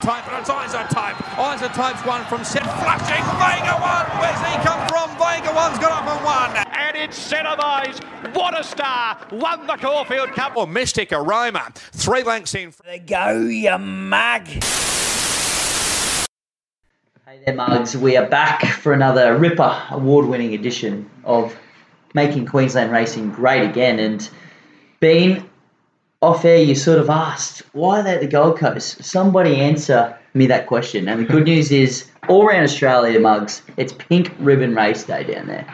Type 0.00 0.26
and 0.32 0.40
it's 0.40 0.48
Isa 0.48 0.88
type. 0.94 2.06
One 2.06 2.24
from 2.24 2.42
set 2.42 2.62
flashing. 2.62 3.22
Vega 3.36 3.76
one. 3.82 4.06
Where's 4.18 4.40
he 4.48 4.56
come 4.64 4.88
from? 4.88 5.10
Vega 5.18 5.54
one's 5.54 5.78
got 5.78 5.92
up 5.92 6.08
and 6.08 6.24
one. 6.24 6.56
And 6.74 6.96
it's 6.96 7.18
Cenovise. 7.30 8.02
What 8.34 8.58
a 8.58 8.64
star. 8.64 9.18
Won 9.30 9.66
the 9.66 9.76
Caulfield 9.76 10.30
Cup. 10.30 10.54
Oh, 10.56 10.62
or 10.62 10.66
Mystic 10.66 11.12
Aroma. 11.12 11.70
Three 11.74 12.22
lengths 12.22 12.54
in. 12.54 12.72
There 12.82 12.98
go, 13.00 13.40
you 13.42 13.76
mug. 13.76 14.46
Hey 17.26 17.42
there, 17.44 17.54
mugs. 17.54 17.94
We 17.94 18.16
are 18.16 18.26
back 18.26 18.64
for 18.64 18.94
another 18.94 19.36
Ripper 19.36 19.82
award 19.90 20.24
winning 20.24 20.54
edition 20.54 21.10
of 21.24 21.54
Making 22.14 22.46
Queensland 22.46 22.90
Racing 22.90 23.32
Great 23.32 23.68
Again. 23.68 23.98
And 23.98 24.30
Bean, 25.00 25.49
off 26.22 26.44
air, 26.44 26.58
you 26.58 26.74
sort 26.74 26.98
of 26.98 27.08
asked, 27.08 27.62
why 27.72 28.00
are 28.00 28.02
they 28.02 28.14
at 28.14 28.20
the 28.20 28.26
Gold 28.26 28.58
Coast? 28.58 29.02
Somebody 29.02 29.56
answer 29.56 30.16
me 30.34 30.46
that 30.46 30.66
question. 30.66 31.08
And 31.08 31.20
the 31.20 31.24
good 31.24 31.44
news 31.44 31.72
is, 31.72 32.06
all 32.28 32.46
around 32.46 32.64
Australia, 32.64 33.18
mugs, 33.18 33.62
it's 33.76 33.92
Pink 33.92 34.32
Ribbon 34.38 34.74
Race 34.74 35.04
Day 35.04 35.24
down 35.24 35.46
there. 35.46 35.66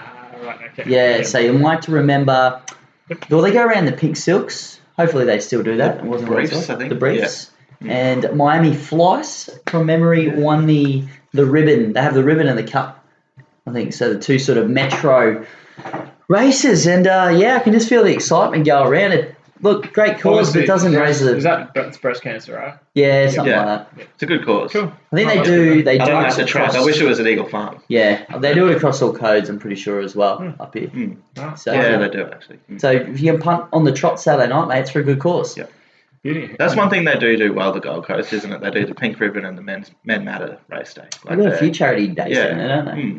Right, 0.42 0.70
okay. 0.78 0.88
Yeah, 0.88 1.22
so 1.22 1.38
you 1.38 1.52
might 1.52 1.88
remember. 1.88 2.62
Well, 3.28 3.42
they 3.42 3.52
go 3.52 3.64
around 3.64 3.86
the 3.86 3.92
pink 3.92 4.16
silks. 4.16 4.80
Hopefully, 4.96 5.24
they 5.24 5.40
still 5.40 5.62
do 5.62 5.76
that. 5.76 5.98
It 5.98 6.04
wasn't 6.04 6.30
briefs, 6.30 6.70
I 6.70 6.76
think. 6.76 6.90
The 6.90 6.94
briefs. 6.94 7.50
And 7.80 8.32
Miami 8.34 8.74
Flies, 8.74 9.50
from 9.66 9.86
memory, 9.86 10.28
won 10.28 10.66
the 10.66 11.04
the 11.32 11.44
ribbon. 11.44 11.92
They 11.92 12.00
have 12.00 12.14
the 12.14 12.24
ribbon 12.24 12.46
and 12.48 12.58
the 12.58 12.64
cup. 12.64 13.04
I 13.66 13.72
think 13.72 13.92
so. 13.92 14.14
The 14.14 14.20
two 14.20 14.38
sort 14.38 14.56
of 14.56 14.70
metro 14.70 15.44
races, 16.28 16.86
and 16.86 17.06
uh, 17.06 17.34
yeah, 17.36 17.56
I 17.56 17.58
can 17.58 17.72
just 17.74 17.88
feel 17.88 18.02
the 18.02 18.14
excitement 18.14 18.64
go 18.64 18.84
around 18.84 19.12
it. 19.12 19.35
Look, 19.60 19.92
great 19.92 20.20
cause, 20.20 20.52
but 20.52 20.62
it 20.62 20.66
doesn't 20.66 20.92
raise 20.92 21.20
the 21.20 21.36
Is 21.36 21.44
that 21.44 21.72
that's 21.74 21.96
breast 21.98 22.22
cancer, 22.22 22.54
right? 22.54 22.74
yeah 22.94 23.28
something 23.28 23.52
Yeah. 23.52 23.64
like 23.64 23.96
that. 23.96 24.06
It's 24.14 24.22
a 24.22 24.26
good 24.26 24.44
cause. 24.44 24.72
Cool. 24.72 24.92
I 25.12 25.16
think 25.16 25.28
they 25.28 25.42
do. 25.42 25.82
They 25.82 25.98
I 25.98 26.04
do 26.04 26.12
like 26.12 26.38
it 26.38 26.48
across- 26.48 26.74
I 26.74 26.84
wish 26.84 27.00
it 27.00 27.06
was 27.06 27.18
an 27.18 27.26
Eagle 27.26 27.48
Farm. 27.48 27.80
Yeah, 27.88 28.24
they 28.38 28.54
do 28.54 28.68
it 28.68 28.76
across 28.76 29.00
all 29.00 29.12
codes. 29.12 29.48
I'm 29.48 29.58
pretty 29.58 29.76
sure 29.76 30.00
as 30.00 30.14
well 30.14 30.38
hmm. 30.38 30.60
up 30.60 30.74
here. 30.74 30.88
Hmm. 30.88 31.14
Nice. 31.36 31.62
So, 31.62 31.72
Yeah, 31.72 31.96
they 31.96 32.08
do 32.08 32.26
actually. 32.26 32.58
Mm. 32.70 32.80
so 32.80 32.90
if 32.90 33.20
you 33.20 33.32
can 33.32 33.40
punt 33.40 33.66
on 33.72 33.84
the 33.84 33.92
trot 33.92 34.20
Saturday 34.20 34.48
night, 34.48 34.68
mate, 34.68 34.80
it's 34.80 34.90
for 34.90 35.00
a 35.00 35.04
good 35.04 35.20
cause. 35.20 35.56
Yeah. 35.56 35.66
Beauty. 36.22 36.56
That's 36.58 36.74
one 36.74 36.90
thing 36.90 37.04
they 37.04 37.16
do 37.18 37.36
do 37.36 37.52
well, 37.52 37.72
the 37.72 37.80
Gold 37.80 38.04
Coast, 38.04 38.32
isn't 38.32 38.52
it? 38.52 38.60
They 38.60 38.70
do 38.70 38.84
the 38.84 38.94
Pink 38.96 39.20
Ribbon 39.20 39.44
and 39.44 39.56
the 39.56 39.62
Men's 39.62 39.92
Men 40.04 40.24
Matter 40.24 40.58
race 40.68 40.92
day. 40.92 41.06
They've 41.24 41.38
got 41.38 41.52
a 41.52 41.56
few 41.56 41.70
charity 41.70 42.08
days 42.08 42.36
Yeah. 42.36 42.48
down 42.48 42.58
there, 42.58 42.68
don't 42.68 42.84
they? 42.84 43.02
Hmm. 43.02 43.18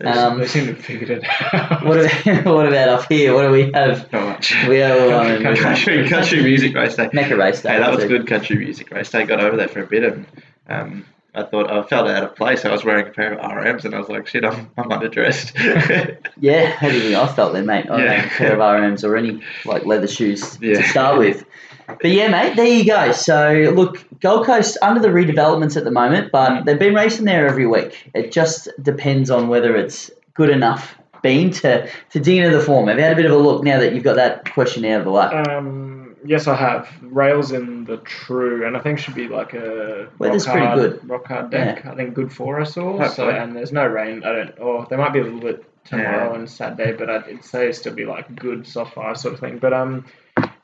Um, 0.00 0.38
they 0.38 0.46
seem 0.46 0.66
to 0.66 0.72
have 0.74 0.84
figured 0.84 1.10
it 1.10 1.24
out. 1.52 1.84
what, 1.84 1.98
about, 2.00 2.44
what 2.46 2.66
about 2.66 2.88
up 2.88 3.08
here? 3.08 3.34
What 3.34 3.42
do 3.42 3.50
we 3.50 3.70
have? 3.72 4.10
Not 4.12 4.26
much. 4.26 4.66
We 4.66 4.78
have 4.78 4.98
um, 5.12 5.42
Country- 5.42 5.62
country, 5.64 6.08
country 6.08 6.42
music 6.42 6.74
race 6.74 6.96
day. 6.96 7.08
Mecca 7.12 7.36
race 7.36 7.62
day. 7.62 7.72
Hey, 7.72 7.78
that 7.78 7.94
was 7.94 8.04
good 8.06 8.26
country 8.26 8.56
music 8.56 8.90
race 8.90 9.10
day. 9.10 9.24
Got 9.24 9.40
over 9.40 9.56
there 9.56 9.68
for 9.68 9.82
a 9.82 9.86
bit 9.86 10.02
and 10.04 10.26
um, 10.68 11.06
I 11.34 11.44
thought 11.44 11.70
I 11.70 11.82
felt 11.84 12.08
out 12.08 12.24
of 12.24 12.36
place. 12.36 12.64
I 12.64 12.72
was 12.72 12.84
wearing 12.84 13.06
a 13.06 13.10
pair 13.10 13.32
of 13.32 13.38
RMs 13.40 13.84
and 13.84 13.94
I 13.94 13.98
was 13.98 14.08
like, 14.08 14.26
shit, 14.26 14.44
I'm, 14.44 14.70
I'm 14.76 14.90
underdressed. 14.90 16.18
Yeah, 16.40 16.66
how 16.70 16.88
do 16.88 16.94
you 16.96 17.00
think 17.02 17.14
I 17.14 17.26
felt 17.32 17.52
then, 17.52 17.66
mate? 17.66 17.88
I 17.88 17.98
Yeah. 18.02 18.16
don't 18.16 18.26
a 18.26 18.28
pair 18.30 18.52
of 18.54 18.58
RMs 18.58 19.04
or 19.08 19.16
any 19.16 19.42
like 19.64 19.86
leather 19.86 20.08
shoes 20.08 20.56
to 20.58 20.82
start 20.82 21.18
with. 21.18 21.44
But 22.00 22.10
yeah, 22.10 22.28
mate, 22.28 22.56
there 22.56 22.66
you 22.66 22.84
go. 22.84 23.12
So 23.12 23.72
look, 23.74 24.04
Gold 24.20 24.46
Coast 24.46 24.78
under 24.82 25.00
the 25.00 25.08
redevelopments 25.08 25.76
at 25.76 25.84
the 25.84 25.90
moment, 25.90 26.30
but 26.32 26.50
Mm. 26.50 26.64
they've 26.64 26.78
been 26.78 26.94
racing 26.94 27.24
there 27.24 27.46
every 27.46 27.66
week. 27.66 28.10
It 28.14 28.32
just 28.32 28.68
depends 28.82 29.30
on 29.30 29.48
whether 29.48 29.76
it's 29.76 30.10
good 30.34 30.50
enough 30.50 30.96
been 31.22 31.50
to 31.50 31.88
to 32.10 32.18
dig 32.20 32.38
into 32.38 32.56
the 32.56 32.62
form. 32.64 32.88
Have 32.88 32.98
you 32.98 33.04
had 33.04 33.12
a 33.12 33.16
bit 33.16 33.26
of 33.26 33.32
a 33.32 33.36
look 33.36 33.62
now 33.62 33.78
that 33.78 33.94
you've 33.94 34.02
got 34.04 34.16
that 34.16 34.52
question 34.52 34.84
out 34.84 35.00
of 35.00 35.04
the 35.04 35.10
way? 35.12 35.22
Um, 35.26 36.16
yes, 36.24 36.48
I 36.48 36.56
have 36.56 36.88
rails 37.02 37.52
in 37.52 37.84
the 37.84 37.98
true, 37.98 38.66
and 38.66 38.76
I 38.76 38.80
think 38.80 38.98
should 38.98 39.14
be 39.14 39.28
like 39.28 39.54
a 39.54 40.08
Weather's 40.18 40.46
rock 40.48 40.52
pretty 40.54 40.66
hard, 40.66 40.80
good. 40.80 41.08
Rock 41.08 41.28
hard 41.28 41.50
deck. 41.50 41.86
I 41.86 41.94
think 41.94 42.14
good 42.14 42.32
for 42.32 42.60
us 42.60 42.76
all. 42.76 43.02
So 43.10 43.30
and 43.30 43.54
there's 43.54 43.70
no 43.72 43.86
rain. 43.86 44.24
I 44.24 44.32
don't. 44.32 44.58
Or 44.58 44.84
there 44.88 44.98
might 44.98 45.12
be 45.12 45.20
a 45.20 45.24
little 45.24 45.40
bit 45.40 45.64
tomorrow 45.84 46.34
and 46.34 46.50
Saturday, 46.50 46.92
but 46.92 47.08
I'd 47.08 47.44
say 47.44 47.64
it'd 47.64 47.76
still 47.76 47.94
be 47.94 48.04
like 48.04 48.34
good 48.34 48.66
soft 48.66 48.94
fire 48.94 49.14
sort 49.14 49.34
of 49.34 49.40
thing. 49.40 49.58
But 49.58 49.72
um, 49.72 50.04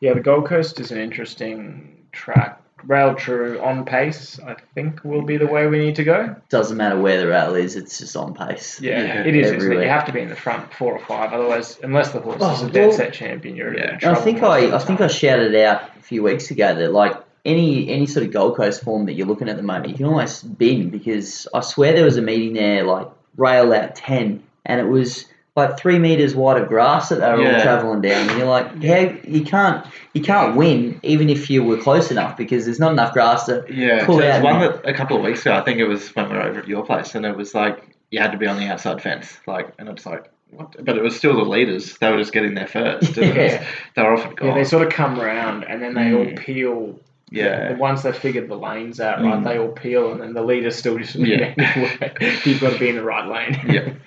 yeah, 0.01 0.15
the 0.15 0.21
Gold 0.21 0.47
Coast 0.47 0.81
is 0.81 0.91
an 0.91 0.99
interesting 0.99 2.07
track. 2.13 2.61
Rail 2.87 3.17
true 3.17 3.61
on 3.61 3.85
pace, 3.85 4.39
I 4.39 4.55
think 4.75 5.03
will 5.03 5.23
be 5.23 5.37
the 5.37 5.49
way 5.49 5.67
we 5.67 5.79
need 5.81 5.97
to 5.97 6.05
go. 6.05 6.37
Doesn't 6.49 6.77
matter 6.77 6.97
where 6.97 7.19
the 7.19 7.27
rail 7.27 7.57
is; 7.57 7.75
it's 7.75 7.99
just 7.99 8.15
on 8.17 8.35
pace. 8.35 8.81
Yeah, 8.81 9.03
Yeah, 9.03 9.21
it 9.27 9.35
is. 9.35 9.47
Isn't 9.47 9.55
it? 9.55 9.57
everywhere. 9.65 9.83
You 9.85 9.91
have 9.91 10.05
to 10.07 10.13
be 10.13 10.21
in 10.21 10.29
the 10.29 10.37
front 10.37 10.73
four 10.73 10.93
or 10.93 11.05
five, 11.05 11.33
otherwise, 11.33 11.77
unless 11.83 12.13
the 12.13 12.21
horse 12.21 12.37
is 12.37 12.63
Oh, 12.63 12.67
a 12.67 12.71
dead 12.71 12.89
well- 12.89 12.97
set 12.97 13.13
champion, 13.13 13.57
you're 13.57 13.77
Yeah. 13.77 13.83
in 13.85 13.91
And 13.91 14.01
trouble. 14.01 14.21
I 14.21 14.25
think 14.25 14.43
I, 14.45 14.77
I 14.77 14.79
think. 14.79 15.01
I 15.01 15.09
shouted 15.09 15.57
out 15.57 15.83
a 15.99 16.03
few 16.03 16.23
weeks 16.23 16.53
ago 16.53 16.73
that 16.77 16.93
like 16.93 17.17
any 17.45 17.89
any 17.89 18.07
sort 18.07 18.25
of 18.25 18.33
Gold 18.33 18.57
Coast 18.57 18.85
form 18.85 19.07
that 19.07 19.15
you're 19.15 19.27
looking 19.27 19.49
at 19.49 19.57
the 19.57 19.63
moment, 19.65 19.89
you 19.89 19.95
can 19.97 20.07
almost 20.07 20.57
bin 20.57 20.91
because 20.91 21.49
I 21.53 21.61
swear 21.63 21.95
there 21.95 22.05
was 22.05 22.17
a 22.17 22.23
meeting 22.23 22.53
there 22.53 22.85
like 22.85 23.09
rail 23.37 23.73
out 23.73 23.97
ten, 23.97 24.45
and 24.65 24.81
it 24.81 24.87
was 24.87 25.25
like 25.59 25.79
three 25.79 25.99
meters 25.99 26.35
wide 26.35 26.61
of 26.61 26.69
grass 26.69 27.11
that 27.11 27.21
they 27.21 27.27
were 27.33 27.53
all 27.55 27.61
traveling 27.61 28.01
down, 28.01 28.29
and 28.31 28.39
you're 28.39 28.49
like, 28.49 28.71
yeah, 28.81 29.15
you 29.25 29.45
can't 29.45 29.87
you 30.15 30.23
can't 30.23 30.57
win 30.57 30.99
even 31.03 31.29
if 31.29 31.51
you 31.51 31.63
were 31.63 31.77
close 31.77 32.11
enough 32.11 32.37
because 32.37 32.65
there's 32.65 32.81
not 32.81 32.93
enough 32.93 33.13
grass 33.13 33.45
to 33.47 33.65
Yeah, 33.71 34.07
pull 34.07 34.17
there 34.17 34.29
was 34.29 34.37
out. 34.39 34.45
one 34.45 34.61
that 34.61 34.89
a 34.89 34.95
couple 34.95 35.17
of 35.17 35.23
weeks 35.23 35.43
ago. 35.43 35.55
I 35.55 35.61
think 35.63 35.79
it 35.79 35.87
was 35.87 36.09
when 36.17 36.29
we 36.31 36.37
were 36.37 36.43
over 36.43 36.61
at 36.61 36.69
your 36.69 36.85
place, 36.85 37.15
and 37.15 37.27
it 37.27 37.37
was 37.37 37.55
like 37.55 37.95
you 38.11 38.21
had 38.21 38.33
to 38.33 38.39
be 38.39 38.47
on 38.47 38.57
the 38.59 38.67
outside 38.67 39.03
fence, 39.03 39.39
like, 39.47 39.69
and 39.79 39.89
it's 39.89 40.07
like 40.07 40.31
what? 40.51 40.83
But 40.83 40.97
it 40.97 41.03
was 41.03 41.15
still 41.15 41.37
the 41.37 41.43
leaders. 41.43 41.99
They 41.99 42.11
were 42.11 42.17
just 42.19 42.33
getting 42.33 42.55
there 42.55 42.67
first. 42.67 43.19
and 43.19 43.27
it 43.27 43.37
was- 43.43 43.53
Yeah. 43.53 43.67
they 43.95 44.03
were 44.03 44.15
often 44.15 44.35
gone. 44.35 44.49
Yeah, 44.49 44.55
they 44.55 44.65
sort 44.65 44.87
of 44.87 44.93
come 44.93 45.21
round 45.21 45.65
and 45.65 45.83
then 45.83 45.93
they 45.95 46.15
all 46.15 46.25
Mm. 46.25 46.39
peel. 46.39 46.99
Yeah. 47.31 47.75
Once 47.75 48.01
they've 48.05 48.17
figured 48.17 48.49
the 48.49 48.57
lanes 48.57 48.99
out, 48.99 49.23
right, 49.23 49.35
Mm. 49.41 49.45
they 49.45 49.59
all 49.59 49.69
peel 49.69 50.13
and 50.13 50.23
then 50.23 50.33
the 50.33 50.41
leader's 50.43 50.77
still 50.77 50.97
just 50.97 51.17
Yeah. 51.17 51.53
anyway. 51.59 52.15
You've 52.45 52.63
got 52.63 52.73
to 52.73 52.79
be 52.79 52.89
in 52.89 52.97
the 52.97 53.03
right 53.03 53.29
lane. 53.29 53.61
Yeah. 53.69 53.89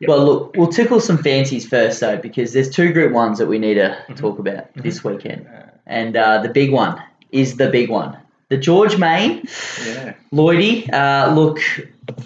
Yep. 0.00 0.08
Well, 0.08 0.24
look, 0.24 0.56
we'll 0.56 0.68
tickle 0.68 1.00
some 1.00 1.18
fancies 1.18 1.66
first 1.66 2.00
though 2.00 2.18
because 2.18 2.52
there's 2.52 2.68
two 2.68 2.92
Group 2.92 3.12
Ones 3.12 3.38
that 3.38 3.46
we 3.46 3.58
need 3.58 3.74
to 3.74 3.96
talk 4.14 4.38
about 4.38 4.72
this 4.74 5.02
weekend, 5.02 5.48
and 5.86 6.16
uh, 6.16 6.42
the 6.42 6.50
big 6.50 6.70
one 6.70 7.02
is 7.32 7.56
the 7.56 7.70
big 7.70 7.88
one. 7.88 8.16
The 8.48 8.56
George 8.58 8.96
Main 8.98 9.42
yeah. 9.84 10.14
Lloydie, 10.32 10.92
uh, 10.92 11.34
look, 11.34 11.58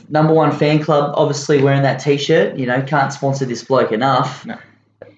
number 0.08 0.34
one 0.34 0.52
fan 0.52 0.82
club, 0.82 1.14
obviously 1.16 1.62
wearing 1.62 1.82
that 1.82 1.98
t-shirt. 2.00 2.56
You 2.58 2.66
know, 2.66 2.82
can't 2.82 3.12
sponsor 3.12 3.46
this 3.46 3.64
bloke 3.64 3.92
enough. 3.92 4.44
No. 4.44 4.58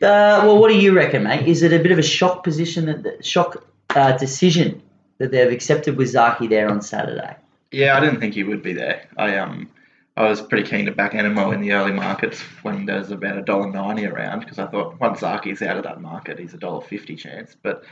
Uh, 0.03 0.43
well, 0.45 0.59
what 0.59 0.69
do 0.69 0.79
you 0.79 0.95
reckon, 0.95 1.23
mate? 1.25 1.49
Is 1.49 1.63
it 1.63 1.73
a 1.73 1.79
bit 1.79 1.91
of 1.91 1.99
a 1.99 2.03
shock 2.03 2.45
position, 2.45 2.87
that 3.03 3.25
shock 3.25 3.65
uh, 3.91 4.17
decision 4.17 4.83
that 5.19 5.31
they've 5.31 5.51
accepted 5.51 5.97
with 5.97 6.13
Zaaki 6.13 6.49
there 6.49 6.69
on 6.69 6.83
Saturday? 6.83 7.37
Yeah, 7.71 7.97
I 7.97 8.01
didn't 8.01 8.21
think 8.21 8.35
he 8.35 8.45
would 8.45 8.63
be 8.63 8.73
there. 8.73 9.09
I 9.17 9.39
um, 9.39 9.71
I 10.17 10.29
was 10.29 10.43
pretty 10.43 10.69
keen 10.69 10.85
to 10.87 10.93
back 10.93 11.13
Anamoe 11.13 11.55
in 11.55 11.61
the 11.63 11.73
early 11.73 11.93
markets 11.93 12.41
when 12.63 12.85
there's 12.85 13.11
about 13.11 13.39
a 13.39 13.43
dollar 13.43 13.71
ninety 13.71 14.05
around 14.07 14.41
because 14.41 14.59
I 14.59 14.67
thought 14.67 15.01
once 15.01 15.21
Zaaki's 15.21 15.63
out 15.63 15.79
of 15.79 15.85
that 15.85 16.01
market, 16.03 16.39
he's 16.39 16.53
a 16.55 16.59
dollar 16.59 16.83
fifty 16.83 17.17
chance. 17.17 17.57
But 17.63 17.83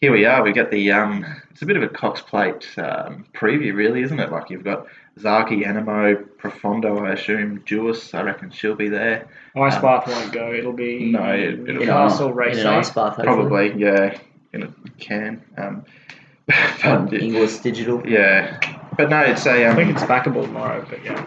here 0.00 0.10
we 0.12 0.24
are. 0.24 0.42
We 0.42 0.52
get 0.52 0.70
the 0.70 0.92
um, 0.92 1.24
it's 1.50 1.62
a 1.62 1.66
bit 1.66 1.76
of 1.76 1.82
a 1.82 1.88
Cox 1.88 2.20
Plate 2.22 2.66
um, 2.78 3.26
preview, 3.34 3.74
really, 3.74 4.02
isn't 4.02 4.18
it? 4.18 4.32
Like 4.32 4.48
you've 4.48 4.64
got 4.64 4.86
Zaaki, 5.18 5.66
Anamoe, 5.66 6.26
Profondo, 6.38 6.98
I 7.06 7.12
assume, 7.12 7.62
Jewis. 7.66 8.14
I 8.14 8.22
reckon 8.22 8.50
she'll 8.50 8.74
be 8.74 8.88
there. 8.88 9.28
Ice 9.54 9.74
Um, 9.76 9.82
bath 9.82 10.06
won't 10.06 10.32
go. 10.32 10.52
It'll 10.52 10.72
be 10.72 11.10
No, 11.10 11.24
it- 11.32 11.60
it'll- 11.68 11.74
Newcastle 11.80 12.30
in 12.30 12.34
race 12.36 12.58
an 12.58 12.66
ice 12.68 12.90
bath. 12.90 13.18
Probably, 13.22 13.74
yeah, 13.76 14.18
in 14.54 14.62
a 14.62 14.68
can. 14.98 15.42
Um, 15.58 15.84
on 16.84 17.06
but, 17.10 17.14
English 17.20 17.58
Digital. 17.58 18.02
yeah, 18.06 18.60
but 18.96 19.10
no, 19.10 19.20
it's 19.20 19.44
a 19.46 19.64
I 19.64 19.68
um, 19.68 19.76
think 19.76 19.90
it's 19.90 20.04
backable 20.04 20.42
tomorrow, 20.44 20.86
but 20.88 21.04
yeah. 21.04 21.26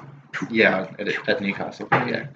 Yeah, 0.50 0.88
at, 1.00 1.29
at 1.29 1.41
Newcastle. 1.41 1.88
Yeah, 1.91 2.28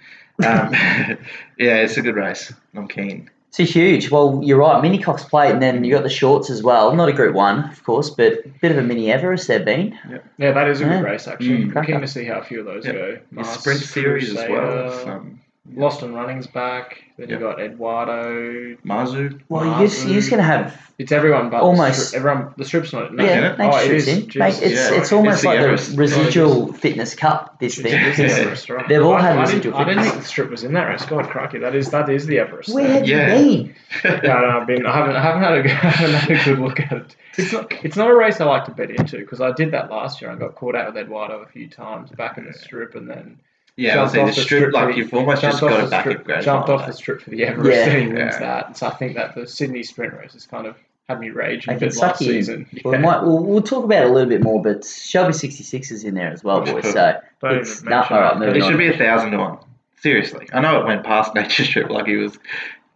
um, 0.46 0.74
yeah, 1.58 1.78
it's 1.78 1.98
a 1.98 2.02
good 2.02 2.16
race. 2.16 2.52
I'm 2.76 2.88
keen. 2.88 3.30
It's 3.56 3.72
huge. 3.72 4.10
Well, 4.10 4.40
you're 4.44 4.58
right. 4.58 4.82
Mini 4.82 4.98
Cox 4.98 5.24
Plate, 5.24 5.52
and 5.52 5.62
then 5.62 5.84
you 5.84 5.92
got 5.94 6.02
the 6.02 6.10
shorts 6.10 6.50
as 6.50 6.64
well. 6.64 6.96
Not 6.96 7.08
a 7.10 7.14
Group 7.14 7.36
One, 7.36 7.70
of 7.70 7.84
course, 7.84 8.10
but 8.10 8.34
a 8.46 8.50
bit 8.62 8.72
of 8.72 8.78
a 8.80 8.82
mini 8.82 9.12
Everest 9.12 9.48
there, 9.48 9.60
been. 9.64 9.96
Yeah, 10.40 10.54
that 10.54 10.68
is 10.70 10.82
a 10.82 10.86
Yeah. 10.86 10.98
good 10.98 11.04
race 11.06 11.28
actually. 11.28 11.66
Mm. 11.66 11.78
I'm 11.78 11.86
keen 11.86 12.02
to 12.02 12.08
see 12.08 12.24
how 12.26 12.40
a 12.40 12.44
few 12.44 12.62
of 12.62 12.66
those 12.66 12.84
Yeah. 12.84 12.94
go. 12.94 13.08
Your 13.10 13.20
Mars, 13.30 13.50
sprint 13.50 13.80
series 13.82 14.30
as 14.36 14.50
well. 14.50 14.90
Crusader, 14.90 15.12
Um, 15.12 15.40
Lost 15.72 16.02
and 16.04 16.14
Running's 16.14 16.46
back. 16.46 17.02
Then 17.18 17.30
Yeah. 17.30 17.36
you 17.36 17.40
got 17.40 17.62
Eduardo. 17.62 18.76
Mazu. 18.86 19.40
Well, 19.48 19.80
you're 19.80 19.88
just, 19.88 20.30
going 20.30 20.40
to 20.40 20.44
have 20.44 20.78
It's 21.00 21.14
everyone 21.14 21.50
but 21.50 21.62
Almost. 21.62 21.98
The 22.00 22.06
strip, 22.06 22.20
everyone. 22.20 22.54
The 22.58 22.66
strip's 22.66 22.92
not. 22.92 23.14
No, 23.14 23.24
Yeah, 23.24 23.32
oh, 23.32 23.54
it? 23.54 23.58
make 23.58 23.74
oh, 23.74 23.80
sure 23.86 23.96
it's 23.96 24.08
in. 24.08 24.22
Jeez. 24.24 24.40
Mate, 24.40 24.62
it's 24.62 24.92
Yeah. 24.92 24.98
it's 25.00 25.12
almost 25.14 25.36
It's 25.36 25.42
the 25.44 25.48
like 25.48 25.60
Everest. 25.60 25.92
the 25.92 25.98
residual 26.02 26.74
fitness 26.74 27.16
cup. 27.16 27.60
This 27.60 27.78
thing. 27.78 27.94
Yeah. 27.94 28.08
It's 28.08 28.18
the 28.18 28.24
because 28.24 28.40
Everest, 28.40 28.70
right? 28.70 28.90
They've 28.90 29.02
all 29.02 29.14
I, 29.14 29.22
had 29.22 29.38
I 29.38 29.42
residual 29.42 29.62
didn't, 29.62 29.76
I 29.76 29.84
didn't 29.86 29.96
fitness. 30.04 30.12
think 30.12 30.22
the 30.24 30.28
strip 30.28 30.50
was 30.52 30.64
in 30.66 30.74
that 30.74 30.84
race. 30.90 31.06
God, 31.06 31.30
crikey, 31.30 31.60
that 31.60 31.76
is 31.76 31.90
that 31.92 32.10
is 32.10 32.26
the 32.26 32.40
Everest. 32.40 32.74
Where 32.74 32.86
have 32.86 33.08
Yeah. 33.08 33.38
you 33.38 33.64
been? 33.64 33.76
yeah, 34.04 34.20
no, 34.42 34.60
I've 34.60 34.68
been. 34.68 34.86
I 34.86 34.94
haven't. 34.98 35.16
I 35.16 35.22
haven't 35.22 35.44
had 35.44 35.54
a. 35.54 35.64
I 35.86 35.90
haven't 35.90 36.16
had 36.16 36.42
a 36.42 36.44
good 36.44 36.60
look 36.60 36.80
at 36.82 36.92
it. 36.92 37.16
It's 37.38 37.54
not. 37.54 37.72
It's 37.86 37.96
not 37.96 38.10
a 38.10 38.16
race 38.16 38.42
I 38.42 38.46
like 38.46 38.66
to 38.66 38.72
bet 38.72 38.90
into 38.92 39.18
because 39.20 39.40
I 39.40 39.54
did 39.54 39.72
that 39.72 39.90
last 39.90 40.22
year. 40.22 40.30
I 40.30 40.36
got 40.36 40.56
caught 40.56 40.76
out 40.76 40.94
with 40.94 41.02
Eduardo 41.02 41.40
a 41.40 41.48
few 41.48 41.70
times 41.70 42.10
back 42.12 42.38
in 42.38 42.46
the 42.46 42.54
strip, 42.54 42.96
and 42.96 43.10
then 43.10 43.40
Yeah, 43.76 44.00
I 44.00 44.04
was 44.04 44.14
jumped 44.14 44.14
saying 44.14 44.26
the 44.28 44.34
strip, 44.34 44.64
for 44.66 44.72
like 44.72 44.96
you've 44.96 45.14
almost 45.14 45.42
just 45.42 45.60
jumped 45.60 45.74
got 45.74 45.80
off 45.80 45.80
it 45.80 45.86
the 45.86 45.90
back 45.90 46.02
strip- 46.04 46.30
at 46.30 46.44
Jumped 46.44 46.68
final 46.68 46.82
off 46.82 46.88
the 46.88 46.94
strip 46.94 47.22
for 47.22 47.30
the 47.32 47.44
Everest, 47.44 47.78
Yeah. 47.88 47.94
and 47.94 48.02
he 48.02 48.08
wins 48.14 48.34
Yeah. 48.36 48.40
that. 48.40 48.78
So 48.78 48.88
I 48.88 48.90
think 48.92 49.16
that 49.16 49.34
the 49.36 49.48
Sydney 49.48 49.84
sprint 49.84 50.14
race 50.14 50.36
is 50.36 50.46
kind 50.46 50.68
of 50.68 50.76
had 51.10 51.20
me 51.20 51.32
rage 51.32 51.66
They 51.66 51.76
a 51.76 51.78
bit 51.80 51.88
last 51.98 51.98
suck 51.98 52.22
you 52.22 52.28
season. 52.34 52.66
Well, 52.86 52.94
we 52.94 52.98
might, 53.00 53.24
we'll, 53.24 53.44
we'll 53.44 53.62
talk 53.62 53.84
about 53.84 54.04
it 54.06 54.10
a 54.10 54.14
little 54.14 54.30
bit 54.30 54.42
more, 54.44 54.62
but 54.62 54.86
Shelby 54.86 55.34
66 55.34 55.92
is 55.92 56.04
in 56.04 56.14
there 56.14 56.32
as 56.32 56.44
well, 56.44 56.58
oh, 56.66 56.72
boys. 56.74 56.92
So 56.94 57.20
Don't 57.42 57.58
it's 57.58 57.80
even 57.82 57.90
nah, 57.90 58.08
all 58.10 58.22
right, 58.22 58.32
it. 58.34 58.40
moving 58.40 58.50
But 58.54 58.58
it 58.58 58.64
on. 58.64 58.70
should 58.70 58.78
be 58.78 58.88
a 58.88 58.98
thousand 58.98 59.32
to 59.32 59.38
one. 59.38 59.58
Seriously, 60.02 60.48
I 60.54 60.62
know 60.62 60.80
it 60.80 60.86
went 60.86 61.04
past 61.04 61.34
Nature 61.36 61.66
Strip 61.66 61.90
like 61.90 62.06
he 62.06 62.16
was 62.18 62.38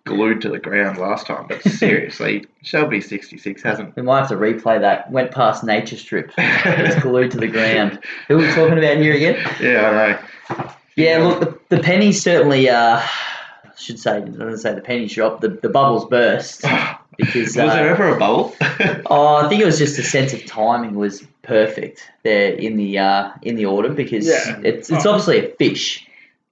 glued 0.07 0.42
to 0.42 0.50
the 0.50 0.57
ground 0.59 0.98
last 0.98 1.27
time, 1.27 1.45
but 1.48 1.62
seriously, 1.68 2.45
Shelby 2.63 3.01
sixty 3.01 3.38
six 3.38 3.62
hasn't. 3.62 3.95
We 3.95 4.01
might 4.01 4.21
have 4.21 4.30
to 4.30 4.36
replay 4.36 4.80
that. 4.81 5.12
Went 5.12 5.31
past 5.31 5.63
Nature 5.63 5.98
Strip. 5.98 6.31
it's 6.38 7.01
glued 7.04 7.31
to 7.31 7.38
the 7.38 7.48
ground. 7.48 8.00
Who 8.27 8.36
are 8.36 8.38
we 8.39 8.48
talking 8.54 8.77
about 8.77 8.98
here 8.98 9.13
again? 9.13 9.36
Yeah, 9.62 10.19
I 10.50 10.56
know. 10.63 10.71
Yeah, 10.95 11.18
look, 11.19 11.39
the, 11.69 11.75
the 11.77 11.83
pennies 11.83 12.24
certainly, 12.24 12.68
uh, 12.69 12.98
I 13.00 13.69
should 13.77 14.00
say, 14.00 14.15
I 14.15 14.19
was 14.21 14.36
going 14.36 14.50
to 14.51 14.57
say 14.57 14.74
the 14.74 14.81
penny 14.81 15.07
shop, 15.07 15.42
the, 15.42 15.50
the 15.50 15.69
bubbles 15.69 16.06
burst. 16.06 16.63
Because, 17.18 17.56
Was 17.57 17.74
there 17.74 17.89
uh, 17.89 17.94
ever 17.94 18.09
a 18.15 18.19
bubble? 18.19 18.56
oh, 19.09 19.38
I 19.38 19.50
think 19.50 19.59
it 19.59 19.65
was 19.65 19.80
just 19.80 19.98
the 19.98 20.04
sense 20.04 20.33
of 20.33 20.45
timing 20.45 20.94
was 20.94 21.25
perfect 21.42 22.07
there 22.21 22.54
in 22.54 22.77
the 22.77 23.00
uh, 23.00 23.31
in 23.42 23.56
the 23.56 23.65
order 23.65 23.89
because 23.89 24.27
Yeah. 24.27 24.59
it's, 24.63 24.92
it's 24.92 25.04
Oh. 25.04 25.13
obviously 25.13 25.39
a 25.39 25.56
fish. 25.56 26.06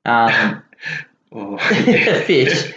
Um, 0.05 0.63
Oh. 1.31 1.57
a 1.59 2.21
fish. 2.23 2.73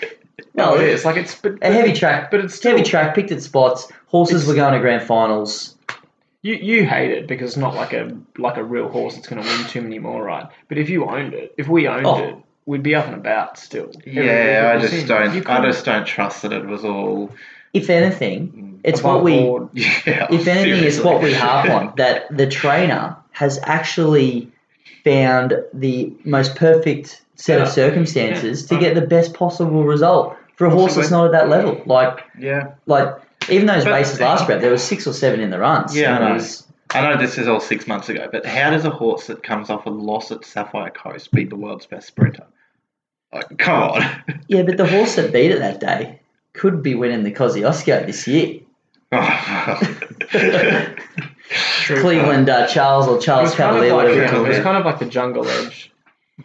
No, 0.54 0.74
No, 0.74 0.80
it 0.80 0.88
is. 0.88 1.04
Like 1.04 1.16
it's 1.16 1.34
but, 1.34 1.54
a 1.62 1.72
heavy 1.72 1.92
track, 1.92 2.30
but 2.30 2.40
it's 2.40 2.54
still 2.54 2.72
heavy 2.76 2.88
track, 2.88 3.14
picked 3.14 3.30
its 3.30 3.44
spots. 3.44 3.90
Horses 4.06 4.46
were 4.46 4.54
going 4.54 4.74
to 4.74 4.80
grand 4.80 5.02
finals. 5.02 5.74
You 6.42 6.54
you 6.54 6.86
hate 6.86 7.10
it 7.10 7.26
because 7.26 7.50
it's 7.50 7.56
not 7.56 7.74
like 7.74 7.92
a 7.92 8.16
like 8.36 8.56
a 8.56 8.64
real 8.64 8.88
horse 8.88 9.14
that's 9.16 9.26
going 9.26 9.42
to 9.42 9.48
win 9.48 9.66
too 9.66 9.80
many 9.82 9.98
more, 9.98 10.22
right? 10.22 10.46
But 10.68 10.78
if 10.78 10.88
you 10.88 11.04
owned 11.06 11.34
it, 11.34 11.52
if 11.58 11.66
we 11.68 11.88
owned 11.88 12.06
Oh. 12.06 12.22
it, 12.22 12.36
we'd 12.64 12.82
be 12.84 12.94
up 12.94 13.06
and 13.06 13.16
about 13.16 13.58
still. 13.58 13.90
yeah, 14.06 14.72
I 14.76 14.80
just 14.80 14.92
You 14.94 15.06
don't. 15.06 15.46
I 15.48 15.64
just 15.66 15.84
don't 15.84 16.06
trust 16.06 16.42
that 16.42 16.52
it 16.52 16.64
was 16.64 16.84
all. 16.84 17.30
If 17.74 17.90
anything, 17.90 18.80
it's 18.84 19.02
what 19.02 19.24
we. 19.24 19.34
Yeah. 19.74 20.28
If 20.30 20.46
anything, 20.46 20.84
it's 20.84 21.00
what 21.00 21.20
we 21.22 21.34
harp 21.34 21.68
on 21.68 21.92
that 21.96 22.34
the 22.34 22.46
trainer 22.46 23.16
has 23.32 23.58
actually 23.64 24.50
found 25.04 25.54
the 25.74 26.12
most 26.24 26.54
perfect 26.56 27.22
set 27.38 27.60
of 27.62 27.68
circumstances 27.68 28.62
Yeah. 28.70 28.76
to 28.78 28.84
get 28.84 28.94
the 28.94 29.00
best 29.06 29.32
possible 29.32 29.84
result 29.84 30.36
for 30.56 30.66
a 30.66 30.70
horse 30.70 30.96
that's 30.96 31.10
not 31.10 31.24
at 31.26 31.32
that 31.32 31.48
level. 31.48 31.80
Like, 31.86 32.24
Yeah, 32.38 32.72
like 32.86 33.08
even 33.48 33.66
those 33.66 33.84
But- 33.84 33.92
races 33.94 34.20
last 34.20 34.44
prep, 34.44 34.60
there 34.60 34.70
was 34.72 34.82
six 34.82 35.06
or 35.06 35.12
seven 35.14 35.40
in 35.40 35.48
the 35.50 35.58
runs. 35.58 35.96
Yeah, 35.96 36.14
And 36.16 36.24
I 36.24 36.28
know. 36.28 36.34
was- 36.34 36.64
I 36.94 37.00
know 37.02 37.16
this 37.16 37.38
is 37.38 37.46
all 37.48 37.60
six 37.60 37.86
months 37.86 38.08
ago, 38.08 38.28
but 38.32 38.44
how 38.46 38.70
does 38.70 38.84
a 38.84 38.90
horse 38.90 39.26
that 39.28 39.42
comes 39.42 39.70
off 39.70 39.86
a 39.86 39.90
loss 39.90 40.30
at 40.32 40.44
Sapphire 40.44 40.90
Coast 40.90 41.30
beat 41.32 41.48
the 41.50 41.56
world's 41.56 41.86
best 41.86 42.06
sprinter? 42.08 42.44
Like, 43.32 43.58
come 43.58 43.82
on. 43.82 44.02
yeah, 44.48 44.62
but 44.62 44.76
the 44.78 44.86
horse 44.86 45.14
that 45.16 45.32
beat 45.32 45.50
it 45.50 45.58
that 45.60 45.80
day 45.80 46.20
could 46.54 46.82
be 46.82 46.94
winning 46.94 47.24
the 47.24 47.30
Kosciuszko 47.32 48.06
this 48.06 48.26
year. 48.26 48.60
Cleveland 52.00 52.48
uh, 52.48 52.66
Charles 52.66 53.06
or 53.08 53.18
Charles 53.18 53.50
was 53.50 53.54
kind 53.54 53.70
of 53.70 53.82
Cavalier, 53.82 53.92
like 53.94 54.04
whatever 54.08 54.32
you 54.32 54.38
um, 54.38 54.46
it 54.46 54.48
was 54.48 54.58
kind 54.60 54.76
of 54.76 54.84
like 54.84 54.98
the 54.98 55.06
jungle 55.06 55.46
edge. 55.48 55.90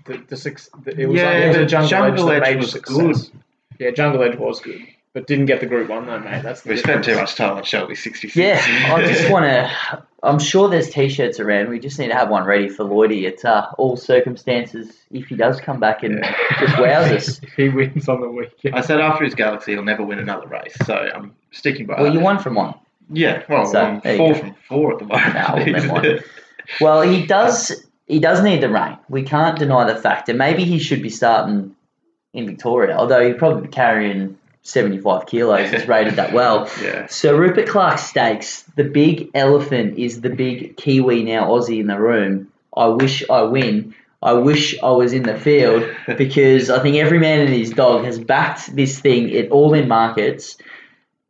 The, 0.05 0.17
the 0.27 0.37
six. 0.37 0.69
The, 0.83 0.99
it 0.99 1.05
was 1.07 1.21
Yeah, 1.21 1.27
like, 1.29 1.35
it 1.43 1.47
was 1.49 1.57
a 1.57 1.65
jungle, 1.65 1.89
Jungle 1.89 2.29
edge, 2.31 2.41
that 2.41 2.47
Edge 2.47 2.53
made 2.55 2.61
was 2.61 2.71
success. 2.71 3.31
Yeah, 3.79 3.91
jungle 3.91 4.23
edge 4.23 4.37
was 4.37 4.59
good, 4.59 4.81
but 5.13 5.27
didn't 5.27 5.45
get 5.47 5.59
the 5.59 5.65
group 5.65 5.89
one 5.89 6.05
though, 6.05 6.19
mate. 6.19 6.43
That's 6.43 6.61
the 6.61 6.69
we 6.69 6.77
spent 6.77 7.03
too 7.03 7.15
much 7.15 7.35
time 7.35 7.57
on 7.57 7.63
Shelby 7.63 7.95
66. 7.95 8.35
Yeah, 8.35 8.59
I 8.93 9.01
just 9.05 9.29
want 9.31 9.45
to. 9.45 10.03
I'm 10.23 10.39
sure 10.39 10.69
there's 10.69 10.89
t-shirts 10.89 11.39
around. 11.39 11.69
We 11.69 11.79
just 11.79 11.99
need 11.99 12.07
to 12.07 12.13
have 12.13 12.29
one 12.29 12.45
ready 12.45 12.69
for 12.69 12.85
Lloydie 12.85 13.23
It's 13.23 13.43
uh, 13.43 13.65
all 13.77 13.97
circumstances 13.97 14.93
if 15.11 15.27
he 15.27 15.35
does 15.35 15.59
come 15.59 15.79
back 15.79 16.03
and 16.03 16.19
Yeah. 16.19 16.35
just 16.59 16.79
wows 16.79 17.11
us. 17.11 17.41
he 17.57 17.69
wins 17.69 18.07
on 18.07 18.21
the 18.21 18.29
weekend. 18.29 18.75
I 18.75 18.81
said 18.81 19.01
after 19.01 19.25
his 19.25 19.35
Galaxy, 19.35 19.73
he'll 19.73 19.83
never 19.83 20.03
win 20.03 20.19
another 20.19 20.47
race, 20.47 20.75
so 20.85 20.95
I'm 20.95 21.35
sticking 21.51 21.85
by 21.85 21.95
Well, 21.95 22.05
that. 22.05 22.13
you 22.13 22.19
won 22.19 22.39
from 22.39 22.55
one. 22.55 22.75
Yeah, 23.09 23.43
well, 23.49 23.65
So, 23.65 23.81
I'm 23.81 23.99
there 23.99 24.13
you 24.13 24.17
four 24.17 24.35
from 24.35 24.55
four 24.69 24.93
at 24.93 24.99
the 24.99 25.05
moment. 25.05 25.33
Nah, 25.33 25.93
well, 25.93 26.01
then. 26.01 26.23
Well, 26.79 27.01
he 27.01 27.25
does. 27.25 27.82
He 28.05 28.19
does 28.19 28.43
need 28.43 28.61
the 28.61 28.69
rain. 28.69 28.97
We 29.09 29.23
can't 29.23 29.57
deny 29.57 29.91
the 29.91 29.99
fact, 29.99 30.29
and 30.29 30.37
maybe 30.37 30.65
he 30.65 30.79
should 30.79 31.01
be 31.01 31.09
starting 31.09 31.75
in 32.33 32.45
Victoria. 32.45 32.97
Although 32.97 33.25
he'd 33.25 33.37
probably 33.37 33.67
be 33.67 33.67
carrying 33.69 34.37
75 34.63 35.25
kilos. 35.25 35.69
He's 35.69 35.87
rated 35.87 36.15
that 36.15 36.33
well. 36.33 36.69
yeah. 36.81 37.05
So 37.07 37.37
Rupert 37.37 37.67
Clarke 37.67 37.99
Stakes, 37.99 38.63
the 38.75 38.85
big 38.85 39.29
elephant 39.33 39.99
is 39.99 40.21
the 40.21 40.29
big 40.29 40.77
Kiwi 40.77 41.23
now 41.23 41.49
Aussie 41.49 41.79
in 41.79 41.87
the 41.87 41.99
room. 41.99 42.51
I 42.75 42.87
wish 42.87 43.29
I 43.29 43.43
win. 43.43 43.93
I 44.21 44.33
wish 44.33 44.81
I 44.81 44.91
was 44.91 45.11
in 45.11 45.23
the 45.23 45.37
field 45.37 45.83
because 46.17 46.69
I 46.69 46.81
think 46.81 46.95
every 46.95 47.19
man 47.19 47.41
and 47.41 47.53
his 47.53 47.71
dog 47.71 48.05
has 48.05 48.17
backed 48.17 48.73
this 48.73 48.99
thing 48.99 49.35
at 49.35 49.51
all 49.51 49.73
in 49.73 49.89
markets. 49.89 50.57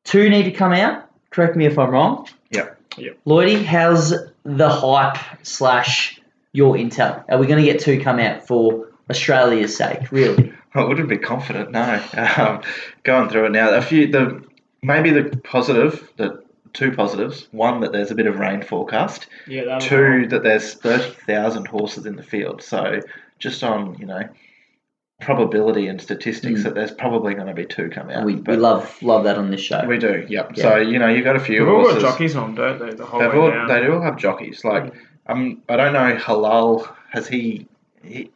Two 0.03 0.29
need 0.29 0.43
to 0.43 0.51
come 0.51 0.73
out. 0.73 1.09
Correct 1.31 1.55
me 1.55 1.65
if 1.65 1.79
I'm 1.79 1.89
wrong. 1.89 2.27
Yeah. 2.51 2.69
Yep. 2.97 3.17
Lloydie, 3.25 3.65
how's 3.65 4.13
the 4.43 4.69
hype 4.69 5.17
slash 5.41 6.21
your 6.53 6.75
intel? 6.75 7.23
Are 7.29 7.37
we 7.37 7.47
going 7.47 7.63
to 7.63 7.69
get 7.71 7.81
two 7.81 7.99
come 7.99 8.19
out 8.19 8.47
for 8.47 8.87
Australia's 9.09 9.75
sake? 9.75 10.11
Really? 10.11 10.53
I 10.75 10.83
wouldn't 10.83 11.09
be 11.09 11.17
confident, 11.17 11.71
no. 11.71 12.01
Um, 12.37 12.61
going 13.03 13.29
through 13.29 13.45
it 13.47 13.51
now, 13.51 13.69
a 13.75 13.81
few 13.81 14.07
the 14.11 14.43
maybe 14.81 15.11
the 15.11 15.37
positive, 15.43 16.09
the 16.17 16.41
two 16.73 16.91
positives. 16.93 17.47
One 17.51 17.81
that 17.81 17.91
there's 17.91 18.09
a 18.09 18.15
bit 18.15 18.25
of 18.25 18.39
rain 18.39 18.63
forecast. 18.63 19.27
Yeah, 19.47 19.65
that 19.65 19.75
was 19.75 19.85
Two 19.85 20.27
that 20.29 20.41
there's 20.41 20.73
thirty 20.73 21.11
thousand 21.27 21.67
horses 21.67 22.05
in 22.07 22.15
the 22.15 22.23
field. 22.23 22.63
So 22.63 23.01
just 23.37 23.63
on 23.63 23.95
you 23.99 24.07
know 24.07 24.27
probability 25.21 25.87
and 25.87 26.01
statistics, 26.01 26.61
Mm. 26.61 26.63
that 26.63 26.75
there's 26.75 26.91
probably 26.91 27.33
going 27.33 27.47
to 27.47 27.53
be 27.53 27.65
two 27.65 27.89
come 27.89 28.09
out. 28.09 28.25
we, 28.25 28.35
we 28.35 28.55
love 28.57 28.97
love 29.01 29.23
that 29.25 29.37
on 29.37 29.51
this 29.51 29.61
show. 29.61 29.85
we 29.85 29.97
do, 29.97 30.25
yep. 30.27 30.53
Yeah. 30.55 30.63
So 30.63 30.77
you 30.77 30.97
know 30.99 31.07
you've 31.07 31.23
got 31.23 31.35
a 31.35 31.39
few 31.39 31.59
They've 31.59 31.67
all 31.73 31.83
got 31.83 32.01
jockeys 32.01 32.35
on, 32.35 32.55
don't 32.55 32.79
they? 32.79 32.93
The 32.95 33.05
whole 33.05 33.19
They've 33.21 33.31
way 33.31 33.37
all, 33.37 33.51
down. 33.51 33.67
they 33.67 33.81
do 33.81 33.93
all 33.93 34.01
have 34.01 34.17
jockeys. 34.17 34.63
Like, 34.65 34.93
um, 35.27 35.61
I 35.69 35.75
don't 35.75 35.93
know, 35.93 36.15
Halal 36.17 36.93
has 37.11 37.27
he? 37.27 37.67
he 38.03 38.31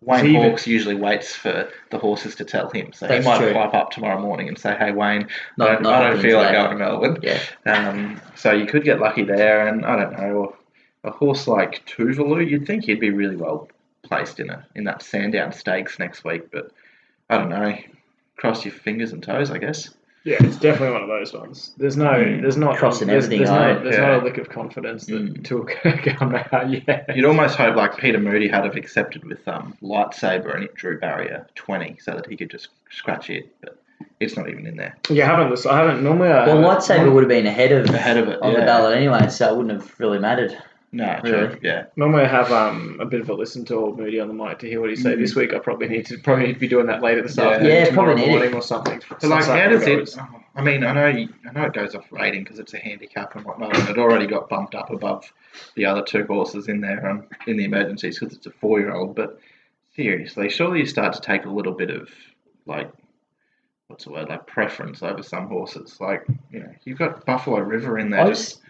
Wayne 0.00 0.24
he 0.24 0.30
even- 0.36 0.42
Hawkes 0.50 0.66
usually 0.66 0.94
waits 0.94 1.34
for 1.34 1.68
the 1.90 1.98
horses 1.98 2.36
to 2.36 2.44
tell 2.44 2.70
him, 2.70 2.92
so 2.92 3.06
he 3.08 3.20
might 3.20 3.38
true. 3.38 3.52
pipe 3.52 3.74
up 3.74 3.90
tomorrow 3.90 4.20
morning 4.20 4.48
and 4.48 4.56
say, 4.56 4.76
"Hey 4.76 4.92
Wayne, 4.92 5.28
Not- 5.56 5.68
I 5.68 5.74
don't, 5.74 5.86
I 5.86 6.10
don't 6.10 6.20
feel 6.22 6.38
like 6.38 6.48
today." 6.48 6.58
going 6.62 6.78
to 6.78 6.84
Melbourne." 6.84 7.18
Yeah. 7.22 7.40
Um, 7.66 8.20
so 8.36 8.52
you 8.52 8.66
could 8.66 8.84
get 8.84 9.00
lucky 9.00 9.24
there, 9.24 9.66
and 9.66 9.84
I 9.84 9.96
don't 9.96 10.12
know, 10.12 10.56
a 11.04 11.10
horse 11.10 11.46
like 11.48 11.84
Tuvalu, 11.86 12.48
you'd 12.48 12.66
think 12.66 12.84
he'd 12.84 13.00
be 13.00 13.10
really 13.10 13.36
well 13.36 13.68
placed 14.02 14.38
in 14.40 14.50
a 14.50 14.64
in 14.76 14.84
that 14.84 15.02
Sandown 15.02 15.52
Stakes 15.52 15.98
next 15.98 16.24
week, 16.24 16.50
but 16.52 16.70
I 17.28 17.38
don't 17.38 17.50
know. 17.50 17.76
Cross 18.36 18.64
your 18.64 18.74
fingers 18.74 19.12
and 19.12 19.22
toes, 19.22 19.50
I 19.50 19.58
guess. 19.58 19.90
Yeah, 20.24 20.36
it's 20.40 20.56
definitely 20.56 20.92
one 20.92 21.02
of 21.02 21.08
those 21.08 21.32
ones. 21.32 21.72
There's 21.78 21.96
no, 21.96 22.10
Mm. 22.10 22.42
there's 22.42 22.56
not 22.56 22.76
Crossing 22.76 23.08
there's, 23.08 23.24
everything 23.24 23.46
There's, 23.46 23.50
out, 23.56 23.78
no, 23.78 23.82
there's 23.84 23.96
yeah. 23.96 24.06
not 24.08 24.22
a 24.22 24.24
lick 24.24 24.36
of 24.38 24.48
confidence 24.50 25.06
that 25.06 25.14
Mm. 25.14 25.44
two 25.44 25.58
will 25.58 26.14
come 26.14 26.34
out. 26.34 26.70
Yeah, 26.70 27.04
You'd 27.14 27.24
almost 27.24 27.56
hope 27.56 27.76
like 27.76 27.96
Peter 27.96 28.18
Moody 28.18 28.48
had 28.48 28.64
have 28.64 28.76
accepted 28.76 29.24
with 29.24 29.46
um, 29.48 29.74
lightsaber 29.82 30.54
and 30.54 30.64
it 30.64 30.74
drew 30.74 30.98
barrier 30.98 31.46
twenty, 31.54 31.96
so 32.00 32.12
that 32.12 32.26
he 32.26 32.36
could 32.36 32.50
just 32.50 32.68
scratch 32.90 33.30
it, 33.30 33.48
but 33.62 33.80
it's 34.20 34.36
not 34.36 34.48
even 34.50 34.66
in 34.66 34.76
there. 34.76 34.96
yeah. 35.08 35.32
I 35.32 35.36
haven't. 35.40 35.66
I 35.66 35.78
haven't 35.78 36.02
normally. 36.02 36.28
I 36.28 36.46
Well, 36.46 36.56
haven't- 36.62 36.64
lightsaber 36.64 37.12
would 37.12 37.22
have 37.22 37.28
been 37.28 37.46
ahead 37.46 37.72
of 37.72 37.88
Ahead 37.94 38.16
of 38.18 38.28
it, 38.28 38.42
on 38.42 38.52
the 38.52 38.60
ballot 38.60 38.96
anyway, 38.96 39.28
so 39.28 39.48
it 39.52 39.56
wouldn't 39.56 39.80
have 39.80 39.94
really 40.00 40.18
mattered. 40.18 40.56
No, 40.90 41.20
Really? 41.22 41.48
true. 41.48 41.58
Yeah, 41.62 41.84
Normally, 41.96 42.22
I 42.22 42.28
have 42.28 42.50
um, 42.50 42.96
a 42.98 43.04
bit 43.04 43.20
of 43.20 43.28
a 43.28 43.34
listen 43.34 43.62
to 43.66 43.74
old 43.74 43.98
Moody 43.98 44.20
on 44.20 44.28
the 44.28 44.32
mic 44.32 44.58
to 44.60 44.66
hear 44.66 44.80
what 44.80 44.88
he 44.88 44.96
say. 44.96 45.14
Mhm. 45.14 45.18
This 45.18 45.34
week, 45.36 45.52
I 45.52 45.58
probably 45.58 45.86
need 45.86 46.06
to 46.06 46.16
probably 46.18 46.46
need 46.46 46.54
to 46.54 46.58
be 46.60 46.68
doing 46.68 46.86
that 46.86 47.02
later 47.02 47.20
this 47.20 47.36
Yeah. 47.36 47.48
afternoon, 47.48 47.70
Yeah, 47.72 47.84
tomorrow 47.84 48.14
probably 48.14 48.30
morning 48.32 48.54
or 48.54 48.62
something. 48.62 49.02
but 49.08 49.22
like, 49.24 49.44
how 49.44 49.68
does 49.68 49.84
goes. 49.84 50.16
it? 50.16 50.22
I 50.56 50.62
mean, 50.62 50.84
I 50.84 50.92
know, 50.94 51.08
you- 51.08 51.28
I 51.46 51.52
know 51.52 51.66
it 51.66 51.74
goes 51.74 51.94
off 51.94 52.10
rating 52.10 52.42
because 52.42 52.58
it's 52.58 52.72
a 52.72 52.78
handicap 52.78 53.36
and 53.36 53.44
whatnot, 53.44 53.78
and 53.78 53.88
it 53.90 53.98
already 53.98 54.26
got 54.26 54.48
bumped 54.48 54.74
up 54.74 54.88
above 54.90 55.30
the 55.74 55.84
other 55.84 56.02
two 56.02 56.24
horses 56.24 56.68
in 56.68 56.80
there 56.80 57.06
um, 57.06 57.24
in 57.46 57.58
the 57.58 57.64
emergencies 57.64 58.18
because 58.18 58.34
it's 58.34 58.46
a 58.46 58.50
four-year-old. 58.50 59.14
But 59.14 59.38
seriously, 59.94 60.48
surely 60.48 60.80
you 60.80 60.86
start 60.86 61.12
to 61.12 61.20
take 61.20 61.44
a 61.44 61.50
little 61.50 61.72
bit 61.72 61.90
of 61.90 62.08
like. 62.66 62.90
What's 63.88 64.04
the 64.04 64.10
word 64.12 64.28
like 64.28 64.46
preference 64.46 65.02
over 65.02 65.22
some 65.22 65.48
horses? 65.48 65.98
Like 66.00 66.24
you 66.50 66.60
know, 66.60 66.70
you've 66.84 66.98
got 66.98 67.24
Buffalo 67.24 67.60
River 67.60 67.98
in 67.98 68.10
there. 68.10 68.20
I 68.20 68.28
just 68.28 68.50
just, 68.50 68.62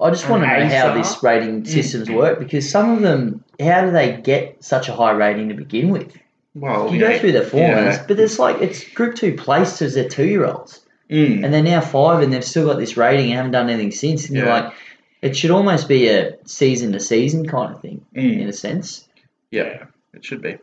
I 0.00 0.10
just 0.10 0.28
want 0.28 0.42
to 0.42 0.48
know 0.48 0.68
how 0.68 0.94
this 0.94 1.22
rating 1.22 1.64
systems 1.64 2.10
work 2.10 2.38
because 2.38 2.68
some 2.68 2.90
of 2.90 3.02
them, 3.02 3.44
how 3.60 3.84
do 3.84 3.90
they 3.92 4.16
get 4.20 4.62
such 4.64 4.88
a 4.88 4.92
high 4.92 5.12
rating 5.12 5.48
to 5.50 5.54
begin 5.54 5.90
with? 5.90 6.16
well, 6.54 6.92
You 6.92 7.00
yeah, 7.00 7.12
go 7.12 7.18
through 7.18 7.32
the 7.32 7.42
form, 7.42 7.62
and 7.70 7.86
yeah. 7.86 8.04
but 8.06 8.18
it's 8.20 8.38
like 8.38 8.60
it's 8.60 8.84
Group 8.90 9.14
Two 9.14 9.34
placed 9.34 9.80
as 9.82 9.94
their 9.94 10.08
two-year-olds, 10.08 10.80
Mm. 11.10 11.44
and 11.44 11.52
they're 11.54 11.62
now 11.62 11.80
five, 11.80 12.22
and 12.22 12.32
they've 12.32 12.44
still 12.44 12.66
got 12.66 12.78
this 12.78 12.96
rating 12.96 13.26
and 13.26 13.36
haven't 13.36 13.52
done 13.52 13.68
anything 13.70 13.90
since. 13.90 14.28
And 14.28 14.36
you're 14.36 14.46
like, 14.46 14.72
it 15.20 15.36
should 15.36 15.50
almost 15.50 15.86
be 15.88 16.08
a 16.08 16.36
season-to-season 16.46 17.46
kind 17.48 17.74
of 17.74 17.80
thing 17.80 18.04
Mm. 18.16 18.40
in 18.40 18.48
a 18.48 18.52
sense. 18.52 19.08
Yeah, 19.50 19.84
it 20.14 20.24
should 20.24 20.40
be. 20.42 20.58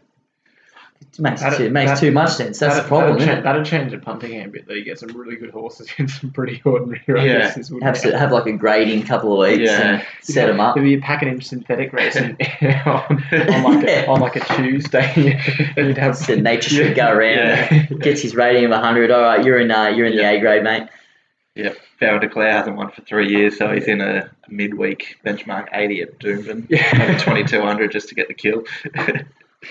It 1.01 1.19
makes 1.19 1.41
That- 1.41 1.57
too, 1.57 1.63
it 1.65 1.71
makes 1.71 1.99
too 1.99 2.11
much 2.11 2.31
sense. 2.31 2.59
That's 2.59 2.75
the 2.77 2.83
problem. 2.83 3.13
That'd, 3.17 3.21
isn't 3.21 3.33
cha- 3.35 3.39
it? 3.39 3.43
that'd 3.43 3.65
change 3.65 3.91
the 3.91 3.97
punting 3.99 4.35
ambit. 4.35 4.67
That 4.67 4.75
you 4.75 4.83
get 4.83 4.99
some 4.99 5.09
really 5.17 5.37
good 5.37 5.49
horses 5.49 5.89
in 5.97 6.07
some 6.09 6.31
pretty 6.31 6.61
ordinary 6.65 7.01
races. 7.07 7.71
wouldn't 7.71 7.83
Have 7.95 8.01
to 8.03 8.17
have 8.17 8.31
like 8.31 8.45
a 8.47 8.51
grading 8.53 9.03
couple 9.03 9.33
of 9.41 9.49
weeks 9.49 9.69
Yeah. 9.71 9.81
and 9.99 10.05
set 10.21 10.47
them 10.47 10.59
up. 10.59 10.77
If 10.77 10.83
you're 10.83 11.01
packing 11.01 11.29
in 11.29 11.41
synthetic 11.41 11.93
racing 11.93 12.37
on, 12.85 13.23
on 13.31 13.63
like 13.63 13.87
a, 13.87 14.07
on 14.07 14.19
like 14.19 14.35
a 14.35 14.55
Tuesday, 14.55 15.41
you'd 15.77 15.97
have 15.97 16.15
So 16.17 16.35
nature 16.35 16.69
should 16.69 16.95
go 16.95 17.09
around. 17.11 17.37
Yeah. 17.37 17.83
Gets 17.85 18.21
his 18.21 18.35
rating 18.35 18.65
of 18.65 18.71
100. 18.71 19.09
All 19.11 19.21
right, 19.21 19.43
you're 19.43 19.59
in. 19.59 19.71
Uh, 19.71 19.87
you're 19.87 20.05
in 20.05 20.15
the 20.17 20.23
A 20.29 20.39
grade, 20.39 20.63
mate. 20.63 20.83
Yep. 21.55 21.77
Farrell 21.99 22.19
Declare 22.19 22.51
hasn't 22.53 22.77
won 22.77 22.91
for 22.91 23.01
three 23.01 23.29
years, 23.29 23.57
so 23.57 23.69
he's 23.73 23.85
in 23.87 23.99
a 23.99 24.29
midweek 24.47 25.17
benchmark 25.25 25.67
80 25.73 26.01
at 26.03 26.19
Doomben. 26.19 26.67
Yeah. 26.69 27.17
2200 27.17 27.91
just 27.91 28.07
to 28.09 28.15
get 28.15 28.27
the 28.29 28.33
kill. 28.33 28.63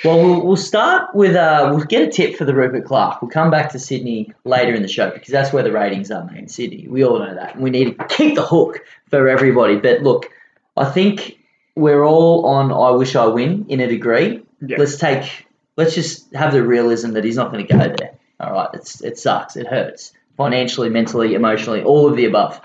Well, 0.05 0.23
we'll, 0.23 0.47
we'll 0.47 0.57
start 0.57 1.15
with 1.15 1.35
uh, 1.35 1.73
we'll 1.75 1.85
get 1.85 2.07
a 2.07 2.11
tip 2.11 2.37
for 2.37 2.45
the 2.45 2.55
Rupert 2.55 2.85
Clarke. 2.85 3.23
We'll 3.23 3.31
come 3.31 3.51
back 3.51 3.73
to 3.73 3.79
Sydney 3.79 4.33
later 4.45 4.75
in 4.75 4.83
the 4.83 4.89
show 4.89 5.11
because 5.11 5.31
that's 5.31 5.53
where 5.53 5.63
the 5.63 5.73
ratings 5.73 6.11
are, 6.11 6.25
mate. 6.25 6.39
In 6.39 6.49
Sydney, 6.49 6.87
we 6.89 7.05
all 7.05 7.19
know 7.19 7.35
that. 7.35 7.59
We 7.59 7.71
need 7.71 7.99
to 7.99 8.05
keep 8.05 8.35
the 8.35 8.45
hook 8.45 8.81
for 9.09 9.29
everybody. 9.29 9.77
But 9.77 10.03
look, 10.03 10.31
I 10.77 10.85
think 10.85 11.39
we're 11.75 12.05
all 12.05 12.47
on. 12.47 12.71
I 12.71 12.91
wish 12.97 13.17
I 13.17 13.27
win 13.27 13.67
in 13.69 13.81
a 13.81 13.87
degree. 13.87 14.43
Yeah. 14.61 14.77
Let's 14.79 14.97
take. 14.97 15.47
Let's 15.77 15.95
just 15.95 16.35
have 16.35 16.53
the 16.53 16.63
realism 16.63 17.13
that 17.13 17.25
he's 17.25 17.37
not 17.37 17.51
going 17.53 17.67
to 17.67 17.73
go 17.73 17.79
there. 17.79 18.19
All 18.41 18.53
right, 18.53 18.69
it's 18.75 19.03
it 19.03 19.19
sucks. 19.19 19.57
It 19.57 19.67
hurts 19.67 20.13
financially, 20.37 20.91
mentally, 20.91 21.35
emotionally, 21.35 21.83
all 21.83 22.09
of 22.09 22.17
the 22.17 22.27
above. 22.27 22.61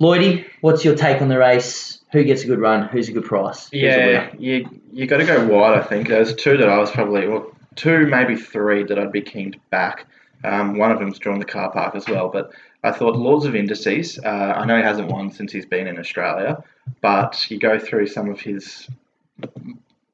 Lloydie, 0.00 0.46
what's 0.60 0.84
your 0.84 0.94
take 0.94 1.20
on 1.20 1.28
the 1.28 1.38
race? 1.38 2.00
Who 2.12 2.24
gets 2.24 2.42
a 2.42 2.46
good 2.46 2.58
run? 2.58 2.88
Who's 2.88 3.08
a 3.08 3.12
good 3.12 3.24
price? 3.24 3.68
Who's 3.70 3.82
Yeah, 3.82 4.30
you 4.38 4.79
you 4.92 5.06
got 5.06 5.18
to 5.18 5.24
go 5.24 5.46
wide. 5.46 5.78
I 5.78 5.82
think 5.82 6.08
there's 6.08 6.34
two 6.34 6.56
that 6.56 6.68
I 6.68 6.78
was 6.78 6.90
probably 6.90 7.28
well, 7.28 7.50
two 7.76 8.06
maybe 8.06 8.36
three 8.36 8.84
that 8.84 8.98
I'd 8.98 9.12
be 9.12 9.22
keen 9.22 9.52
to 9.52 9.58
back. 9.70 10.06
Um, 10.42 10.78
one 10.78 10.90
of 10.90 10.98
them's 10.98 11.18
drawn 11.18 11.38
the 11.38 11.44
car 11.44 11.70
park 11.70 11.94
as 11.94 12.08
well, 12.08 12.28
but 12.28 12.52
I 12.82 12.92
thought 12.92 13.16
Lords 13.16 13.44
of 13.44 13.54
Indices. 13.54 14.18
Uh, 14.18 14.28
I 14.56 14.64
know 14.64 14.76
he 14.76 14.82
hasn't 14.82 15.10
won 15.10 15.30
since 15.30 15.52
he's 15.52 15.66
been 15.66 15.86
in 15.86 15.98
Australia, 15.98 16.62
but 17.02 17.50
you 17.50 17.58
go 17.58 17.78
through 17.78 18.06
some 18.06 18.30
of 18.30 18.40
his 18.40 18.88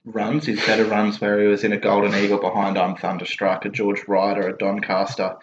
runs, 0.05 0.47
his 0.47 0.65
better 0.67 0.85
runs 0.85 1.21
where 1.21 1.41
he 1.41 1.47
was 1.47 1.65
in 1.65 1.73
a 1.73 1.77
Golden 1.77 2.15
Eagle 2.15 2.41
behind 2.41 2.77
I'm 2.77 2.97
Thunderstruck, 2.97 3.65
a 3.65 3.69
George 3.69 4.07
Ryder, 4.09 4.49
a 4.49 4.57
Doncaster. 4.57 5.37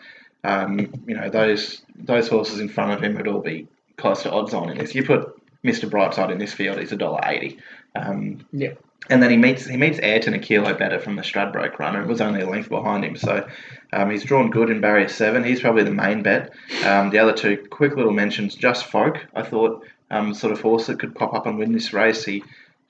Um, 0.43 0.79
you 1.07 1.15
know 1.15 1.29
those 1.29 1.83
those 1.95 2.27
horses 2.27 2.59
in 2.59 2.67
front 2.67 2.91
of 2.91 3.01
him 3.01 3.15
would 3.15 3.27
all 3.27 3.39
be 3.39 3.67
close 3.95 4.23
to 4.23 4.31
odds 4.31 4.53
on 4.53 4.69
in 4.69 4.77
this. 4.77 4.93
You 4.93 5.05
put 5.05 5.41
Mr. 5.63 5.89
Brightside 5.89 6.31
in 6.31 6.37
this 6.37 6.51
field, 6.53 6.79
he's 6.79 6.91
a 6.91 6.97
dollar 6.97 7.21
eighty. 7.23 7.59
Um, 7.95 8.45
Yeah. 8.51 8.73
And 9.09 9.21
then 9.21 9.29
he 9.29 9.37
meets 9.37 9.65
he 9.65 9.77
meets 9.77 9.99
Ayrton 9.99 10.33
a 10.33 10.39
kilo 10.39 10.73
better 10.73 10.99
from 10.99 11.15
the 11.15 11.21
Stradbroke 11.21 11.77
runner. 11.79 12.01
It 12.01 12.07
was 12.07 12.21
only 12.21 12.41
a 12.41 12.49
length 12.49 12.69
behind 12.69 13.03
him, 13.03 13.15
so 13.15 13.47
um, 13.91 14.09
he's 14.09 14.23
drawn 14.23 14.49
good 14.49 14.69
in 14.69 14.81
barrier 14.81 15.09
seven. 15.09 15.43
He's 15.43 15.61
probably 15.61 15.83
the 15.83 15.91
main 15.91 16.23
bet. 16.23 16.53
Um, 16.85 17.09
the 17.09 17.19
other 17.19 17.33
two 17.33 17.65
quick 17.69 17.95
little 17.95 18.13
mentions. 18.13 18.55
Just 18.55 18.85
Folk, 18.85 19.25
I 19.35 19.43
thought 19.43 19.85
um, 20.09 20.33
sort 20.33 20.53
of 20.53 20.61
horse 20.61 20.87
that 20.87 20.99
could 20.99 21.15
pop 21.15 21.33
up 21.33 21.45
and 21.45 21.57
win 21.57 21.73
this 21.73 21.93
race. 21.93 22.23
He 22.23 22.43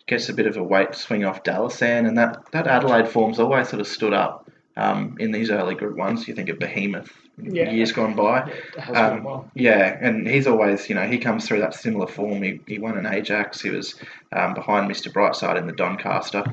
gets 0.06 0.30
a 0.30 0.34
bit 0.34 0.46
of 0.46 0.58
a 0.58 0.64
weight 0.64 0.94
swing 0.96 1.26
off 1.26 1.44
Dallasan, 1.44 2.08
and 2.08 2.18
that 2.18 2.52
that 2.52 2.68
Adelaide 2.68 3.08
form's 3.08 3.40
always 3.40 3.70
sort 3.70 3.82
of 3.82 3.88
stood 3.88 4.14
up 4.14 4.50
um, 4.78 5.18
in 5.20 5.32
these 5.32 5.50
early 5.50 5.76
Group 5.76 5.98
Ones. 5.98 6.28
You 6.28 6.36
think 6.36 6.50
of 6.50 6.60
Behemoth 6.60 7.12
Yeah. 7.42 7.72
years 7.72 7.92
gone 7.92 8.16
by. 8.16 8.52
Um, 8.94 9.24
well. 9.24 9.52
Yeah, 9.56 9.98
and 10.00 10.28
he's 10.28 10.46
always, 10.46 10.88
you 10.88 10.96
know, 10.96 11.08
he 11.08 11.18
comes 11.18 11.48
through 11.48 11.62
that 11.62 11.74
similar 11.74 12.06
form. 12.06 12.44
He, 12.44 12.60
he 12.68 12.78
won 12.78 12.98
an 12.98 13.08
Ajax. 13.08 13.62
He 13.62 13.72
was 13.72 13.96
um, 14.32 14.54
behind 14.54 14.90
Mr. 14.90 15.12
Brightside 15.12 15.58
in 15.58 15.66
the 15.66 15.74
Doncaster. 15.74 16.44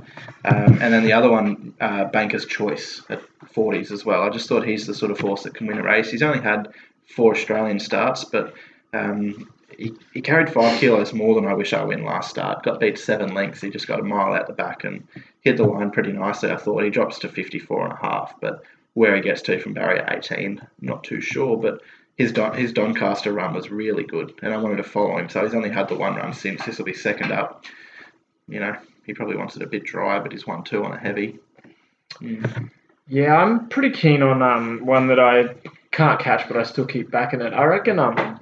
Um, 0.45 0.79
and 0.81 0.93
then 0.95 1.05
the 1.05 1.13
other 1.13 1.31
one, 1.31 1.75
uh, 1.81 2.05
Banker's 2.07 2.47
Choice 2.47 3.03
at 3.11 3.21
40s 3.55 3.93
as 3.93 4.05
well. 4.07 4.23
I 4.23 4.31
just 4.31 4.49
thought 4.49 4.67
he's 4.67 4.87
the 4.87 4.95
sort 4.95 5.11
of 5.11 5.21
horse 5.21 5.43
that 5.43 5.55
can 5.55 5.67
win 5.67 5.79
a 5.79 5.83
race. 5.83 6.11
He's 6.11 6.23
only 6.23 6.41
had 6.41 6.73
four 7.15 7.35
Australian 7.35 7.79
starts, 7.79 8.25
but 8.25 8.55
um, 8.95 9.51
he, 9.77 9.95
he 10.15 10.21
carried 10.21 10.51
five 10.51 10.79
kilos 10.81 11.13
more 11.13 11.35
than 11.35 11.47
I 11.47 11.55
wish 11.55 11.73
I 11.73 11.85
win 11.85 12.05
last 12.05 12.31
start. 12.31 12.63
Got 12.63 12.81
beat 12.81 12.99
seven 12.99 13.35
lengths. 13.35 13.61
He 13.61 13.71
just 13.71 13.87
got 13.87 14.01
a 14.01 14.05
mile 14.05 14.33
out 14.33 14.47
the 14.47 14.53
back 14.55 14.85
and 14.85 15.07
hit 15.43 15.57
the 15.57 15.65
line 15.65 15.91
pretty 15.91 16.13
nicely. 16.13 16.51
I 16.51 16.57
thought 16.57 16.85
he 16.85 16.91
drops 16.91 17.19
to 17.21 17.29
54 17.29 17.85
and 17.85 17.93
a 17.93 17.97
half, 17.97 18.35
but 18.41 18.63
where 18.95 19.15
he 19.17 19.23
gets 19.23 19.43
to 19.43 19.59
from 19.61 19.75
barrier 19.75 20.07
18, 20.11 20.61
not 20.81 21.05
too 21.05 21.21
sure. 21.21 21.57
But 21.57 21.81
his 22.17 22.33
Don, 22.33 22.57
his 22.57 22.73
Doncaster 22.73 23.33
run 23.33 23.55
was 23.55 23.71
really 23.71 24.05
good, 24.05 24.35
and 24.43 24.53
I 24.53 24.57
wanted 24.59 24.77
to 24.77 24.83
follow 24.83 25.19
him. 25.19 25.29
So 25.29 25.43
he's 25.45 25.55
only 25.55 25.71
had 25.71 25.89
the 25.89 25.97
one 25.97 26.17
run 26.17 26.33
since. 26.33 26.65
This 26.65 26.79
will 26.79 26.85
be 26.85 26.95
second 26.95 27.33
up. 27.33 27.65
You 28.49 28.61
know, 28.61 28.77
he 29.07 29.15
probably 29.15 29.37
wants 29.37 29.57
it 29.57 29.63
a 29.63 29.67
bit 29.67 29.85
dry, 29.85 30.19
but 30.19 30.33
he's 30.33 30.47
won 30.47 30.65
two 30.65 30.85
on 30.85 30.93
a 30.93 30.99
heavy. 30.99 31.39
Yeah, 33.09 33.37
I'm 33.37 33.69
pretty 33.69 33.91
keen 33.91 34.23
on 34.23 34.43
um 34.43 34.85
one 34.85 35.09
that 35.09 35.19
I 35.19 35.55
can't 35.91 36.21
catch, 36.21 36.47
but 36.47 36.57
I 36.57 36.63
still 36.63 36.87
keep 36.87 37.11
backing 37.11 37.41
it. 37.41 37.53
I 37.53 37.65
reckon 37.65 37.99
um, 37.99 38.41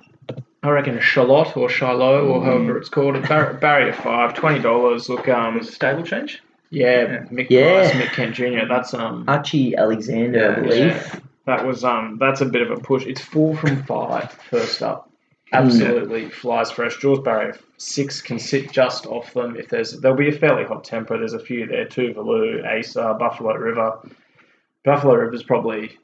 I 0.62 0.71
reckon 0.71 1.00
Charlotte 1.00 1.57
or 1.57 1.69
Shiloh 1.69 2.26
or 2.26 2.45
however 2.45 2.76
it's 2.78 2.88
called. 2.88 3.14
Bar- 3.28 3.55
barrier 3.55 3.93
five, 3.93 4.35
twenty 4.35 4.59
dollars. 4.61 5.09
Look, 5.09 5.28
um, 5.28 5.62
stable 5.62 6.02
change? 6.02 6.43
Yeah, 6.70 7.25
Mick 7.25 7.48
Yeah. 7.50 7.90
Price, 7.90 7.92
Mick 7.92 8.12
Kent 8.12 8.34
Jr. 8.34 8.66
That's 8.68 8.94
um, 8.94 9.25
Archie 9.28 9.76
Alexander, 9.76 10.52
I 10.52 10.60
believe. 10.60 10.87
yeah. 10.87 11.18
that 11.46 11.66
was 11.66 11.84
um, 11.84 12.18
that's 12.20 12.40
a 12.40 12.46
bit 12.46 12.62
of 12.62 12.70
a 12.70 12.80
push. 12.80 13.06
It's 13.06 13.20
four 13.20 13.56
from 13.56 13.82
five 13.84 14.32
first 14.50 14.82
up. 14.82 15.10
Absolutely 15.52 16.28
flies 16.28 16.70
fresh. 16.70 16.98
Jaws 16.98 17.20
barrier 17.20 17.56
six 17.78 18.20
can 18.20 18.38
sit 18.38 18.70
just 18.70 19.06
off 19.06 19.32
them 19.32 19.56
if 19.56 19.68
there's 19.68 19.92
there'll 19.92 20.16
be 20.16 20.28
a 20.28 20.32
fairly 20.38 20.64
hot 20.64 20.84
temper. 20.84 21.16
There's 21.16 21.32
a 21.32 21.38
few 21.38 21.66
there 21.66 21.87
too. 21.87 22.12
Valoo, 22.14 22.62
Asa, 22.66 23.16
Buffalo 23.18 23.54
River. 23.54 23.98
Buffalo 24.84 25.14
River's 25.14 25.42
probably 25.42 25.98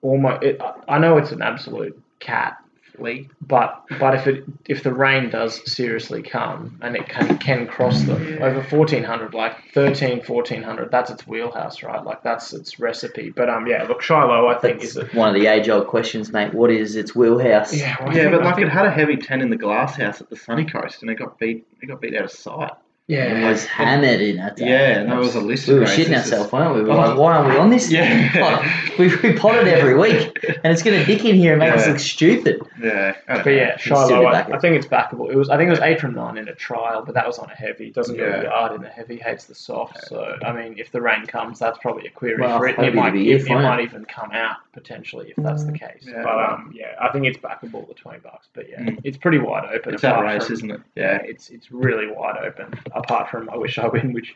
almost. 0.00 0.42
It, 0.42 0.60
I 0.88 0.98
know 0.98 1.18
it's 1.18 1.32
an 1.32 1.42
absolute 1.42 2.00
cat, 2.20 2.56
Lee. 3.00 3.28
but 3.40 3.84
but 3.98 4.14
if 4.14 4.26
it 4.26 4.44
if 4.66 4.82
the 4.82 4.92
rain 4.92 5.30
does 5.30 5.60
seriously 5.70 6.22
come 6.22 6.78
and 6.82 6.96
it 6.96 7.08
can 7.08 7.38
can 7.38 7.66
cross 7.66 8.02
them 8.02 8.38
over 8.42 8.60
1400 8.62 9.34
like 9.34 9.72
13 9.72 10.22
1400 10.26 10.90
that's 10.90 11.10
its 11.10 11.26
wheelhouse 11.26 11.82
right 11.82 12.04
like 12.04 12.22
that's 12.22 12.52
its 12.52 12.78
recipe 12.78 13.30
but 13.30 13.48
um 13.48 13.66
yeah 13.66 13.84
look 13.84 14.02
Shiloh 14.02 14.46
I 14.48 14.58
think 14.58 14.80
That's 14.80 14.90
is 14.92 14.96
a 14.96 15.04
one 15.16 15.28
of 15.28 15.34
the 15.40 15.46
age 15.46 15.68
old 15.68 15.86
questions, 15.88 16.32
mate. 16.32 16.54
What 16.54 16.70
is 16.70 16.96
its 16.96 17.14
wheelhouse? 17.14 17.74
yeah 17.74 17.96
well, 18.04 18.14
Yeah, 18.14 18.22
think- 18.24 18.32
but 18.36 18.44
like 18.44 18.56
think- 18.56 18.66
it 18.68 18.70
had 18.70 18.86
a 18.86 18.90
heavy 18.90 19.16
ten 19.16 19.40
in 19.40 19.50
the 19.50 19.56
glass 19.56 19.96
house 19.96 20.20
at 20.20 20.30
the 20.30 20.36
Sunny 20.36 20.64
Coast, 20.64 21.02
and 21.02 21.10
it 21.10 21.16
got 21.16 21.38
beat. 21.38 21.66
It 21.82 21.86
got 21.86 22.00
beat 22.00 22.14
out 22.16 22.24
of 22.24 22.30
sight. 22.30 22.72
It 23.08 23.14
yeah 23.14 23.48
was 23.50 23.64
hammered 23.64 24.20
in 24.20 24.36
that 24.38 24.56
day. 24.56 24.68
Yeah, 24.68 24.98
and 24.98 25.10
that 25.12 25.18
was 25.18 25.36
a 25.36 25.40
list. 25.40 25.68
We 25.68 25.74
were 25.74 25.80
race. 25.82 25.96
shitting 25.96 26.16
ourselves, 26.16 26.50
weren't 26.50 26.74
we? 26.74 26.82
We 26.82 26.88
were 26.88 26.96
like, 26.96 27.16
why 27.16 27.36
aren't 27.36 27.50
we 27.52 27.56
on 27.56 27.70
this? 27.70 27.90
Yeah. 27.90 28.26
Like, 28.96 28.98
we, 28.98 29.14
we 29.16 29.32
potted 29.38 29.68
every 29.68 29.96
week, 29.96 30.42
and 30.64 30.72
it's 30.72 30.82
going 30.82 30.98
to 30.98 31.04
dick 31.04 31.24
in 31.24 31.36
here 31.36 31.52
and 31.52 31.60
make 31.60 31.72
us 31.72 31.86
look 31.86 31.98
stupid. 32.00 32.60
Yeah, 32.82 33.14
but 33.28 33.44
know. 33.46 33.52
yeah 33.52 33.76
still 33.78 34.08
Shiloh 34.08 34.24
I, 34.26 34.40
I 34.56 34.58
think 34.58 34.76
it's 34.76 34.86
backable 34.86 35.30
it 35.30 35.36
was 35.36 35.48
I 35.48 35.56
think 35.56 35.68
it 35.68 35.70
was 35.70 35.80
8 35.80 35.98
from 36.00 36.14
9 36.14 36.36
in 36.36 36.46
a 36.48 36.54
trial 36.54 37.02
but 37.04 37.14
that 37.14 37.26
was 37.26 37.38
on 37.38 37.50
a 37.50 37.54
heavy 37.54 37.90
doesn't 37.90 38.16
go 38.18 38.26
Yeah. 38.26 38.42
yard 38.42 38.72
in 38.74 38.84
a 38.84 38.88
heavy 38.88 39.16
hates 39.16 39.46
the 39.46 39.54
soft 39.54 40.06
so 40.06 40.36
I 40.44 40.52
mean 40.52 40.78
if 40.78 40.92
the 40.92 41.00
rain 41.00 41.24
comes 41.24 41.58
that's 41.58 41.78
probably 41.78 42.06
a 42.06 42.10
query 42.10 42.38
Well, 42.40 42.58
for 42.58 42.68
it 42.68 42.78
it 42.78 42.94
might, 42.94 43.16
it'll 43.16 43.46
it, 43.46 43.50
it 43.50 43.62
might 43.62 43.80
even 43.80 44.04
come 44.04 44.30
out 44.32 44.56
potentially 44.74 45.32
if 45.36 45.42
that's 45.42 45.64
the 45.64 45.72
case 45.72 46.02
Yeah. 46.06 46.22
but 46.22 46.38
um 46.38 46.70
yeah 46.74 46.94
I 47.00 47.10
think 47.12 47.24
it's 47.26 47.38
backable 47.38 47.88
the 47.88 47.94
20 47.94 48.18
bucks 48.20 48.48
but 48.52 48.68
yeah 48.68 48.80
Mm. 48.80 49.00
it's 49.04 49.16
pretty 49.16 49.38
wide 49.38 49.64
open 49.74 49.94
It's 49.94 50.02
that 50.02 50.20
race, 50.22 50.44
from- 50.46 50.52
isn't 50.54 50.70
it? 50.72 50.80
yeah, 50.94 51.16
it's 51.24 51.48
it's 51.48 51.72
really 51.72 52.06
wide 52.08 52.36
open. 52.44 52.78
Apart 52.96 53.30
from 53.30 53.48
I 53.50 53.56
wish 53.56 53.78
I 53.78 53.86
win, 53.88 54.12
which 54.12 54.34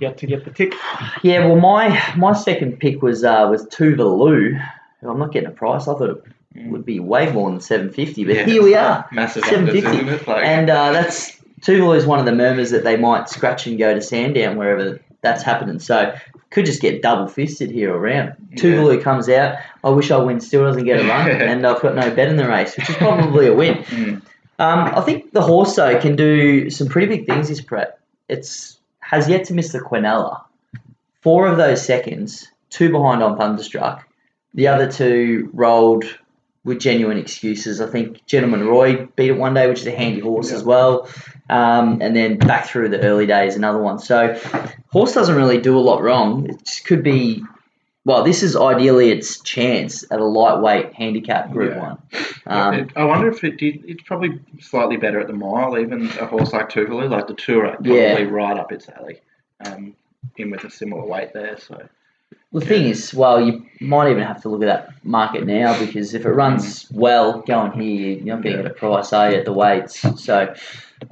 yet 0.00 0.18
to 0.18 0.26
get 0.26 0.44
the 0.44 0.50
tick. 0.50 0.74
Yeah, 1.22 1.46
well, 1.46 1.56
my 1.56 2.14
my 2.16 2.32
second 2.32 2.78
pick 2.78 3.02
was 3.02 3.24
uh, 3.24 3.46
was 3.50 3.66
Tuvalu. 3.66 4.60
I'm 5.02 5.18
not 5.18 5.32
getting 5.32 5.48
a 5.48 5.52
price. 5.52 5.82
I 5.82 5.94
thought 5.94 6.10
it 6.54 6.66
would 6.70 6.84
be 6.86 7.00
way 7.00 7.30
more 7.32 7.50
than 7.50 7.60
750, 7.60 8.24
but 8.24 8.36
Yeah. 8.36 8.44
here 8.46 8.62
we 8.62 8.74
are. 8.74 9.06
Massive 9.12 9.44
750. 9.44 10.06
isn't? 10.14 10.28
Like, 10.28 10.44
And 10.46 10.70
uh, 10.70 10.92
that's 10.92 11.36
Tuvalu 11.60 11.96
is 11.96 12.06
one 12.06 12.18
of 12.20 12.24
the 12.26 12.32
murmurs 12.34 12.70
that 12.70 12.84
they 12.84 12.96
might 12.96 13.28
scratch 13.28 13.66
and 13.66 13.78
go 13.78 13.92
to 13.92 14.00
Sandown 14.00 14.56
wherever 14.56 15.00
that's 15.20 15.42
happening. 15.42 15.78
So 15.80 16.14
could 16.50 16.64
just 16.66 16.80
get 16.80 17.02
double 17.02 17.26
fisted 17.26 17.70
here 17.70 17.92
around. 17.94 18.34
Tuvalu 18.54 19.02
comes 19.02 19.28
out. 19.28 19.56
I 19.82 19.90
wish 19.90 20.10
I 20.10 20.16
win. 20.18 20.40
Still 20.40 20.62
doesn't 20.64 20.84
get 20.84 21.00
a 21.04 21.08
run, 21.08 21.28
and 21.50 21.66
I've 21.66 21.82
got 21.82 21.96
no 21.96 22.14
bet 22.14 22.28
in 22.28 22.36
the 22.36 22.48
race, 22.48 22.76
which 22.76 22.88
is 22.88 22.96
probably 22.96 23.48
a 23.48 23.54
win. 23.54 23.78
Mm. 23.84 24.22
Um, 24.58 24.92
I 24.94 25.00
think 25.00 25.32
the 25.32 25.42
horse 25.42 25.74
though 25.76 26.00
can 26.00 26.16
do 26.16 26.70
some 26.70 26.88
pretty 26.88 27.08
big 27.08 27.26
things 27.26 27.48
this 27.48 27.60
prep. 27.60 28.00
It's 28.28 28.78
has 29.00 29.28
yet 29.28 29.44
to 29.46 29.54
miss 29.54 29.72
the 29.72 29.80
Quinella. 29.80 30.42
Four 31.22 31.46
of 31.46 31.56
those 31.56 31.84
seconds, 31.84 32.48
two 32.70 32.90
behind 32.90 33.22
on 33.22 33.36
Thunderstruck. 33.36 34.06
The 34.54 34.68
other 34.68 34.90
two 34.90 35.50
rolled 35.52 36.04
with 36.64 36.78
genuine 36.78 37.18
excuses. 37.18 37.80
I 37.80 37.86
think 37.86 38.24
Gentleman 38.26 38.66
Roy 38.66 39.06
beat 39.16 39.30
it 39.30 39.38
one 39.38 39.54
day, 39.54 39.68
which 39.68 39.80
is 39.80 39.86
a 39.86 39.90
handy 39.90 40.20
horse 40.20 40.50
as 40.50 40.62
well. 40.64 41.08
Um, 41.50 42.00
and 42.00 42.16
then 42.16 42.38
back 42.38 42.66
through 42.66 42.88
the 42.88 43.00
early 43.00 43.26
days, 43.26 43.54
another 43.56 43.78
one. 43.78 43.98
So 43.98 44.40
horse 44.90 45.12
doesn't 45.12 45.34
really 45.34 45.60
do 45.60 45.76
a 45.76 45.80
lot 45.80 46.02
wrong. 46.02 46.48
It 46.48 46.64
just 46.64 46.86
could 46.86 47.02
be. 47.02 47.42
Well, 48.06 48.22
this 48.22 48.42
is 48.42 48.54
ideally 48.54 49.10
its 49.10 49.40
chance 49.40 50.04
at 50.10 50.20
a 50.20 50.24
lightweight 50.24 50.92
handicap 50.92 51.50
Group 51.50 51.72
Yeah. 51.74 51.80
One. 51.80 51.98
Um, 52.46 52.74
It- 52.74 52.90
I 52.96 53.04
wonder 53.04 53.28
if 53.28 53.42
it 53.44 53.56
did. 53.56 53.82
It's 53.88 54.02
probably 54.02 54.38
slightly 54.60 54.98
better 54.98 55.20
at 55.20 55.26
the 55.26 55.32
mile, 55.32 55.78
even 55.78 56.02
a 56.20 56.26
horse 56.26 56.52
like 56.52 56.68
Tuvalu, 56.68 57.08
like 57.08 57.26
the 57.28 57.34
Tour, 57.34 57.68
probably 57.70 57.96
Yeah. 57.98 58.22
right 58.24 58.56
up 58.58 58.72
its 58.72 58.88
alley. 58.90 59.20
Um, 59.64 59.94
in 60.36 60.50
with 60.50 60.64
a 60.64 60.70
similar 60.70 61.04
weight 61.06 61.32
there, 61.32 61.56
so 61.58 61.80
The 62.52 62.60
thing 62.60 62.84
is, 62.84 63.12
well, 63.12 63.40
you 63.40 63.66
might 63.80 64.10
even 64.10 64.22
have 64.22 64.40
to 64.42 64.48
look 64.48 64.62
at 64.62 64.66
that 64.66 65.04
market 65.04 65.44
now 65.44 65.76
because 65.78 66.14
if 66.14 66.24
it 66.24 66.30
runs 66.30 66.88
well, 66.92 67.40
going 67.40 67.72
here, 67.72 68.18
you're 68.18 68.36
not 68.36 68.44
getting 68.44 68.60
at 68.60 68.66
a 68.66 68.70
price, 68.70 69.12
are 69.12 69.32
you, 69.32 69.38
at 69.38 69.44
the 69.44 69.52
weights? 69.52 70.00
So 70.22 70.54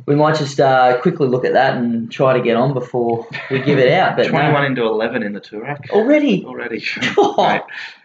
we 0.07 0.15
might 0.15 0.37
just 0.37 0.61
uh, 0.61 1.01
quickly 1.01 1.27
look 1.27 1.45
at 1.45 1.53
that 1.55 1.77
and 1.77 2.11
try 2.11 2.37
to 2.37 2.43
get 2.43 2.57
on 2.57 2.75
before 2.75 3.27
we 3.51 3.61
give 3.61 3.79
it 3.79 3.93
out. 3.93 4.17
But 4.17 4.27
no. 4.27 4.31
21 4.31 4.65
into 4.67 4.83
11 4.85 5.23
in 5.25 5.33
the 5.33 5.41
Toorak. 5.41 5.91
already, 5.91 6.45
Already. 6.45 6.85
Oh, 7.17 7.61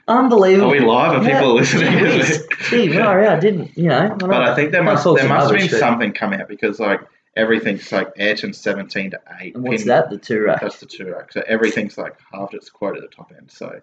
unbelievable. 0.08 0.70
Are 0.70 0.72
we 0.72 0.80
live? 0.80 1.22
Are 1.22 1.30
people 1.30 1.54
listening? 1.54 1.92
Jeez, 1.92 2.70
Gee, 2.70 2.90
well, 2.90 3.22
yeah, 3.22 3.36
I 3.36 3.40
didn't, 3.40 3.78
you 3.78 3.90
know. 3.90 4.10
I 4.12 4.16
But 4.16 4.32
I 4.32 4.56
think 4.56 4.72
there 4.72 4.84
must 4.84 5.04
there 5.04 5.28
must 5.28 5.52
have 5.52 5.60
been 5.60 5.70
something 5.70 6.14
come 6.14 6.34
out 6.34 6.48
because 6.48 6.80
like 6.80 7.02
everything's 7.38 7.92
like 7.92 8.12
Ayrton 8.18 8.54
17 8.54 9.12
to 9.12 9.22
8. 9.40 9.56
And 9.56 9.64
what's 9.64 9.84
Pin- 9.84 9.88
that? 9.90 10.10
The 10.10 10.18
two 10.18 10.42
rack. 10.44 10.62
That's 10.62 10.80
the 10.80 10.86
Toorak. 10.86 11.32
So 11.34 11.44
everything's 11.48 11.98
like 11.98 12.16
halved 12.34 12.54
its 12.54 12.70
quote 12.70 12.96
at 12.98 13.02
the 13.02 13.08
top 13.16 13.32
end. 13.38 13.50
So 13.52 13.80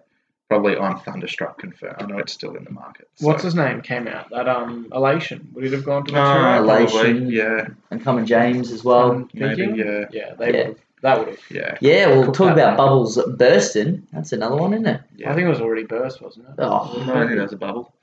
probably 0.49 0.77
I'm 0.77 0.99
thunderstruck 0.99 1.57
confirmed. 1.59 1.95
I 1.99 2.05
know 2.05 2.19
it's 2.19 2.33
still 2.33 2.55
in 2.55 2.63
the 2.63 2.71
market. 2.71 3.09
So. 3.15 3.25
What's 3.27 3.43
his 3.43 3.55
name 3.55 3.81
came 3.81 4.07
out? 4.07 4.29
That 4.29 4.47
um 4.47 4.87
elation. 4.93 5.49
Would 5.53 5.65
it 5.65 5.71
have 5.73 5.83
gone 5.85 6.05
to 6.05 6.11
the 6.11 6.17
Toorak? 6.19 6.57
Elation. 6.59 6.89
probably. 7.17 7.35
Yeah. 7.35 7.67
And 7.91 8.03
Common 8.03 8.25
James 8.25 8.71
as 8.71 8.83
well. 8.83 9.11
I'm 9.11 9.29
Maybe. 9.33 9.63
Yeah. 9.75 10.05
Yeah, 10.11 10.33
they 10.35 10.45
Yeah. 10.51 10.51
would 10.51 10.55
have. 10.55 10.79
That 11.05 11.19
would 11.19 11.27
have. 11.27 11.39
Yeah. 11.51 11.77
Yeah, 11.81 12.07
we'll 12.07 12.25
Cook 12.25 12.33
talk 12.33 12.51
about 12.53 12.77
one. 12.79 12.87
bubbles 12.87 13.19
bursting. 13.37 14.07
That's 14.11 14.33
another 14.33 14.55
one, 14.55 14.73
isn't 14.73 14.87
it? 14.87 15.01
Yeah. 15.15 15.31
I 15.31 15.35
think 15.35 15.45
it 15.45 15.49
was 15.49 15.61
already 15.61 15.83
burst, 15.83 16.19
wasn't 16.19 16.47
it? 16.49 16.55
Oh, 16.57 16.99
I 16.99 17.05
don't 17.05 17.27
think 17.27 17.37
there's 17.37 17.53
a 17.53 17.57
bubble. 17.57 17.93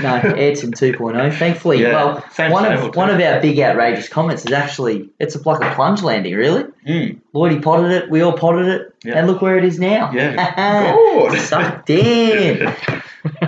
No, 0.00 0.14
Ayrton 0.36 0.70
2.0. 0.72 1.36
Thankfully, 1.38 1.82
Yeah, 1.82 1.92
well, 1.92 2.24
same 2.30 2.52
one 2.52 2.64
of 2.72 2.94
one 2.94 3.10
of 3.10 3.20
our 3.20 3.40
big 3.40 3.58
outrageous 3.58 4.08
comments 4.08 4.44
is 4.46 4.52
actually 4.52 5.10
it's 5.18 5.34
a, 5.34 5.42
like 5.48 5.60
a 5.60 5.74
plunge 5.74 6.02
landing, 6.02 6.34
really. 6.34 6.64
Mm. 6.86 7.18
Lloydie 7.34 7.60
potted 7.62 7.90
it, 7.90 8.08
we 8.10 8.20
all 8.22 8.32
potted 8.32 8.66
it, 8.68 8.94
Yeah. 9.04 9.18
and 9.18 9.26
look 9.26 9.42
where 9.42 9.58
it 9.58 9.64
is 9.64 9.80
now. 9.80 10.12
Yeah. 10.12 10.94
Good. 11.30 11.40
Sucked 11.40 11.90
in. 11.90 12.72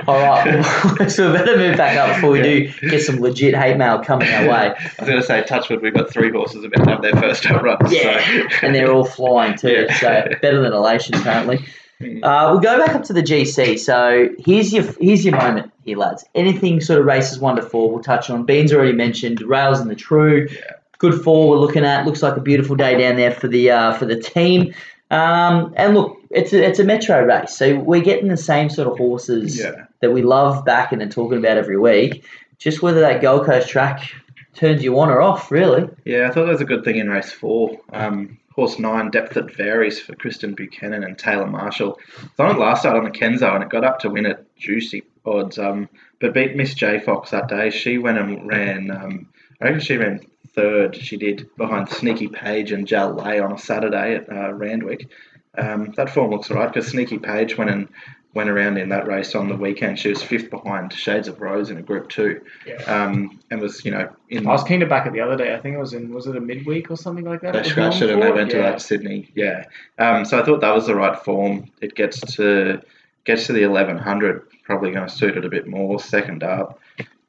all 0.09 0.21
right, 0.21 1.09
so 1.11 1.31
we 1.31 1.39
better 1.39 1.57
move 1.57 1.77
back 1.77 1.97
up 1.97 2.17
before 2.17 2.31
we 2.31 2.43
do 2.43 2.73
get 2.89 3.03
some 3.03 3.21
legit 3.21 3.55
hate 3.55 3.77
mail 3.77 3.99
coming 3.99 4.29
our 4.29 4.49
way. 4.49 4.75
I 4.77 4.93
was 4.99 5.09
going 5.09 5.21
to 5.21 5.27
say, 5.27 5.43
Touchwood, 5.45 5.83
we've 5.83 5.95
got 5.95 6.11
three 6.11 6.31
horses 6.31 6.65
about 6.65 6.85
to 6.85 6.91
have 6.91 7.03
their 7.03 7.17
first 7.17 7.45
home 7.45 7.65
run. 7.65 7.79
Yeah, 7.89 8.21
so. 8.51 8.67
and 8.67 8.75
they're 8.75 8.93
all 8.93 9.05
flying 9.05 9.57
too. 9.57 9.87
Yeah. 9.89 9.99
So 9.99 10.29
better 10.43 10.61
than 10.61 10.73
elation 10.73 11.15
apparently. 11.15 11.65
Mm. 12.01 12.25
Uh, 12.25 12.51
we'll 12.51 12.61
go 12.61 12.85
back 12.85 12.95
up 12.95 13.05
to 13.05 13.13
the 13.13 13.23
GC. 13.23 13.79
So 13.79 14.29
here's 14.39 14.73
your 14.73 14.85
here's 15.01 15.25
your 15.25 15.37
moment 15.37 15.73
here, 15.85 15.97
lads. 15.97 16.25
Anything 16.35 16.81
sort 16.81 17.01
of 17.01 17.07
races 17.07 17.39
one 17.39 17.57
to 17.57 17.63
four, 17.63 17.91
we'll 17.91 18.03
touch 18.03 18.31
on. 18.31 18.45
Bean's 18.45 18.73
already 18.73 18.93
mentioned 18.93 19.41
rails 19.43 19.81
and 19.81 19.91
the 19.91 19.95
true. 19.95 20.49
Yeah. 20.51 20.73
Good 20.99 21.23
four 21.23 21.51
we're 21.51 21.59
looking 21.59 21.85
at. 21.85 22.07
Looks 22.07 22.23
like 22.23 22.37
a 22.37 22.41
beautiful 22.41 22.77
day 22.77 22.99
down 22.99 23.17
there 23.17 23.31
for 23.31 23.49
the 23.49 23.71
uh, 23.71 23.93
for 23.95 24.07
the 24.07 24.21
team. 24.21 24.75
Um, 25.11 25.75
and 25.77 25.95
look, 25.95 26.19
it's 26.31 26.53
a, 26.53 26.65
it's 26.65 26.79
a 26.79 26.85
metro 26.85 27.23
race, 27.25 27.57
so 27.57 27.79
we're 27.79 28.03
getting 28.03 28.29
the 28.29 28.37
same 28.37 28.71
sort 28.71 28.89
of 28.89 28.99
horses 28.99 29.59
Yeah. 29.59 29.87
That 30.05 30.13
we 30.13 30.23
love 30.23 30.65
backing 30.65 31.03
and 31.03 31.11
talking 31.11 31.39
about 31.39 31.57
every 31.57 31.79
week. 31.79 32.25
Just 32.59 32.83
whether 32.83 33.01
that 33.01 33.23
Gold 33.23 33.47
Coast 33.47 33.69
track 33.69 34.13
turns 34.55 34.85
you 34.85 34.99
on 35.01 35.11
or 35.11 35.21
off, 35.21 35.51
really. 35.51 35.89
Yeah, 36.05 36.29
I 36.29 36.31
thought 36.31 36.45
that 36.45 36.53
was 36.53 36.61
a 36.61 36.67
good 36.67 36.85
thing 36.85 36.97
in 36.97 37.09
race 37.09 37.33
four. 37.33 37.81
Um, 37.93 38.39
horse 38.55 38.79
nine, 38.79 39.11
depth 39.11 39.35
that 39.35 39.55
varies 39.57 39.99
for 40.01 40.15
Kristen 40.15 40.55
Buchanan 40.55 41.03
and 41.03 41.19
Taylor 41.19 41.47
Marshall. 41.47 41.99
It's 42.23 42.39
on 42.39 42.55
it 42.55 42.59
last 42.59 42.81
start 42.81 42.97
on 42.97 43.05
the 43.05 43.11
Kenzo 43.11 43.55
and 43.55 43.65
it 43.65 43.71
got 43.71 43.85
up 43.85 43.99
to 44.01 44.11
win 44.11 44.27
at 44.27 44.45
juicy 44.57 45.03
odds. 45.25 45.59
Um, 45.59 45.89
but 46.21 46.35
beat 46.35 46.55
Miss 46.55 46.75
J 46.75 47.01
Fox 47.01 47.31
that 47.31 47.49
day. 47.49 47.71
She 47.71 47.99
went 47.99 48.19
and 48.19 48.47
ran. 48.47 48.91
Um, 48.91 49.29
I 49.61 49.65
reckon 49.65 49.81
she 49.81 49.97
ran 49.97 50.21
third. 50.55 50.95
She 50.97 51.17
did 51.17 51.51
behind 51.57 51.89
Sneaky 51.89 52.29
Page 52.29 52.71
and 52.71 52.87
Jal 52.87 53.13
Lay 53.13 53.41
on 53.41 53.53
a 53.53 53.59
Saturday 53.59 54.17
at 54.17 54.31
uh, 54.31 54.53
Randwick. 54.53 55.09
Um, 55.57 55.93
that 55.97 56.11
form 56.11 56.31
looks 56.31 56.51
alright 56.51 56.73
because 56.73 56.89
Sneaky 56.89 57.19
Page 57.19 57.57
went 57.57 57.71
and 57.71 57.89
went 58.35 58.51
around 58.51 58.77
in 58.79 58.89
that 58.89 59.07
race 59.07 59.35
on 59.35 59.49
the 59.49 59.55
weekend. 59.57 59.99
She 59.99 60.09
was 60.09 60.23
fifth 60.23 60.51
behind 60.51 60.93
Shades 60.93 61.29
of 61.29 61.41
Rose 61.41 61.71
in 61.71 61.79
a 61.79 61.83
Group 61.83 62.09
Two, 62.09 62.41
Yeah. 62.67 62.83
um, 62.85 63.39
and 63.51 63.61
was 63.61 63.85
you 63.85 63.91
know 63.93 64.09
in 64.29 64.47
I 64.47 64.51
was 64.51 64.65
keen 64.65 64.81
to 64.81 64.87
back 64.87 65.07
it 65.07 65.13
the 65.13 65.21
other 65.21 65.37
day. 65.37 65.55
I 65.55 65.61
think 65.61 65.75
it 65.77 65.79
was 65.79 65.93
in 65.93 66.13
was 66.13 66.27
it 66.27 66.37
a 66.37 66.41
midweek 66.41 66.91
or 66.91 66.97
something 66.97 67.25
like 67.25 67.41
that? 67.43 67.53
they 67.53 67.63
scratched 67.63 68.03
it 68.03 68.11
and 68.11 68.21
they 68.23 68.27
for? 68.29 68.35
went 68.35 68.51
to 68.51 68.57
yeah. 68.57 68.71
that 68.71 68.83
Sydney. 68.83 69.31
Yeah. 69.35 69.65
Um, 69.99 70.25
so 70.25 70.39
I 70.41 70.45
thought 70.45 70.61
that 70.61 70.75
was 70.75 70.87
the 70.87 70.95
right 70.97 71.19
form. 71.25 71.71
It 71.81 71.95
gets 71.95 72.21
to 72.37 72.81
gets 73.25 73.47
to 73.47 73.53
the 73.53 73.63
eleven 73.63 73.97
hundred, 73.97 74.43
probably 74.65 74.91
going 74.91 75.09
to 75.09 75.15
suit 75.15 75.37
it 75.37 75.45
a 75.45 75.49
bit 75.49 75.67
more. 75.67 76.01
Second 76.01 76.43
up, 76.43 76.79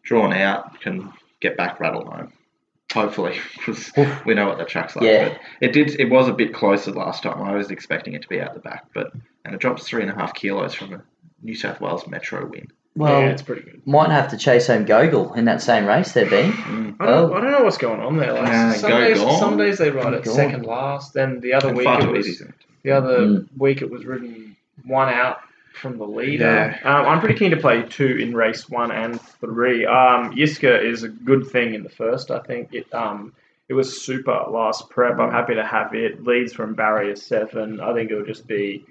drawn 0.03 0.33
out, 0.33 0.79
can 0.81 1.11
get 1.39 1.55
back 1.57 1.79
rattle 1.79 2.05
home. 2.05 2.33
Hopefully, 2.95 3.37
because 3.57 3.91
we 4.25 4.33
know 4.33 4.47
what 4.47 4.57
the 4.57 4.65
track's 4.65 4.95
like. 4.95 5.05
Yeah. 5.05 5.29
But 5.29 5.39
it 5.61 5.71
did. 5.73 5.99
It 5.99 6.09
was 6.09 6.27
a 6.27 6.33
bit 6.33 6.53
closer 6.53 6.91
last 6.91 7.21
time. 7.23 7.41
I 7.43 7.53
was 7.53 7.69
expecting 7.69 8.13
it 8.13 8.23
to 8.23 8.27
be 8.27 8.41
out 8.41 8.53
the 8.55 8.59
back, 8.61 8.85
but 8.93 9.11
and 9.45 9.53
it 9.53 9.59
drops 9.61 9.83
three 9.87 10.01
and 10.01 10.09
a 10.11 10.15
half 10.15 10.33
kilos 10.33 10.73
from 10.73 10.93
a 10.93 11.01
New 11.43 11.53
South 11.55 11.79
Wales 11.81 12.07
Metro 12.07 12.45
win. 12.47 12.67
Well, 12.97 13.19
yeah, 13.21 13.27
it's 13.27 13.41
pretty 13.41 13.61
good. 13.63 13.85
might 13.85 14.09
have 14.09 14.29
to 14.29 14.37
chase 14.37 14.67
home 14.67 14.85
Gogol 14.85 15.33
in 15.33 15.45
that 15.45 15.61
same 15.61 15.85
race 15.85 16.13
there, 16.13 16.29
Bean. 16.29 16.53
Mm. 16.53 16.95
I 17.01 17.05
don't, 17.07 17.31
Oh. 17.31 17.33
I 17.33 17.41
don't 17.41 17.51
know 17.51 17.63
what's 17.63 17.77
going 17.77 17.99
on 17.99 18.15
there. 18.17 18.31
Like 18.31 18.43
Nah, 18.45 18.71
some 18.71 18.89
go 18.89 18.99
days, 19.01 19.19
some 19.39 19.57
days 19.57 19.77
they 19.77 19.91
ride 19.91 20.13
it 20.13 20.25
second 20.25 20.65
last. 20.65 21.13
Then 21.13 21.41
the 21.41 21.53
other 21.53 21.67
And 21.69 21.77
week 21.77 21.87
it 21.89 22.09
was 22.09 22.41
the 22.83 22.91
other 22.91 23.19
Mm. 23.19 23.47
week 23.57 23.81
it 23.81 23.91
was 23.91 24.05
ridden 24.05 24.55
one 24.85 25.09
out 25.13 25.39
from 25.75 25.97
the 25.97 26.05
leader. 26.05 26.77
Yeah. 26.83 26.99
Um, 26.99 27.05
I'm 27.07 27.19
pretty 27.19 27.35
keen 27.35 27.51
to 27.51 27.57
play 27.57 27.83
two 27.83 28.17
in 28.17 28.35
race 28.35 28.69
one 28.69 28.91
and 28.91 29.21
three. 29.21 29.85
Um, 29.85 30.33
Yiska 30.35 30.83
is 30.83 31.03
a 31.03 31.09
good 31.09 31.47
thing 31.47 31.73
in 31.73 31.83
the 31.83 31.89
first. 31.89 32.31
I 32.31 32.39
think 32.39 32.73
it 32.73 32.93
um 32.93 33.33
it 33.67 33.73
was 33.73 34.01
super 34.01 34.45
last 34.49 34.89
prep. 34.89 35.19
I'm 35.19 35.31
happy 35.31 35.55
to 35.55 35.65
have 35.65 35.93
it. 35.95 36.23
Leads 36.23 36.53
from 36.53 36.75
barrier 36.75 37.15
seven. 37.15 37.79
I 37.79 37.93
think 37.93 38.11
it'll 38.11 38.25
just 38.25 38.47
be 38.47 38.85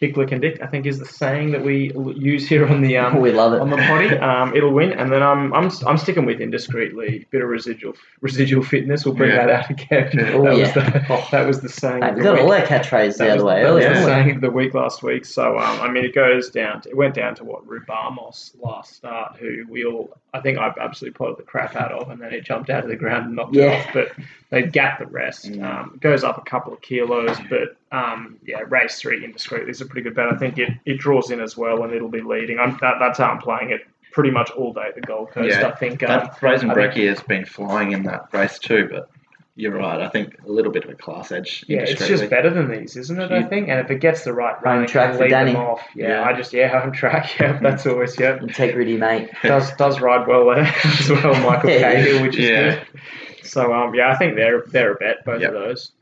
kick, 0.00 0.16
lick, 0.16 0.32
and 0.32 0.40
dick. 0.40 0.60
I 0.62 0.66
think 0.66 0.86
is 0.86 0.98
the 0.98 1.04
saying 1.06 1.52
that 1.52 1.64
we 1.64 1.92
use 2.16 2.48
here 2.48 2.66
on 2.66 2.80
the 2.82 2.96
um 2.98 3.20
we 3.20 3.32
love 3.32 3.52
it. 3.54 3.60
on 3.60 3.70
the 3.70 3.76
potty. 3.76 4.16
Um, 4.16 4.54
it'll 4.56 4.72
win, 4.72 4.92
and 4.92 5.10
then 5.12 5.22
I'm 5.22 5.52
I'm 5.54 5.70
I'm 5.86 5.98
sticking 5.98 6.24
with 6.26 6.38
indiscreetly. 6.40 7.26
Bit 7.30 7.42
of 7.42 7.48
residual 7.48 7.94
residual 8.20 8.62
fitness. 8.62 9.04
We'll 9.04 9.14
bring 9.14 9.30
Yeah. 9.30 9.46
that 9.46 9.50
out 9.50 9.70
again. 9.70 10.10
Oh, 10.34 10.44
that 10.44 10.56
yeah. 10.56 10.62
was 10.64 10.72
the 10.74 11.26
that 11.32 11.46
was 11.46 11.60
the 11.60 11.68
saying. 11.68 12.02
Hey, 12.02 12.10
of 12.10 12.14
we 12.16 12.22
the 12.22 12.28
got 12.32 12.38
all 12.40 12.50
week. 12.50 12.60
our 12.60 12.66
catchphrases 12.66 13.18
the 13.18 13.24
That 13.24 13.30
other 13.38 13.44
way 13.44 13.62
that 13.62 13.68
earlier, 13.68 13.88
was 13.88 13.98
the 13.98 14.04
haven't 14.04 14.24
saying 14.24 14.34
of 14.36 14.40
the 14.42 14.50
week 14.50 14.74
last 14.74 15.02
week. 15.02 15.24
So 15.24 15.58
um, 15.58 15.80
I 15.80 15.90
mean, 15.90 16.04
it 16.04 16.14
goes 16.14 16.50
down. 16.50 16.82
To, 16.82 16.88
it 16.90 16.96
went 16.96 17.14
down 17.14 17.34
to 17.36 17.44
what 17.44 17.66
Rubamos 17.66 18.54
last 18.62 18.94
start, 18.94 19.36
who 19.38 19.64
we 19.68 19.84
all 19.84 20.16
I 20.34 20.40
think 20.40 20.58
I 20.58 20.72
absolutely 20.78 21.16
potted 21.16 21.38
the 21.38 21.42
crap 21.42 21.74
out 21.74 21.92
of, 21.92 22.10
and 22.10 22.20
then 22.20 22.32
it 22.32 22.44
jumped 22.44 22.68
out 22.70 22.82
of 22.84 22.90
the 22.90 22.96
ground 22.96 23.26
and 23.26 23.36
knocked 23.36 23.54
Yeah. 23.54 23.70
it 23.72 23.86
off. 23.86 23.92
But 23.94 24.12
they 24.50 24.62
gapped 24.62 25.00
the 25.00 25.06
rest. 25.06 25.50
Mm. 25.50 25.62
Um, 25.64 25.92
it 25.94 26.00
goes 26.00 26.22
up 26.24 26.38
a 26.38 26.42
couple 26.42 26.72
of 26.72 26.80
kilos, 26.82 27.36
but 27.48 27.76
um, 27.96 28.36
yeah, 28.44 28.60
race 28.68 29.00
three 29.00 29.24
indiscreetly 29.24 29.70
is 29.70 29.80
a 29.80 29.86
pretty 29.86 30.02
good 30.02 30.14
bet. 30.14 30.32
I 30.32 30.36
think 30.36 30.58
it, 30.58 30.70
it 30.84 30.98
draws 30.98 31.30
in 31.30 31.40
as 31.40 31.56
well, 31.56 31.82
and 31.84 31.92
it'll 31.94 32.08
be 32.08 32.20
leading. 32.20 32.58
I'm, 32.58 32.76
that, 32.80 32.96
that's 32.98 33.18
how 33.18 33.30
I'm 33.30 33.38
playing 33.38 33.70
it 33.70 33.86
pretty 34.12 34.30
much 34.30 34.50
all 34.50 34.72
day 34.72 34.88
at 34.88 34.94
the 34.94 35.00
Gold 35.00 35.30
Coast. 35.30 35.48
Yeah. 35.58 35.68
I 35.68 35.72
think. 35.72 36.02
Um, 36.02 36.08
That 36.08 36.40
Brazen 36.40 36.70
I 36.70 36.90
has 37.06 37.20
been 37.22 37.44
flying 37.46 37.92
in 37.92 38.02
that 38.04 38.28
race 38.32 38.58
too, 38.58 38.88
but 38.90 39.10
you're 39.58 39.76
right. 39.76 40.00
I 40.00 40.08
think 40.08 40.38
a 40.46 40.50
little 40.50 40.70
bit 40.72 40.84
of 40.84 40.90
a 40.90 40.94
class 40.94 41.32
edge. 41.32 41.64
Yeah, 41.66 41.80
it's 41.80 42.06
just 42.06 42.30
better 42.30 42.48
than 42.48 42.70
these, 42.70 42.96
isn't 42.96 43.20
it? 43.20 43.32
I 43.32 43.42
think, 43.42 43.68
and 43.68 43.80
if 43.80 43.90
it 43.90 43.98
gets 44.00 44.22
the 44.24 44.32
right 44.32 44.54
run, 44.62 44.84
it 44.84 44.88
track 44.88 45.14
for 45.16 45.22
lead 45.22 45.30
Danny. 45.30 45.52
them 45.52 45.60
off. 45.62 45.82
Yeah, 45.96 46.08
Yeah. 46.08 46.24
I 46.24 46.32
just 46.32 46.52
yeah, 46.52 46.68
home 46.80 46.92
track. 46.92 47.28
Yeah, 47.40 47.58
that's 47.60 47.84
always 47.84 48.18
yeah. 48.18 48.38
Integrity, 48.40 48.96
mate. 48.96 49.30
Does 49.42 49.72
does 49.74 50.00
ride 50.00 50.26
well 50.28 50.46
there 50.46 50.58
as 50.84 51.10
well, 51.10 51.34
Michael 51.42 51.70
Yeah. 51.70 51.92
Cahill, 51.92 52.22
which 52.22 52.36
is 52.36 52.48
Yeah. 52.48 52.74
good. 52.92 53.00
So 53.46 53.72
um, 53.74 53.94
yeah, 53.94 54.10
I 54.12 54.16
think 54.16 54.36
they're 54.36 54.62
they're 54.68 54.92
a 54.92 54.96
bet 54.96 55.24
both 55.24 55.40
Yep. 55.40 55.48
of 55.48 55.54
those. 55.54 55.92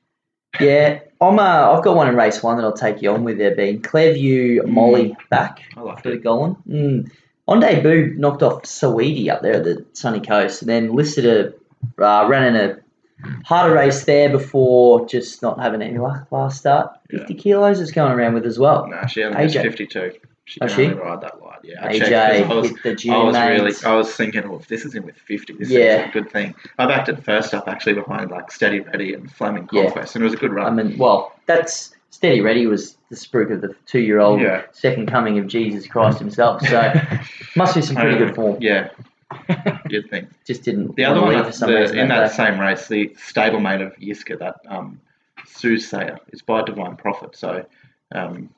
Yeah, 0.61 1.01
I'm. 1.21 1.39
Uh, 1.39 1.73
I've 1.73 1.83
got 1.85 1.97
one 1.97 2.09
in 2.09 2.17
race 2.17 2.43
one 2.43 2.57
that 2.57 2.65
I'll 2.65 2.73
take 2.73 3.03
you 3.03 3.11
on 3.11 3.25
with. 3.25 3.39
There 3.39 3.55
being 3.55 3.83
Clearview 3.83 4.67
Molly 4.67 5.17
back 5.31 5.61
I 5.77 5.81
like 5.81 6.03
for 6.03 6.11
the 6.11 6.17
it. 6.17 6.23
Golan. 6.23 6.57
Mm. 6.69 7.11
On 7.49 7.61
debut, 7.61 8.15
knocked 8.17 8.43
off 8.43 8.63
Saweetie 8.65 9.29
up 9.31 9.41
there 9.43 9.55
at 9.55 9.65
the 9.65 9.85
sunny 9.93 10.21
coast, 10.21 10.63
and 10.63 10.69
then 10.69 10.95
listed 10.95 11.25
a 11.99 12.03
uh, 12.05 12.27
ran 12.27 12.55
in 12.55 12.71
a 12.71 12.79
harder 13.45 13.75
race 13.75 14.05
there 14.05 14.29
before 14.31 15.07
just 15.07 15.43
not 15.43 15.61
having 15.61 15.83
any 15.83 15.99
luck 15.99 16.27
last 16.31 16.59
start. 16.59 16.93
Yeah. 17.11 17.19
Fifty 17.21 17.35
kilos 17.35 17.81
is 17.81 17.91
going 17.93 18.13
around 18.13 18.35
with 18.35 18.47
as 18.47 18.59
well. 18.59 18.87
No, 18.87 19.07
she 19.07 19.23
only 19.25 19.39
has 19.43 19.55
AJ. 19.55 19.63
52. 19.63 20.13
She 20.49 20.61
Oh, 20.61 20.67
can 20.69 20.77
she? 20.77 20.85
only 20.85 20.97
ride 20.99 21.21
that 21.23 21.43
light. 21.43 21.59
Yeah, 21.65 21.85
I 21.85 21.93
AJ 21.95 22.49
I 22.49 22.55
was, 22.55 22.69
hit 22.71 22.83
the 22.85 22.91
I 22.91 22.95
junior 22.95 23.25
was 23.25 23.37
really. 23.37 23.73
I 23.85 23.95
was 23.97 24.15
thinking, 24.15 24.45
oh, 24.45 24.57
if 24.57 24.69
this 24.69 24.85
is 24.85 24.95
in 24.95 25.05
with 25.05 25.17
50, 25.17 25.55
this 25.55 25.71
Yeah. 25.71 26.05
is 26.05 26.09
a 26.09 26.13
good 26.13 26.31
thing. 26.31 26.55
I 26.79 26.87
backed 26.87 27.09
it 27.09 27.25
first 27.25 27.53
up 27.53 27.67
actually 27.67 27.95
behind 27.95 28.31
like 28.31 28.53
Steady 28.53 28.81
Ready 28.81 29.13
and 29.15 29.29
Flaming 29.31 29.69
Yeah. 29.73 29.91
And 29.97 30.17
it 30.17 30.23
was 30.23 30.35
a 30.35 30.37
good 30.37 30.53
run. 30.53 30.79
I 30.79 30.83
mean, 30.83 30.99
well, 30.99 31.33
that's 31.47 31.93
Steady 32.11 32.41
Ready 32.41 32.67
was 32.67 32.97
the 33.11 33.17
spruik 33.17 33.53
of 33.53 33.61
the 33.61 33.75
two-year-old 33.87 34.41
Yeah. 34.41 34.63
second 34.73 35.07
coming 35.09 35.39
of 35.39 35.49
Jesus 35.49 35.87
Christ 35.89 36.19
himself. 36.21 36.63
So 36.67 36.93
must 37.57 37.75
be 37.75 37.83
some 37.83 37.97
pretty 37.97 38.13
Um, 38.17 38.19
good 38.27 38.35
form. 38.37 38.57
Yeah, 38.61 38.89
you'd 39.89 40.09
think. 40.11 40.29
Just 40.45 40.63
didn't. 40.63 40.97
The 40.97 41.05
other 41.05 41.21
one 41.21 41.35
leave 41.35 41.45
the, 41.59 41.67
reason 41.67 41.99
in 41.99 42.09
that 42.09 42.29
that 42.29 42.33
same 42.35 42.61
race, 42.61 42.89
the 42.89 43.09
stablemate 43.29 43.85
of 43.85 43.97
Yiska, 43.97 44.39
that 44.39 44.57
um, 44.69 45.01
soothsayer, 45.45 46.19
is 46.33 46.43
by 46.43 46.63
Divine 46.63 46.97
Prophet. 46.97 47.37
So, 47.37 47.67
um, 48.13 48.51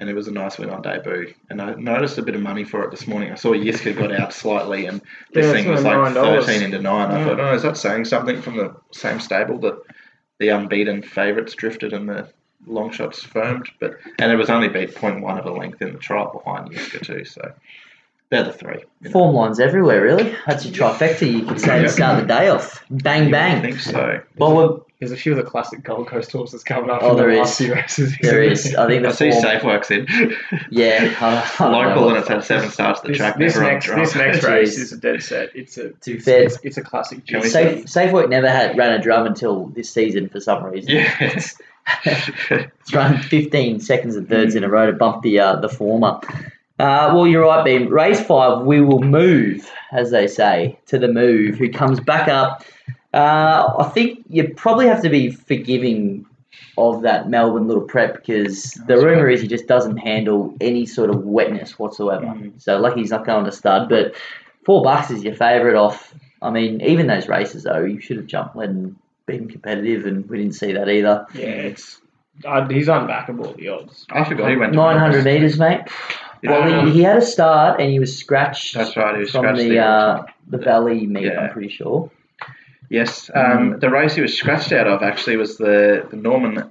and 0.00 0.08
it 0.08 0.14
was 0.14 0.28
a 0.28 0.32
nice 0.32 0.58
win 0.58 0.70
on 0.70 0.82
debut. 0.82 1.34
And 1.50 1.60
I 1.60 1.74
noticed 1.74 2.18
a 2.18 2.22
bit 2.22 2.34
of 2.34 2.40
money 2.40 2.64
for 2.64 2.82
it 2.84 2.90
this 2.90 3.06
morning. 3.06 3.30
I 3.32 3.34
saw 3.34 3.52
Yiska 3.52 3.96
got 3.96 4.12
out 4.12 4.32
slightly, 4.32 4.86
and 4.86 5.00
this 5.32 5.46
Yeah, 5.46 5.52
thing 5.52 5.68
was 5.70 5.84
like 5.84 5.96
$9. 5.96 6.14
thirteen 6.14 6.62
into 6.62 6.80
nine. 6.80 7.10
I 7.10 7.18
Yeah. 7.18 7.24
thought, 7.26 7.40
oh, 7.40 7.54
is 7.54 7.62
that 7.62 7.76
saying 7.76 8.04
something 8.06 8.40
from 8.40 8.56
the 8.56 8.74
same 8.92 9.20
stable 9.20 9.58
that 9.58 9.78
the 10.38 10.48
unbeaten 10.48 11.02
favourites 11.02 11.54
drifted 11.54 11.92
and 11.92 12.08
the 12.08 12.28
long 12.66 12.90
shots 12.90 13.22
firmed, 13.22 13.68
but 13.80 13.96
and 14.18 14.30
it 14.30 14.36
was 14.36 14.50
only 14.50 14.68
beat 14.68 14.94
0.1 14.94 15.38
of 15.38 15.46
a 15.46 15.50
length 15.52 15.82
in 15.82 15.92
the 15.92 15.98
trial 15.98 16.40
behind 16.44 16.70
Yiska 16.70 17.04
too. 17.04 17.24
So 17.24 17.52
they're 18.32 18.42
the 18.44 18.52
three. 18.52 18.78
you 18.78 18.86
know. 19.02 19.10
Form 19.12 19.34
lines 19.36 19.60
everywhere, 19.60 20.02
really. 20.02 20.34
That's 20.46 20.64
your 20.64 20.74
trifecta, 20.74 21.30
you 21.30 21.44
could 21.44 21.60
say, 21.60 21.82
to 21.82 21.88
start 21.88 22.20
the 22.22 22.26
day 22.26 22.48
off. 22.48 22.82
Bang, 22.90 23.28
I 23.28 23.30
bang. 23.30 23.62
think 23.62 23.78
so. 23.78 24.20
Well, 24.38 24.56
we're, 24.56 24.78
There's 25.00 25.12
a 25.12 25.16
few 25.18 25.32
of 25.32 25.38
the 25.38 25.44
classic 25.44 25.84
Gold 25.84 26.06
Coast 26.08 26.32
horses 26.32 26.64
coming 26.64 26.88
up. 26.88 27.00
Oh, 27.02 27.10
in 27.10 27.16
the 27.18 27.22
there 27.24 27.36
last 27.36 27.60
is. 27.60 27.66
few 27.66 27.74
races. 27.74 28.16
there 28.22 28.42
is. 28.42 28.74
I 28.74 28.86
think 28.86 29.02
the 29.04 29.08
I 29.10 29.12
see 29.12 29.30
form, 29.30 29.42
Safe 29.42 29.62
Works 29.64 29.90
in. 29.90 30.06
Yeah, 30.70 31.14
I, 31.20 31.64
I 31.64 31.68
don't 31.68 31.72
know. 31.72 31.88
Local 31.88 32.08
and 32.08 32.18
it's 32.18 32.28
had 32.28 32.42
seven 32.44 32.70
starts 32.70 33.00
at 33.00 33.04
the 33.04 33.08
This, 33.10 33.18
track. 33.18 33.36
this 33.38 33.54
never 33.54 33.66
on 33.66 33.72
next 33.74 33.84
drunk. 33.86 34.04
this 34.06 34.14
next 34.16 34.44
race 34.44 34.78
is 34.78 34.92
a 34.92 34.96
dead 34.96 35.22
set. 35.22 35.50
It's 35.54 35.76
a 35.76 35.90
Too 35.90 36.14
it's, 36.14 36.24
fair. 36.24 36.42
it's, 36.44 36.58
it's 36.62 36.76
a 36.78 36.82
classic. 36.82 37.26
Can 37.26 37.40
we 37.40 37.48
GC. 37.48 37.50
Safe, 37.50 37.84
Safework 37.84 38.30
never 38.30 38.48
had 38.48 38.78
ran 38.78 38.92
a 38.92 39.02
drum 39.02 39.26
until 39.26 39.66
this 39.66 39.90
season 39.90 40.30
for 40.30 40.40
some 40.40 40.64
reason. 40.64 40.90
Yeah. 40.90 41.14
It's, 41.20 41.54
it's 42.06 42.94
run 42.94 43.18
15 43.18 43.80
seconds 43.80 44.16
and 44.16 44.28
thirds 44.28 44.54
in 44.54 44.64
a 44.64 44.68
row 44.68 44.86
to 44.86 44.92
bump 44.92 45.22
the 45.22 45.40
uh, 45.40 45.56
the 45.56 45.68
former. 45.68 46.20
Uh, 46.82 47.14
well, 47.14 47.28
you're 47.28 47.42
right, 47.42 47.64
Ben. 47.64 47.88
Race 47.88 48.20
five, 48.20 48.66
we 48.66 48.80
will 48.80 49.02
move, 49.02 49.70
as 49.92 50.10
they 50.10 50.26
say, 50.26 50.76
to 50.86 50.98
the 50.98 51.06
move, 51.06 51.54
who 51.54 51.70
comes 51.70 52.00
back 52.00 52.26
up. 52.26 52.64
Uh, 53.14 53.72
I 53.78 53.88
think 53.94 54.24
you 54.28 54.52
probably 54.56 54.88
have 54.88 55.00
to 55.02 55.08
be 55.08 55.30
forgiving 55.30 56.26
of 56.76 57.02
that 57.02 57.30
Melbourne 57.30 57.68
little 57.68 57.84
prep 57.84 58.14
because 58.14 58.72
the 58.88 58.96
rumour 58.96 59.28
is 59.28 59.40
he 59.40 59.46
just 59.46 59.68
doesn't 59.68 59.98
handle 59.98 60.56
any 60.60 60.84
sort 60.84 61.10
of 61.10 61.22
wetness 61.22 61.78
whatsoever. 61.78 62.26
Mm. 62.26 62.60
So 62.60 62.78
lucky 62.78 62.98
he's 62.98 63.10
not 63.10 63.24
going 63.24 63.44
to 63.44 63.52
stud, 63.52 63.88
but 63.88 64.16
four 64.64 64.82
bucks 64.82 65.12
is 65.12 65.22
your 65.22 65.36
favourite 65.36 65.76
off. 65.76 66.12
I 66.40 66.50
mean, 66.50 66.80
even 66.80 67.06
those 67.06 67.28
races 67.28 67.62
though, 67.62 67.84
you 67.84 68.00
should 68.00 68.16
have 68.16 68.26
jumped 68.26 68.56
and 68.56 68.96
been 69.26 69.48
competitive, 69.48 70.04
and 70.04 70.28
we 70.28 70.38
didn't 70.38 70.54
see 70.54 70.72
that 70.72 70.88
either. 70.88 71.26
Yeah, 71.32 71.46
it's 71.46 72.00
uh, 72.44 72.66
he's 72.66 72.88
unbackable 72.88 73.50
at 73.50 73.56
the 73.56 73.68
odds. 73.68 74.04
I 74.10 74.24
forgot 74.24 74.50
he 74.50 74.56
went 74.56 74.74
900 74.74 75.24
metres, 75.24 75.60
mate. 75.60 75.82
Well, 76.42 76.86
he, 76.86 76.92
he 76.92 77.02
had 77.02 77.16
a 77.18 77.22
start 77.22 77.80
and 77.80 77.90
he 77.90 77.98
was 77.98 78.16
scratched 78.16 78.74
That's 78.74 78.96
right. 78.96 79.14
He 79.14 79.20
was 79.20 79.30
from 79.30 79.42
scratched 79.42 79.58
the 79.60 79.78
uh, 79.78 80.22
the 80.48 80.58
Valley 80.58 81.06
meet. 81.06 81.24
Yeah. 81.24 81.40
I'm 81.40 81.52
pretty 81.52 81.68
sure. 81.68 82.10
Yes, 82.90 83.30
Mm. 83.34 83.56
um, 83.56 83.78
the 83.80 83.88
race 83.88 84.14
he 84.14 84.20
was 84.20 84.36
scratched 84.36 84.72
out 84.72 84.86
of 84.86 85.02
actually 85.02 85.36
was 85.36 85.56
the, 85.56 86.06
the 86.10 86.16
Norman 86.16 86.70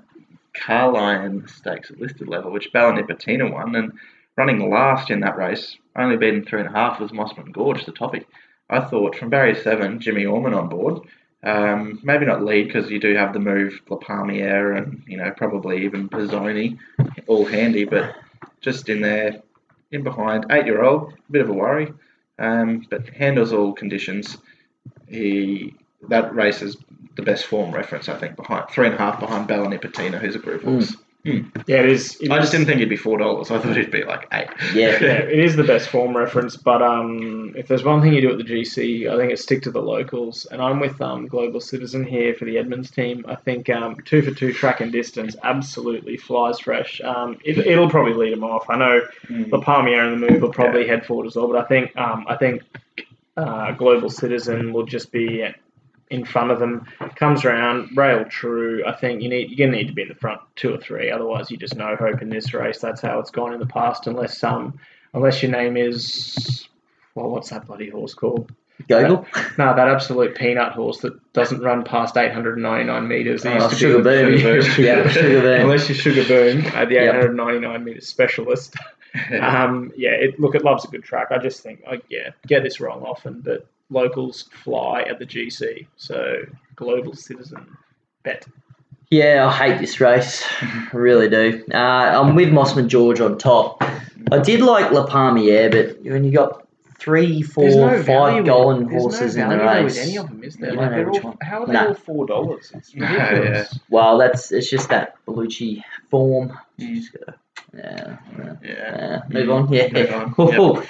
Carline 0.54 1.48
Stakes 1.48 1.90
at 1.90 2.00
listed 2.00 2.28
level, 2.28 2.52
which 2.52 2.72
Ballinipatina 2.74 3.52
won, 3.52 3.76
and 3.76 3.94
running 4.38 4.70
last 4.70 5.10
in 5.10 5.22
that 5.22 5.38
race, 5.38 5.78
only 5.96 6.18
beaten 6.18 6.44
three 6.44 6.60
and 6.60 6.70
a 6.70 6.72
half, 6.72 7.00
was 7.00 7.12
Mossman 7.12 7.52
Gorge, 7.52 7.86
the 7.86 7.92
topic. 7.92 8.28
I 8.70 8.82
thought 8.82 9.16
from 9.16 9.30
barrier 9.30 9.56
seven, 9.56 10.00
Jimmy 10.00 10.26
Orman 10.26 10.54
on 10.54 10.70
board. 10.70 11.02
Um, 11.44 12.00
maybe 12.04 12.26
not 12.28 12.44
lead 12.44 12.68
because 12.68 12.92
you 12.92 13.00
do 13.00 13.16
have 13.16 13.34
the 13.34 13.40
move 13.40 13.82
La 13.90 13.98
Palmiere 13.98 14.78
and 14.78 15.02
you 15.08 15.18
know 15.18 15.32
probably 15.36 15.84
even 15.86 16.08
Pizzoni, 16.08 16.78
all 17.26 17.46
handy, 17.46 17.84
but 17.84 18.16
just 18.62 18.90
in 18.90 19.02
there, 19.02 19.42
in 19.92 20.04
behind, 20.04 20.46
eight 20.52 20.66
year 20.66 20.84
old, 20.84 21.14
a 21.14 21.32
bit 21.32 21.42
of 21.42 21.50
a 21.50 21.54
worry, 21.54 21.94
um, 22.40 22.86
but 22.90 23.10
handles 23.10 23.54
all 23.54 23.74
conditions. 23.74 24.38
He 25.08 25.76
that 26.10 26.34
race 26.34 26.62
is 26.62 26.78
the 27.16 27.22
best 27.22 27.46
form 27.46 27.72
reference, 27.72 28.10
I 28.10 28.18
think, 28.18 28.36
behind 28.36 28.70
three 28.70 28.88
and 28.88 28.96
a 28.96 28.98
half 28.98 29.20
behind 29.20 29.48
Ballinipatina, 29.48 30.20
who's 30.20 30.36
a 30.36 30.40
group 30.40 30.64
horse. 30.64 30.96
Yeah, 31.24 31.42
it 31.68 31.90
is. 31.90 32.20
it 32.20 32.32
I 32.32 32.38
is- 32.38 32.42
just 32.44 32.52
didn't 32.52 32.66
think 32.66 32.78
it'd 32.78 32.90
be 32.90 32.96
four 32.98 33.20
dollars. 33.20 33.52
I 33.52 33.60
thought 33.60 33.78
it'd 33.78 33.92
be 33.92 34.04
like 34.04 34.28
eight. 34.34 34.48
Yeah. 34.74 34.98
yeah, 35.02 35.14
it 35.20 35.38
is 35.40 35.56
the 35.56 35.64
best 35.64 35.90
form 35.90 36.18
reference. 36.18 36.58
But 36.58 36.82
um, 36.82 37.54
if 37.56 37.68
there's 37.68 37.84
one 37.84 38.02
thing 38.02 38.14
you 38.14 38.22
do 38.22 38.32
at 38.32 38.38
the 38.40 38.44
GC, 38.44 39.08
I 39.08 39.18
think 39.18 39.32
it's 39.32 39.44
stick 39.44 39.62
to 39.64 39.72
the 39.72 39.82
locals. 39.82 40.48
And 40.48 40.62
I'm 40.62 40.80
with 40.80 41.00
um, 41.00 41.28
Global 41.28 41.60
Citizen 41.62 42.04
here 42.04 42.34
for 42.34 42.46
the 42.46 42.58
Edmonds 42.58 42.90
team. 42.90 43.24
I 43.28 43.36
think 43.36 43.70
um, 43.70 43.98
two 44.06 44.24
for 44.24 44.32
two 44.32 44.52
track 44.52 44.82
and 44.82 44.92
distance 44.92 45.36
absolutely 45.44 46.18
flies 46.18 46.60
fresh. 46.60 47.00
Um, 47.02 47.38
it, 47.46 47.58
it'll 47.60 47.90
probably 47.90 48.14
lead 48.14 48.34
them 48.34 48.44
off. 48.44 48.68
I 48.70 48.78
know 48.78 49.02
Mm. 49.28 49.50
the 49.52 49.60
Palmier 49.60 50.12
and 50.12 50.22
the 50.24 50.32
move 50.32 50.42
will 50.42 50.52
probably 50.52 50.88
head 50.88 51.06
forward 51.06 51.28
as 51.28 51.36
well. 51.36 51.48
But 51.48 51.64
I 51.64 51.68
think 51.68 51.96
um, 51.96 52.26
I 52.28 52.36
think 52.36 52.64
uh, 53.38 53.72
Global 53.74 54.10
Citizen 54.10 54.74
will 54.74 54.86
just 54.86 55.12
be 55.12 55.46
in 56.12 56.26
front 56.26 56.52
of 56.52 56.60
them. 56.60 56.86
Comes 57.16 57.44
around, 57.46 57.96
rail 57.98 58.26
true. 58.26 58.84
I 58.86 58.92
think 58.94 59.22
you 59.22 59.30
need 59.30 59.50
you're 59.50 59.66
gonna 59.68 59.78
need 59.78 59.88
to 59.88 59.94
be 59.94 60.04
in 60.04 60.10
the 60.10 60.16
front 60.16 60.42
two 60.56 60.74
or 60.74 60.78
three. 60.78 61.10
Otherwise, 61.10 61.50
you 61.50 61.58
just 61.58 61.76
no 61.76 61.96
hope 61.96 62.22
in 62.22 62.30
this 62.30 62.54
race. 62.54 62.80
That's 62.80 63.02
how 63.02 63.20
it's 63.20 63.32
gone 63.32 63.54
in 63.54 63.60
the 63.60 63.66
past. 63.66 64.06
Unless 64.08 64.44
um 64.44 64.78
unless 65.14 65.42
your 65.42 65.52
name 65.52 65.78
is 65.78 66.68
well, 67.16 67.30
what's 67.30 67.50
that 67.50 67.66
bloody 67.66 67.90
horse 67.90 68.14
called? 68.14 68.52
Gogol. 68.88 69.28
No, 69.60 69.76
that 69.76 69.88
absolute 69.88 70.36
peanut 70.36 70.72
horse 70.74 71.00
that 71.02 71.34
doesn't 71.34 71.60
run 71.62 71.84
past 71.84 72.18
899 72.18 73.08
meters. 73.08 73.44
They 73.44 73.54
Oh, 73.58 73.70
Sugar 73.70 73.98
do- 73.98 74.04
Boom. 74.04 74.38
Sugar 74.64 74.76
Boom. 74.76 74.86
yeah, 74.86 75.08
Sugar 75.10 75.42
Boom. 75.42 75.62
Unless 75.62 75.88
you're 75.90 75.98
Sugar 75.98 76.24
Boom, 76.26 76.66
uh, 76.74 76.86
the 76.86 76.96
Yep. 76.96 77.16
899 77.16 77.84
meter 77.84 78.02
specialist. 78.02 78.76
Um, 79.42 79.92
yeah, 79.98 80.12
it, 80.12 80.40
look, 80.40 80.56
it 80.56 80.64
loves 80.64 80.86
a 80.86 80.88
good 80.88 81.04
track. 81.04 81.28
I 81.32 81.38
just 81.38 81.62
think, 81.62 81.84
like, 81.86 82.02
yeah, 82.10 82.30
get 82.48 82.64
this 82.64 82.80
wrong 82.80 83.04
often, 83.04 83.42
but 83.42 83.68
locals 83.92 84.50
fly 84.64 85.04
at 85.04 85.20
the 85.20 85.26
GC, 85.26 85.86
so 85.98 86.38
global 86.76 87.14
citizen 87.16 87.78
bet. 88.24 88.46
Yeah, 89.12 89.46
I 89.46 89.52
hate 89.52 89.80
this 89.82 90.00
race. 90.00 90.44
I 90.62 90.88
really 90.94 91.30
do. 91.30 91.64
Uh, 91.74 91.76
I'm 91.78 92.34
with 92.34 92.50
Mossman 92.50 92.90
Gorge 92.90 93.20
on 93.20 93.38
top. 93.38 93.84
I 94.32 94.40
did 94.40 94.62
like 94.62 94.92
La 94.92 95.06
Palmiere, 95.06 95.70
but 95.70 96.02
when 96.10 96.24
you 96.24 96.32
got 96.32 96.66
three, 96.98 97.42
four, 97.42 97.68
no 97.68 97.98
five 97.98 98.06
value 98.06 98.44
golden 98.46 98.88
there's 98.88 99.02
horses 99.02 99.36
no 99.36 99.44
in 99.44 99.50
the 99.50 99.58
race. 99.66 99.96
with 99.96 99.98
any 100.08 100.18
of 100.18 100.30
them, 100.30 100.44
is 100.46 100.56
there? 100.56 100.74
Like, 100.74 100.92
they're 100.92 101.10
all, 101.10 101.36
how 101.42 101.64
are 101.64 101.66
they 101.68 101.74
Nah. 101.74 101.88
all 101.88 101.94
four 101.96 102.26
dollars? 102.26 102.72
It's 102.74 102.96
Yeah. 102.96 103.66
Well, 103.90 104.18
that's 104.18 104.52
it's 104.54 104.70
just 104.70 104.88
that 104.90 105.16
Bellucci 105.28 105.84
form. 106.10 106.58
Mm. 106.80 106.96
Just 106.96 107.12
gotta- 107.14 107.36
yeah, 107.74 108.18
yeah. 108.38 108.54
Yeah. 108.64 108.64
Yeah, 108.64 109.22
move 109.30 109.50
on. 109.50 109.74
Yeah. 109.74 109.88
Move 109.92 110.14
on. 110.14 110.36
Ooh. 110.60 110.84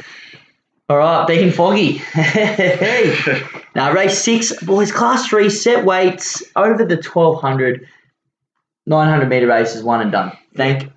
All 0.89 0.97
right, 0.97 1.25
being 1.27 1.51
foggy. 1.51 1.91
hey. 1.97 3.41
Now, 3.73 3.93
race 3.93 4.17
six, 4.17 4.51
boys, 4.63 4.91
class 4.91 5.29
three, 5.29 5.49
set 5.49 5.85
weights 5.85 6.43
over 6.57 6.83
the 6.83 6.95
1200, 6.97 7.87
900 8.85 9.29
meter 9.29 9.47
races, 9.47 9.81
one 9.81 10.01
and 10.01 10.11
done. 10.11 10.37
Thank 10.57 10.91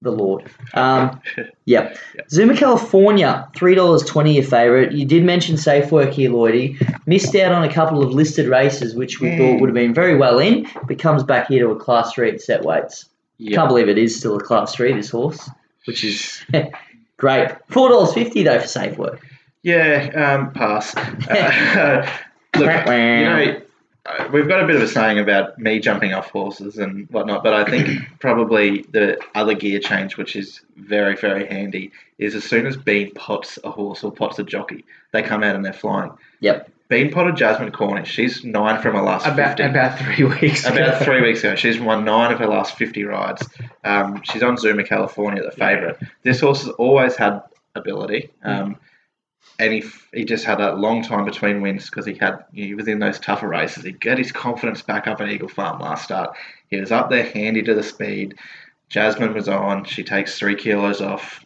the 0.00 0.12
Lord. 0.12 0.50
Um, 0.72 1.20
yep. 1.66 1.98
Zuma, 2.30 2.56
California, 2.56 3.46
$3.20 3.54 4.34
your 4.34 4.44
favourite. 4.44 4.92
You 4.92 5.04
did 5.04 5.24
mention 5.24 5.58
safe 5.58 5.92
work 5.92 6.14
here, 6.14 6.30
Lloydie. 6.30 6.78
Missed 7.06 7.34
out 7.34 7.52
on 7.52 7.64
a 7.64 7.70
couple 7.70 8.02
of 8.02 8.12
listed 8.14 8.48
races, 8.48 8.94
which 8.94 9.20
we 9.20 9.28
Mm. 9.28 9.36
thought 9.36 9.60
would 9.60 9.68
have 9.68 9.74
been 9.74 9.92
very 9.92 10.16
well 10.16 10.38
in, 10.38 10.66
but 10.88 10.98
comes 10.98 11.22
back 11.22 11.48
here 11.48 11.66
to 11.66 11.70
a 11.72 11.76
class 11.78 12.14
three 12.14 12.30
at 12.30 12.40
set 12.40 12.62
weights. 12.64 13.10
Yeah. 13.36 13.56
Can't 13.56 13.68
believe 13.68 13.90
it 13.90 13.98
is 13.98 14.18
still 14.18 14.36
a 14.38 14.40
class 14.42 14.74
three, 14.74 14.94
this 14.94 15.10
horse, 15.10 15.50
which 15.86 16.02
is 16.02 16.40
great. 17.16 17.50
Four 17.68 17.88
dollars 17.88 18.12
fifty 18.12 18.42
though 18.42 18.60
for 18.60 18.66
safe 18.66 18.96
work. 18.98 19.20
Yeah, 19.62 20.10
um, 20.14 20.52
pass. 20.52 20.94
Uh, 21.28 22.08
look, 22.58 22.86
you 22.86 22.92
know, 22.92 23.60
uh, 24.06 24.28
we've 24.32 24.48
got 24.48 24.62
a 24.62 24.66
bit 24.66 24.76
of 24.76 24.82
a 24.82 24.88
saying 24.88 25.18
about 25.18 25.58
me 25.58 25.78
jumping 25.78 26.14
off 26.14 26.30
horses 26.30 26.78
and 26.78 27.08
whatnot, 27.10 27.42
but 27.42 27.52
I 27.52 27.64
think 27.64 28.00
probably 28.20 28.82
the 28.92 29.20
other 29.34 29.54
gear 29.54 29.80
change, 29.80 30.16
which 30.16 30.36
is 30.36 30.60
very, 30.76 31.16
very 31.16 31.46
handy, 31.46 31.90
is 32.18 32.34
as 32.34 32.44
soon 32.44 32.66
as 32.66 32.76
Bean 32.76 33.12
pots 33.14 33.58
a 33.64 33.70
horse 33.70 34.04
or 34.04 34.12
pots 34.12 34.38
a 34.38 34.44
jockey, 34.44 34.84
they 35.12 35.22
come 35.22 35.42
out 35.42 35.56
and 35.56 35.64
they're 35.64 35.72
flying. 35.72 36.12
Yep. 36.40 36.70
Bean 36.88 37.10
potted 37.12 37.36
Jasmine 37.36 37.72
Cornish. 37.72 38.08
She's 38.08 38.44
nine 38.44 38.80
from 38.80 38.94
her 38.94 39.02
last 39.02 39.26
About 39.26 39.56
50. 39.58 39.62
about 39.64 39.98
three 39.98 40.24
weeks. 40.24 40.64
About 40.66 40.78
ago. 40.96 40.98
three 41.04 41.20
weeks 41.20 41.40
ago, 41.40 41.56
she's 41.56 41.80
won 41.80 42.04
nine 42.04 42.32
of 42.32 42.38
her 42.38 42.46
last 42.46 42.76
50 42.76 43.04
rides. 43.04 43.48
Um, 43.84 44.22
she's 44.22 44.42
on 44.42 44.56
Zuma, 44.56 44.84
California, 44.84 45.42
the 45.42 45.50
favourite. 45.50 45.96
This 46.22 46.40
horse 46.40 46.64
has 46.64 46.70
always 46.74 47.16
had 47.16 47.42
ability, 47.74 48.30
um, 48.44 48.76
and 49.58 49.72
he, 49.72 49.84
he 50.12 50.24
just 50.24 50.44
had 50.44 50.60
a 50.60 50.74
long 50.74 51.02
time 51.02 51.24
between 51.24 51.60
wins 51.60 51.90
because 51.90 52.06
he 52.06 52.14
had 52.14 52.44
he 52.52 52.74
was 52.74 52.86
in 52.88 52.98
those 53.00 53.18
tougher 53.18 53.48
races. 53.48 53.84
He 53.84 53.92
got 53.92 54.18
his 54.18 54.30
confidence 54.32 54.82
back 54.82 55.06
up 55.06 55.20
at 55.20 55.28
Eagle 55.28 55.48
Farm 55.48 55.80
last 55.80 56.04
start. 56.04 56.36
He 56.68 56.78
was 56.78 56.92
up 56.92 57.10
there, 57.10 57.24
handy 57.24 57.62
to 57.62 57.74
the 57.74 57.82
speed. 57.82 58.36
Jasmine 58.90 59.34
was 59.34 59.48
on. 59.48 59.84
She 59.84 60.04
takes 60.04 60.38
three 60.38 60.54
kilos 60.54 61.00
off. 61.00 61.44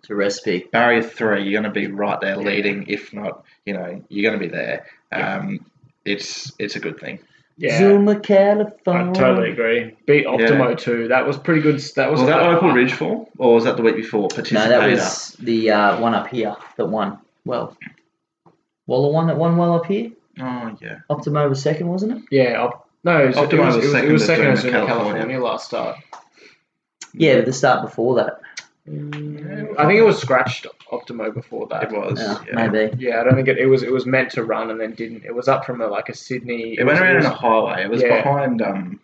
It's 0.00 0.10
a 0.10 0.14
recipe. 0.14 0.66
Barrier 0.72 1.02
three, 1.02 1.42
you're 1.44 1.60
going 1.60 1.72
to 1.72 1.80
be 1.80 1.88
right 1.88 2.20
there 2.20 2.36
leading. 2.36 2.86
If 2.88 3.12
not, 3.12 3.44
you 3.66 3.74
know, 3.74 4.02
you're 4.08 4.30
going 4.30 4.40
to 4.40 4.46
be 4.48 4.52
there. 4.52 4.86
Um, 5.12 5.64
it's 6.04 6.52
it's 6.58 6.76
a 6.76 6.80
good 6.80 6.98
thing. 7.00 7.18
Yeah. 7.56 7.76
Zuma, 7.78 8.12
I 8.12 8.14
California. 8.20 9.12
totally 9.14 9.50
agree. 9.50 9.96
Beat 10.06 10.26
Optimo 10.26 10.78
too. 10.78 11.08
That 11.08 11.26
was 11.26 11.36
pretty 11.36 11.60
good. 11.60 11.80
That 11.96 12.08
was, 12.10 12.20
Was 12.20 12.28
that 12.28 12.38
a- 12.40 12.56
Opal 12.56 12.70
Ridge 12.70 12.92
form, 12.92 13.26
or 13.36 13.54
was 13.54 13.64
that 13.64 13.76
the 13.76 13.82
week 13.82 13.96
before? 13.96 14.28
Participator. 14.28 14.68
No, 14.68 14.80
that 14.80 14.90
was 14.90 15.32
the 15.40 15.70
uh, 15.72 16.00
one 16.00 16.14
up 16.14 16.28
here 16.28 16.54
that 16.76 16.86
won 16.86 17.18
well. 17.44 17.76
Well, 18.86 19.02
the 19.02 19.08
one 19.08 19.26
that 19.26 19.36
won 19.36 19.56
well 19.56 19.74
up 19.74 19.86
here. 19.86 20.12
Oh 20.40 20.76
yeah. 20.80 21.00
Optimo 21.10 21.48
was 21.48 21.60
second, 21.60 21.88
wasn't 21.88 22.18
it? 22.18 22.22
Yeah. 22.30 22.62
Op- 22.62 22.88
no, 23.02 23.24
it 23.24 23.26
was, 23.28 23.36
it 23.36 23.40
Optimo 23.50 23.66
was, 23.66 23.76
was 23.76 23.84
it 23.84 23.88
was, 23.88 23.92
second 23.92 24.08
it 24.08 24.12
was 24.12 24.22
to 24.22 24.26
second 24.26 24.44
Zuma, 24.44 24.56
Zuma, 24.56 24.72
California. 24.86 25.12
California. 25.14 25.40
last 25.44 25.66
start. 25.66 25.96
Yeah, 27.14 27.36
but 27.36 27.46
the 27.46 27.52
start 27.52 27.82
before 27.82 28.16
that. 28.16 28.40
I 29.78 29.86
think 29.86 29.98
it 29.98 30.04
was 30.04 30.18
scratched 30.20 30.66
Optimo 30.90 31.32
before 31.32 31.66
that. 31.68 31.84
It 31.84 31.92
was. 31.92 32.18
Yeah, 32.20 32.38
yeah. 32.46 32.68
maybe. 32.68 32.96
Yeah, 32.98 33.20
I 33.20 33.24
don't 33.24 33.34
think 33.34 33.48
it, 33.48 33.58
it 33.58 33.66
was. 33.66 33.82
It 33.82 33.92
was 33.92 34.06
meant 34.06 34.30
to 34.32 34.44
run 34.44 34.70
and 34.70 34.80
then 34.80 34.94
didn't. 34.94 35.24
It 35.24 35.34
was 35.34 35.48
up 35.48 35.64
from 35.64 35.80
a, 35.80 35.86
like 35.86 36.08
a 36.08 36.14
Sydney. 36.14 36.74
It 36.78 36.84
went 36.84 36.98
was- 36.98 37.00
around 37.00 37.16
was- 37.16 37.24
in 37.26 37.30
a 37.30 37.34
highway. 37.34 37.84
It 37.84 37.90
was 37.90 38.02
Yeah. 38.02 38.16
behind 38.22 38.62
um, 38.62 39.00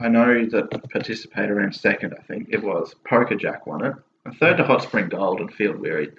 I 0.00 0.08
know 0.08 0.44
that 0.46 0.90
participated 0.90 1.50
around 1.50 1.74
second. 1.74 2.14
I 2.18 2.22
think 2.22 2.48
it 2.50 2.62
was 2.62 2.94
Poker 3.08 3.36
Jack 3.36 3.66
won 3.66 3.84
it. 3.84 3.94
And 4.24 4.36
third 4.36 4.56
to 4.58 4.64
Hot 4.64 4.82
Spring 4.82 5.08
Gold 5.08 5.40
and 5.40 5.52
Field 5.52 5.78
Weary 5.80 6.12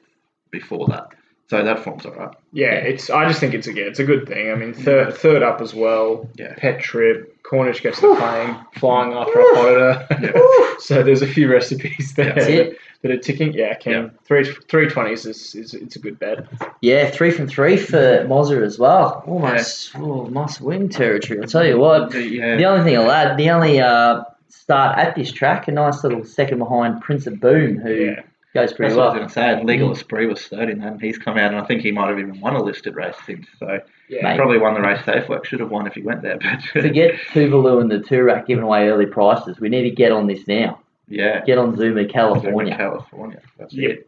before 0.51 0.87
that. 0.87 1.09
So 1.49 1.63
that 1.63 1.79
form's 1.79 2.05
alright. 2.05 2.35
Yeah, 2.53 2.73
it's. 2.75 3.09
I 3.09 3.27
just 3.27 3.39
think 3.39 3.53
it's 3.53 3.67
a 3.67 3.73
yeah, 3.73 3.83
it's 3.85 3.99
a 3.99 4.03
good 4.03 4.27
thing. 4.27 4.51
I 4.51 4.55
mean, 4.55 4.73
third 4.73 5.15
third 5.15 5.41
up 5.43 5.61
as 5.61 5.73
well. 5.73 6.29
Yeah. 6.35 6.53
Pet 6.57 6.79
trip. 6.79 7.35
Cornish 7.49 7.81
gets 7.81 7.99
the 7.99 8.13
plane 8.15 8.55
flying 8.75 9.13
after 9.13 9.39
a 9.39 9.53
monitor. 9.55 10.75
so 10.79 11.01
there's 11.01 11.23
a 11.23 11.27
few 11.27 11.51
recipes 11.51 12.13
there 12.13 12.35
That's 12.35 12.45
it. 12.45 12.77
that 13.01 13.09
are 13.09 13.17
ticking. 13.17 13.53
Yeah, 13.53 13.73
Ken. 13.73 13.93
Yeah. 13.93 14.09
Three 14.23 14.43
three 14.67 14.87
twenties 14.87 15.25
is, 15.25 15.55
is 15.55 15.73
it's 15.73 15.95
a 15.95 15.99
good 15.99 16.19
bet. 16.19 16.45
Yeah, 16.81 17.09
three 17.09 17.31
from 17.31 17.47
three 17.47 17.75
for 17.75 18.23
Mozza 18.27 18.61
as 18.63 18.77
well. 18.77 19.23
Almost, 19.25 19.95
oh, 19.95 20.25
must 20.27 20.61
win 20.61 20.89
territory. 20.89 21.41
I'll 21.41 21.47
tell 21.47 21.65
you 21.65 21.79
what. 21.79 22.13
Yeah. 22.13 22.55
The 22.57 22.65
only 22.65 22.83
thing 22.83 22.97
I'll 22.97 23.09
add, 23.09 23.35
the 23.37 23.49
only 23.49 23.79
uh, 23.79 24.25
start 24.49 24.99
at 24.99 25.15
this 25.15 25.31
track, 25.31 25.67
a 25.67 25.71
nice 25.71 26.03
little 26.03 26.23
second 26.23 26.59
behind 26.59 27.01
Prince 27.01 27.25
of 27.25 27.39
Boom, 27.39 27.77
who 27.77 27.91
Yeah. 27.91 28.21
Goes 28.53 28.73
pretty 28.73 28.95
That's 28.95 28.97
what 28.97 29.03
I 29.03 29.09
was 29.09 29.15
going 29.15 29.27
to 29.27 29.33
say. 29.33 29.63
Legal 29.63 29.91
Esprit 29.91 30.25
was 30.25 30.41
third 30.47 30.69
in 30.71 30.79
that, 30.79 30.93
and 30.93 31.01
he's 31.01 31.19
come 31.19 31.37
out, 31.37 31.51
and 31.53 31.57
I 31.61 31.65
think 31.65 31.81
he 31.83 31.91
might 31.91 32.09
have 32.09 32.17
even 32.17 32.39
won 32.41 32.55
a 32.55 32.63
listed 32.63 32.95
race 32.95 33.15
since. 33.25 33.45
So 33.59 33.79
Yeah. 34.07 34.35
Probably 34.35 34.57
won 34.57 34.73
the 34.73 34.81
race 34.81 35.05
safe 35.05 35.29
work. 35.29 35.45
Should 35.45 35.59
have 35.59 35.69
won 35.69 35.85
if 35.85 35.93
he 35.93 36.01
went 36.01 36.23
there, 36.23 36.37
but 36.41 36.61
Forget 36.81 37.13
Tuvalu 37.31 37.79
and 37.81 37.91
the 37.91 37.99
Toorak 37.99 38.47
giving 38.47 38.63
away 38.63 38.87
early 38.89 39.05
prices. 39.05 39.59
We 39.59 39.69
need 39.69 39.83
to 39.83 39.91
get 39.91 40.11
on 40.11 40.25
this 40.25 40.47
now. 40.47 40.79
yeah, 41.07 41.43
Get 41.45 41.59
on 41.59 41.75
Zuma, 41.77 42.05
California. 42.05 42.75
California. 42.75 43.39
That's 43.59 43.73
Yep. 43.73 43.91
it. 43.91 44.05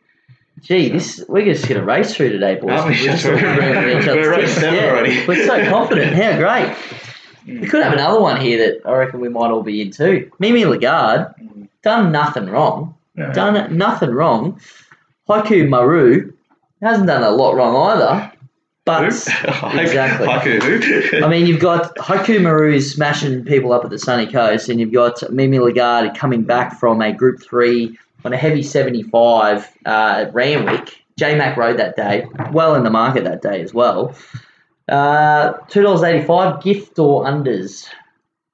Gee, 0.62 0.90
this 0.90 1.24
we're 1.28 1.46
just 1.46 1.68
gonna 1.68 1.84
race 1.84 2.14
through 2.16 2.30
today, 2.32 2.56
boys. 2.56 2.84
We? 2.84 2.90
We're 2.92 2.94
just 2.96 3.26
We're- 3.26 3.48
all 3.48 3.56
bringing 3.56 4.00
each 4.02 4.08
other's 4.08 4.28
we're 4.28 4.36
tips. 4.36 4.38
race 4.38 4.54
seven 4.56 4.76
Yeah, 4.76 4.90
already. 4.90 5.28
We're 5.28 5.46
so 5.48 5.70
confident. 5.70 6.14
How 6.16 6.38
great. 6.38 6.76
We 7.62 7.68
could 7.68 7.82
have 7.84 7.94
another 7.94 8.20
one 8.20 8.40
here 8.42 8.58
that 8.60 8.88
I 8.88 8.96
reckon 8.96 9.20
we 9.22 9.30
might 9.30 9.50
all 9.50 9.64
be 9.64 9.82
in 9.82 9.92
too. 9.92 10.32
Mimi 10.40 10.66
Lagarde, 10.66 11.34
Mm. 11.42 11.68
done 11.84 12.12
nothing 12.12 12.48
wrong. 12.50 12.94
No. 13.28 13.34
Done 13.34 13.78
nothing 13.78 14.12
wrong. 14.12 14.60
Haiku 15.30 15.70
Maru 15.70 16.34
hasn't 16.82 17.08
done 17.08 17.24
a 17.24 17.32
lot 17.32 17.56
wrong 17.56 17.76
either. 17.92 18.32
But 18.84 19.04
exactly. 19.76 20.28
Who? 20.28 21.24
I 21.24 21.30
mean, 21.30 21.46
you've 21.46 21.60
got 21.60 21.96
Haiku 21.98 22.42
Maru's 22.42 22.92
smashing 22.92 23.46
people 23.46 23.74
up 23.74 23.84
at 23.84 23.92
the 23.92 24.00
sunny 24.00 24.26
coast, 24.26 24.70
and 24.70 24.80
you've 24.80 24.92
got 24.92 25.22
Mimi 25.32 25.60
Lagarde 25.60 26.18
coming 26.18 26.44
back 26.44 26.80
from 26.80 27.02
a 27.02 27.14
Group 27.14 27.44
3 27.44 27.96
on 28.26 28.34
a 28.34 28.38
heavy 28.38 28.64
75 28.64 29.70
uh, 29.86 29.90
at 29.90 30.34
Randwick. 30.34 30.98
J 31.18 31.36
Mac 31.36 31.58
rode 31.58 31.78
that 31.78 31.96
day, 31.96 32.26
well 32.52 32.74
in 32.74 32.84
the 32.84 32.90
market 32.90 33.24
that 33.26 33.44
day 33.44 33.62
as 33.62 33.74
well. 33.74 34.16
Uh, 34.90 35.54
$2.85, 35.70 36.64
gift 36.64 36.98
or 36.98 37.26
unders? 37.26 37.88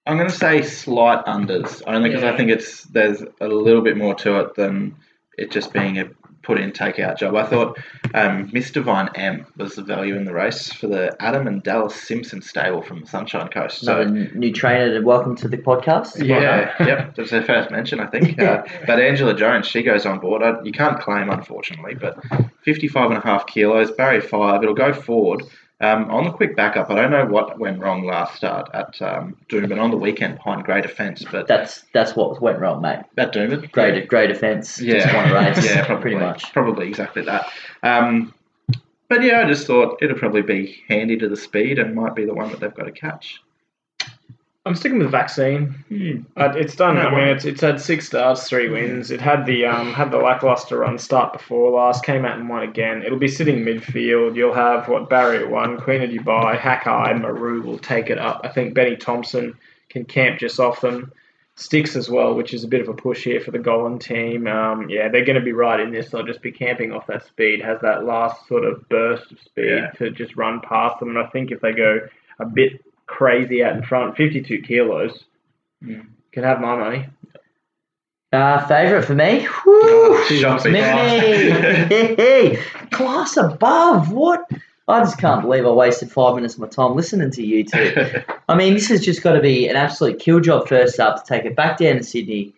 I'm 0.07 0.17
going 0.17 0.29
to 0.29 0.35
say 0.35 0.61
slight 0.61 1.25
unders, 1.25 1.81
only 1.85 2.09
because 2.09 2.23
Yeah. 2.23 2.33
I 2.33 2.37
think 2.37 2.49
it's 2.49 2.83
there's 2.83 3.21
a 3.41 3.47
little 3.47 3.81
bit 3.81 3.97
more 3.97 4.15
to 4.15 4.39
it 4.39 4.55
than 4.55 4.95
it 5.37 5.51
just 5.51 5.73
being 5.73 5.99
a 5.99 6.05
put 6.43 6.57
in 6.59 6.71
take 6.71 6.97
out 6.97 7.19
job. 7.19 7.35
I 7.35 7.45
thought 7.45 7.77
um, 8.13 8.49
Miss 8.53 8.71
Divine 8.71 9.09
M 9.15 9.45
was 9.57 9.75
the 9.75 9.81
value 9.83 10.15
in 10.15 10.23
the 10.23 10.33
race 10.33 10.71
for 10.71 10.87
the 10.87 11.13
Adam 11.21 11.45
and 11.45 11.61
Dallas 11.61 11.93
Simpson 11.93 12.41
stable 12.41 12.81
from 12.81 13.01
the 13.01 13.05
Sunshine 13.07 13.49
Coast. 13.49 13.81
So 13.81 13.99
Another 13.99 14.31
new 14.33 14.53
trainer 14.53 15.01
welcome 15.03 15.35
to 15.37 15.49
the 15.49 15.57
podcast. 15.57 16.25
yeah, 16.25 16.73
yep, 16.85 17.15
that 17.15 17.21
was 17.21 17.31
her 17.31 17.43
first 17.43 17.69
mention, 17.69 17.99
I 17.99 18.07
think. 18.07 18.39
Uh, 18.47 18.63
but 18.85 18.99
Angela 18.99 19.33
Jones, 19.33 19.67
she 19.67 19.83
goes 19.83 20.05
on 20.05 20.19
board. 20.19 20.41
I, 20.41 20.61
you 20.63 20.71
can't 20.71 20.99
claim, 21.01 21.29
unfortunately, 21.29 21.95
but 21.95 22.17
55 22.61 23.09
and 23.11 23.17
a 23.17 23.21
half 23.21 23.45
kilos, 23.47 23.91
Barry 23.91 24.21
five, 24.21 24.63
it'll 24.63 24.75
go 24.75 24.93
forward. 24.93 25.43
Um, 25.79 26.09
on 26.09 26.23
the 26.23 26.31
quick 26.31 26.55
backup, 26.55 26.89
I 26.89 26.95
don't 26.95 27.11
know 27.11 27.25
what 27.27 27.59
went 27.59 27.79
wrong 27.79 28.03
last 28.03 28.35
start 28.35 28.69
at 28.73 28.99
um, 28.99 29.37
Doomben 29.47 29.79
on 29.79 29.91
the 29.91 29.97
weekend 29.97 30.37
behind 30.37 30.63
Great 30.63 30.81
Defence, 30.83 31.23
but 31.31 31.47
That's 31.47 31.83
that's 31.93 32.15
what 32.15 32.41
went 32.41 32.57
wrong, 32.59 32.81
mate. 32.81 33.01
at 33.17 33.31
Doomben, 33.31 33.71
Great, 33.71 34.07
great 34.07 34.27
defence. 34.27 34.81
yeah, 34.81 34.99
Just 34.99 35.13
won 35.13 35.29
a 35.29 35.33
race. 35.35 35.63
yeah, 35.69 35.85
probably, 35.85 36.01
pretty 36.01 36.17
much. 36.17 36.51
probably 36.51 36.87
exactly 36.87 37.21
that. 37.23 37.47
Um, 37.83 38.33
but 39.07 39.21
yeah, 39.21 39.41
I 39.41 39.47
just 39.47 39.67
thought 39.67 39.99
it'll 40.01 40.17
probably 40.17 40.41
be 40.41 40.83
handy 40.89 41.15
to 41.17 41.29
the 41.29 41.37
speed 41.37 41.77
and 41.77 41.93
might 41.93 42.15
be 42.15 42.25
the 42.25 42.33
one 42.33 42.49
that 42.49 42.59
they've 42.59 42.73
got 42.73 42.85
to 42.85 42.91
catch. 42.91 43.39
I'm 44.67 44.75
sticking 44.75 44.99
with 44.99 45.09
vaccine. 45.11 45.73
Uh, 46.35 46.51
it's 46.55 46.75
done. 46.75 46.97
I 46.97 47.09
mean, 47.09 47.27
it's 47.29 47.45
it's 47.45 47.61
had 47.61 47.79
six 47.81 48.05
starts, 48.07 48.47
three 48.47 48.69
wins. 48.69 49.09
It 49.11 49.21
had 49.21 49.45
the 49.45 49.65
um 49.65 49.93
had 49.93 50.11
the 50.11 50.17
lackluster 50.17 50.77
run 50.79 50.97
start 50.99 51.33
before 51.33 51.71
last. 51.71 52.03
Came 52.03 52.25
out 52.25 52.37
and 52.37 52.47
won 52.49 52.63
again. 52.63 53.01
It'll 53.03 53.17
be 53.17 53.27
sitting 53.27 53.59
midfield. 53.63 54.35
You'll 54.35 54.53
have 54.53 54.87
what 54.87 55.09
Barry 55.09 55.45
one, 55.47 55.79
Queen 55.79 56.01
of 56.03 56.09
Dubai, 56.09 56.57
Hakai, 56.59 57.19
Maru 57.21 57.61
will 57.61 57.79
take 57.79 58.09
it 58.09 58.17
up. 58.17 58.41
I 58.43 58.49
think 58.49 58.73
Benny 58.73 58.95
Thompson 58.97 59.57
can 59.89 60.05
camp 60.05 60.39
just 60.39 60.59
off 60.59 60.81
them. 60.81 61.11
Sticks 61.59 61.95
as 61.95 62.07
well, 62.07 62.35
which 62.35 62.53
is 62.53 62.63
a 62.63 62.67
bit 62.67 62.81
of 62.81 62.87
a 62.87 62.93
push 62.93 63.23
here 63.23 63.41
for 63.41 63.49
the 63.49 63.57
Golan 63.57 63.97
team. 63.97 64.45
Um, 64.45 64.89
yeah, 64.91 65.09
they're 65.09 65.25
going 65.25 65.39
to 65.39 65.43
be 65.45 65.53
right 65.53 65.79
in 65.79 65.91
this. 65.91 66.09
They'll 66.09 66.21
just 66.21 66.43
be 66.43 66.51
camping 66.51 66.91
off 66.91 67.07
that 67.07 67.25
speed. 67.25 67.63
Has 67.63 67.81
that 67.81 68.03
last 68.05 68.47
sort 68.47 68.63
of 68.63 68.87
burst 68.89 69.31
of 69.31 69.39
speed 69.39 69.65
Yeah. 69.69 69.89
to 69.97 70.11
just 70.11 70.35
run 70.35 70.59
past 70.61 70.99
them. 70.99 71.09
And 71.09 71.17
I 71.17 71.25
think 71.31 71.49
if 71.49 71.59
they 71.61 71.71
go 71.71 72.01
a 72.37 72.45
bit 72.45 72.83
crazy 73.07 73.63
out 73.63 73.75
in 73.75 73.83
front, 73.83 74.15
52 74.17 74.61
kilos, 74.61 75.23
Mm. 75.83 76.05
can 76.31 76.43
have 76.43 76.59
my 76.61 76.75
money. 76.75 77.05
Uh, 78.33 78.65
favourite 78.67 79.05
for 79.05 79.15
me? 79.15 79.47
Woo! 79.65 80.23
Shopping. 80.25 80.73
Class 82.91 83.37
above. 83.37 84.11
What? 84.11 84.49
I 84.89 84.99
just 85.01 85.17
can't 85.19 85.41
believe 85.41 85.65
I 85.65 85.71
wasted 85.71 86.11
five 86.11 86.35
minutes 86.35 86.55
of 86.55 86.61
my 86.61 86.67
time 86.67 86.95
listening 86.95 87.31
to 87.31 87.43
you 87.45 87.63
two. 87.63 87.93
I 88.49 88.55
mean, 88.55 88.73
this 88.73 88.87
has 88.89 89.03
just 89.03 89.21
got 89.21 89.33
to 89.33 89.41
be 89.41 89.67
an 89.67 89.75
absolute 89.75 90.19
kill 90.19 90.39
job 90.39 90.67
first 90.67 90.99
up 90.99 91.17
to 91.17 91.23
take 91.27 91.45
it 91.45 91.55
back 91.55 91.77
down 91.77 91.97
to 91.97 92.03
Sydney 92.03 92.53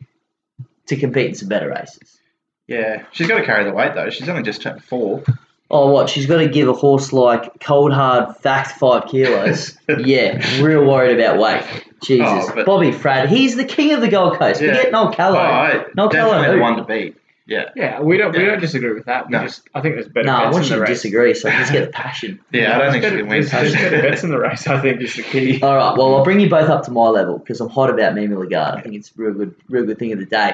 to 0.88 0.96
compete 0.96 1.28
in 1.30 1.36
some 1.36 1.50
better 1.50 1.70
races. 1.70 2.20
yeah, 2.68 3.04
she's 3.12 3.28
got 3.28 3.40
to 3.40 3.46
carry 3.46 3.64
the 3.64 3.72
weight 3.74 3.94
though. 3.96 4.10
She's 4.10 4.30
only 4.30 4.44
just 4.44 4.62
turned 4.62 4.84
four. 4.84 5.24
Oh, 5.72 5.92
what? 5.92 6.10
She's 6.10 6.26
got 6.26 6.38
to 6.38 6.48
give 6.48 6.68
a 6.68 6.74
horse 6.74 7.14
like 7.14 7.60
cold 7.60 7.94
hard 7.94 8.36
fact 8.38 8.80
five 8.80 9.06
kilos. 9.08 9.78
yeah, 10.00 10.62
real 10.62 10.84
worried 10.86 11.20
about 11.20 11.40
weight. 11.40 11.86
Jesus, 12.02 12.50
Oh, 12.56 12.64
Bobby 12.64 12.92
Frad, 12.92 13.30
he's 13.30 13.56
the 13.56 13.66
king 13.66 13.92
of 13.94 14.02
the 14.02 14.08
Gold 14.08 14.38
Coast. 14.40 14.62
Yeah. 14.62 14.74
Forget 14.76 14.92
Noel 14.94 15.08
Oh, 15.10 15.12
Callow. 15.12 15.38
I- 15.40 15.86
Noel 15.96 16.10
Callow, 16.10 16.32
definitely 16.34 16.56
the 16.58 16.62
one 16.62 16.76
to 16.78 16.84
beat. 16.86 17.16
Yeah, 17.46 17.70
Yeah, 17.76 18.00
we 18.02 18.18
don't 18.18 18.32
we 18.32 18.46
don't 18.46 18.60
disagree 18.62 18.94
with 18.94 19.06
that. 19.06 19.26
We 19.28 19.32
No. 19.32 19.42
just 19.44 19.68
I 19.74 19.82
think 19.82 19.96
there's 19.96 20.08
better 20.08 20.28
No, 20.28 20.36
I 20.36 20.44
bets 20.46 20.54
want 20.54 20.66
in 20.66 20.70
you 20.72 20.76
to 20.76 20.82
race. 20.82 20.90
disagree 20.90 21.34
so 21.34 21.50
I 21.50 21.52
can 21.52 21.60
just 21.62 21.72
get 21.74 21.86
the 21.88 21.92
passion. 21.94 22.40
yeah. 22.54 22.76
I 22.76 22.78
don't 22.78 22.80
There's 22.80 22.94
think 22.94 23.04
she 23.04 23.10
can 23.10 23.18
win. 23.28 23.30
there's, 23.42 23.52
there's 23.52 23.74
better 23.74 24.02
bets 24.04 24.24
in 24.24 24.30
the 24.30 24.38
race. 24.40 24.68
I 24.68 24.80
think 24.82 25.02
is 25.02 25.16
the 25.16 25.24
key. 25.24 25.60
All 25.64 25.76
right, 25.76 25.98
well, 25.98 26.16
I'll 26.16 26.24
bring 26.24 26.40
you 26.40 26.48
both 26.50 26.70
up 26.70 26.86
to 26.86 26.92
my 26.92 27.08
level 27.10 27.38
because 27.40 27.60
I'm 27.60 27.70
hot 27.70 27.90
about 27.90 28.14
Mimi 28.16 28.36
Lagarde. 28.36 28.78
I 28.78 28.82
think 28.82 28.96
it's 28.96 29.10
a 29.10 29.14
real 29.22 29.34
good, 29.34 29.56
real 29.68 29.84
good 29.86 29.98
thing 30.00 30.14
of 30.14 30.20
the 30.20 30.26
day. 30.26 30.54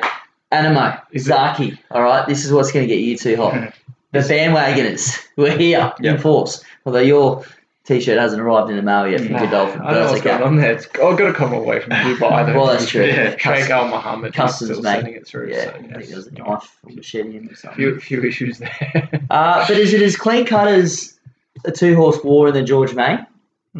Anamoe, 0.53 1.01
Is 1.11 1.27
it- 1.27 1.33
Zaaki. 1.33 1.77
All 1.91 2.01
right, 2.01 2.25
this 2.27 2.45
is 2.45 2.51
what's 2.53 2.71
going 2.71 2.87
to 2.87 2.93
get 2.93 3.01
you 3.03 3.17
two 3.17 3.35
hot. 3.35 3.73
The 4.15 4.33
bandwagoners, 4.33 5.25
we're 5.35 5.57
here 5.57 5.93
in 5.99 6.17
force. 6.17 6.63
Although 6.85 6.99
your 6.99 7.43
t-shirt 7.85 8.17
hasn't 8.17 8.41
arrived 8.41 8.69
in 8.69 8.77
the 8.77 8.81
mail 8.81 9.07
yet 9.07 9.21
from 9.21 9.33
Nah, 9.33 9.39
Godolphin, 9.45 9.81
I 9.81 9.93
don't 9.93 9.93
know 9.93 10.11
what's 10.11 10.19
okay. 10.21 10.29
going 10.29 10.43
on 10.43 10.55
there. 10.55 10.71
It's, 10.73 10.85
I've 10.87 11.17
got 11.17 11.27
to 11.27 11.33
come 11.33 11.53
away 11.53 11.79
from 11.81 11.91
Dubai. 11.91 12.19
Well, 12.55 12.67
that's 12.67 12.87
true. 12.89 13.05
Yeah. 13.05 13.35
Sheikh 13.37 13.69
Al 13.69 13.87
Mohammed 13.87 14.31
is 14.31 14.35
Customs, 14.35 14.71
still 14.71 14.81
mate. 14.81 14.95
sending 14.95 15.13
it 15.15 15.27
through. 15.27 15.51
Yeah, 15.51 15.65
so, 15.65 15.69
I 15.69 15.73
think 15.73 15.91
yes. 15.91 16.07
there 16.07 16.17
was 16.17 16.27
a 16.27 16.31
knife 16.31 16.77
or 16.83 16.91
machete 16.93 17.37
in 17.37 17.49
or 17.49 17.55
something. 17.55 17.77
few 17.77 17.99
few 17.99 18.23
issues 18.23 18.57
there. 18.59 19.09
Uh, 19.29 19.65
but 19.67 19.77
is 19.77 19.93
it 19.93 20.01
as 20.01 20.15
clean 20.15 20.45
cut 20.45 20.67
as 20.67 21.19
a 21.65 21.71
two-horse 21.71 22.23
war 22.23 22.47
in 22.47 22.53
the 22.53 22.61
George 22.63 22.93
Main, 22.93 23.25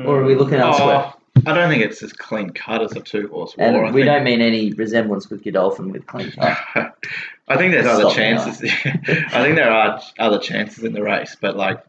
or 0.04 0.21
are 0.21 0.26
we 0.26 0.36
looking 0.36 0.56
elsewhere? 0.56 1.13
Oh, 1.14 1.14
I 1.45 1.54
don't 1.54 1.69
think 1.69 1.84
it's 1.84 2.02
as 2.02 2.13
clean 2.13 2.52
cut 2.52 2.82
as 2.82 2.93
a 2.93 3.02
two 3.02 3.28
horse 3.28 3.56
war. 3.58 3.67
and 3.67 3.88
I 3.88 3.91
we 3.91 4.04
don't 4.04 4.24
mean 4.24 4.41
any 4.41 4.71
resemblance 4.74 5.30
with 5.30 5.43
Godolphin 5.43 5.91
with 5.91 6.08
clean 6.08 6.32
cut. 6.32 6.58
I 7.48 7.58
think 7.58 7.74
there's 7.74 7.86
other 7.86 8.10
chances. 8.10 8.62
I 8.86 9.43
think 9.43 9.56
there 9.56 9.71
are 9.71 10.02
other 10.17 10.39
chances 10.39 10.84
in 10.84 10.93
the 10.93 11.04
race, 11.04 11.36
but 11.39 11.56
like 11.56 11.84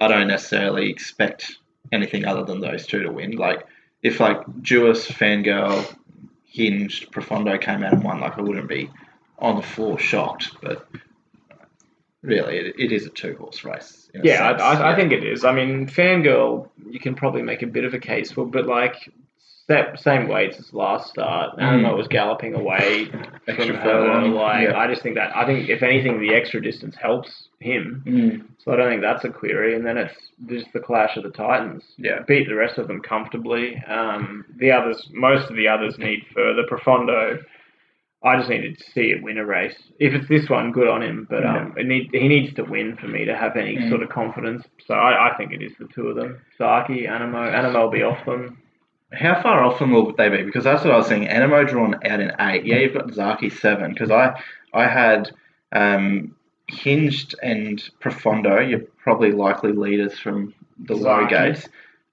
I 0.00 0.08
don't 0.08 0.28
necessarily 0.28 0.90
expect 0.90 1.58
anything 1.92 2.24
other 2.24 2.44
than 2.44 2.60
those 2.60 2.86
two 2.86 3.02
to 3.02 3.12
win. 3.12 3.32
Like 3.32 3.66
if 4.02 4.20
like 4.20 4.40
Jewess, 4.62 5.06
Fangirl, 5.06 5.94
Hinged, 6.46 7.10
Profondo 7.12 7.58
came 7.58 7.84
out 7.84 7.92
and 7.92 8.04
won, 8.04 8.20
like 8.20 8.38
I 8.38 8.42
wouldn't 8.42 8.68
be 8.68 8.90
on 9.38 9.56
the 9.56 9.62
floor 9.62 9.98
shocked. 9.98 10.56
But 10.62 10.88
really, 12.22 12.56
it, 12.58 12.74
it 12.78 12.92
is 12.92 13.06
a 13.06 13.10
two 13.10 13.36
horse 13.36 13.64
race. 13.64 14.10
Yeah. 14.14 14.42
I, 14.50 14.52
I, 14.74 14.92
I 14.92 14.96
think 14.96 15.12
it 15.12 15.24
is. 15.24 15.44
I 15.44 15.52
mean, 15.52 15.86
Fangirl, 15.88 16.68
you 16.90 17.00
can 17.00 17.14
probably 17.14 17.42
make 17.42 17.62
a 17.62 17.66
bit 17.66 17.84
of 17.84 17.94
a 17.94 17.98
case 17.98 18.30
for, 18.32 18.46
but 18.46 18.66
like 18.66 18.94
that 19.68 19.98
same 20.00 20.28
weights 20.28 20.58
as 20.58 20.72
last 20.74 21.08
start. 21.10 21.56
Mm. 21.56 21.62
Anamoe 21.62 21.96
was 21.96 22.08
galloping 22.08 22.54
away 22.54 23.08
Extra 23.48 23.66
from 23.66 23.76
her. 23.76 24.28
Like 24.28 24.68
yeah. 24.68 24.76
I 24.76 24.86
just 24.88 25.02
think 25.02 25.14
that 25.14 25.34
I 25.36 25.46
think 25.46 25.68
if 25.68 25.82
anything, 25.82 26.20
the 26.20 26.34
extra 26.34 26.60
distance 26.60 26.96
helps 27.00 27.48
him. 27.60 28.02
Mm, 28.06 28.44
So 28.58 28.72
I 28.72 28.76
don't 28.76 28.90
think 28.90 29.02
that's 29.02 29.24
a 29.24 29.28
query. 29.30 29.76
And 29.76 29.86
then 29.86 29.96
it's 29.96 30.14
just 30.46 30.66
the 30.72 30.80
clash 30.80 31.16
of 31.16 31.22
the 31.22 31.30
titans. 31.30 31.84
yeah. 31.96 32.20
Beat 32.26 32.48
the 32.48 32.56
rest 32.56 32.76
of 32.76 32.88
them 32.88 33.00
comfortably. 33.00 33.76
Um, 33.86 34.44
the 34.56 34.72
others, 34.72 35.08
most 35.12 35.48
of 35.48 35.56
the 35.56 35.68
others 35.68 35.96
need 35.96 36.26
further. 36.34 36.64
Profondo. 36.68 37.38
I 38.24 38.36
just 38.36 38.48
needed 38.48 38.78
to 38.78 38.90
see 38.92 39.10
it 39.10 39.22
win 39.22 39.38
a 39.38 39.44
race. 39.44 39.74
If 39.98 40.14
it's 40.14 40.28
this 40.28 40.48
one, 40.48 40.70
good 40.70 40.88
on 40.88 41.02
him. 41.02 41.26
But 41.28 41.44
um, 41.44 41.74
it 41.76 41.86
need, 41.86 42.10
he 42.12 42.28
needs 42.28 42.54
to 42.54 42.62
win 42.62 42.96
for 42.96 43.08
me 43.08 43.24
to 43.24 43.36
have 43.36 43.56
any 43.56 43.88
sort 43.88 44.02
of 44.02 44.10
confidence. 44.10 44.64
So 44.86 44.94
I, 44.94 45.30
I 45.30 45.36
think 45.36 45.52
it 45.52 45.60
is 45.62 45.72
the 45.78 45.88
two 45.88 46.08
of 46.08 46.16
them. 46.16 46.40
Zaaki, 46.58 47.08
Anamoe. 47.08 47.52
Anamoe 47.52 47.84
will 47.84 47.90
be 47.90 48.02
off 48.02 48.24
them. 48.24 48.58
How 49.12 49.42
far 49.42 49.64
off 49.64 49.78
them 49.78 49.90
will 49.90 50.14
they 50.14 50.28
be? 50.28 50.44
Because 50.44 50.64
that's 50.64 50.84
what 50.84 50.94
I 50.94 50.96
was 50.96 51.08
saying. 51.08 51.26
Anamoe 51.26 51.68
drawn 51.68 51.94
out 52.06 52.20
in 52.20 52.32
eight. 52.40 52.64
Yeah, 52.64 52.78
you've 52.78 52.94
got 52.94 53.08
Zaaki 53.08 53.52
seven. 53.52 53.92
Because 53.92 54.10
I 54.10 54.40
I 54.72 54.86
had 54.86 55.32
um, 55.72 56.36
Hinged 56.68 57.34
and 57.42 57.82
Profondo. 58.00 58.60
You're 58.60 58.86
probably 59.02 59.32
likely 59.32 59.72
leaders 59.72 60.18
from 60.18 60.54
the 60.78 60.94
low 60.94 61.26
gates. 61.26 61.68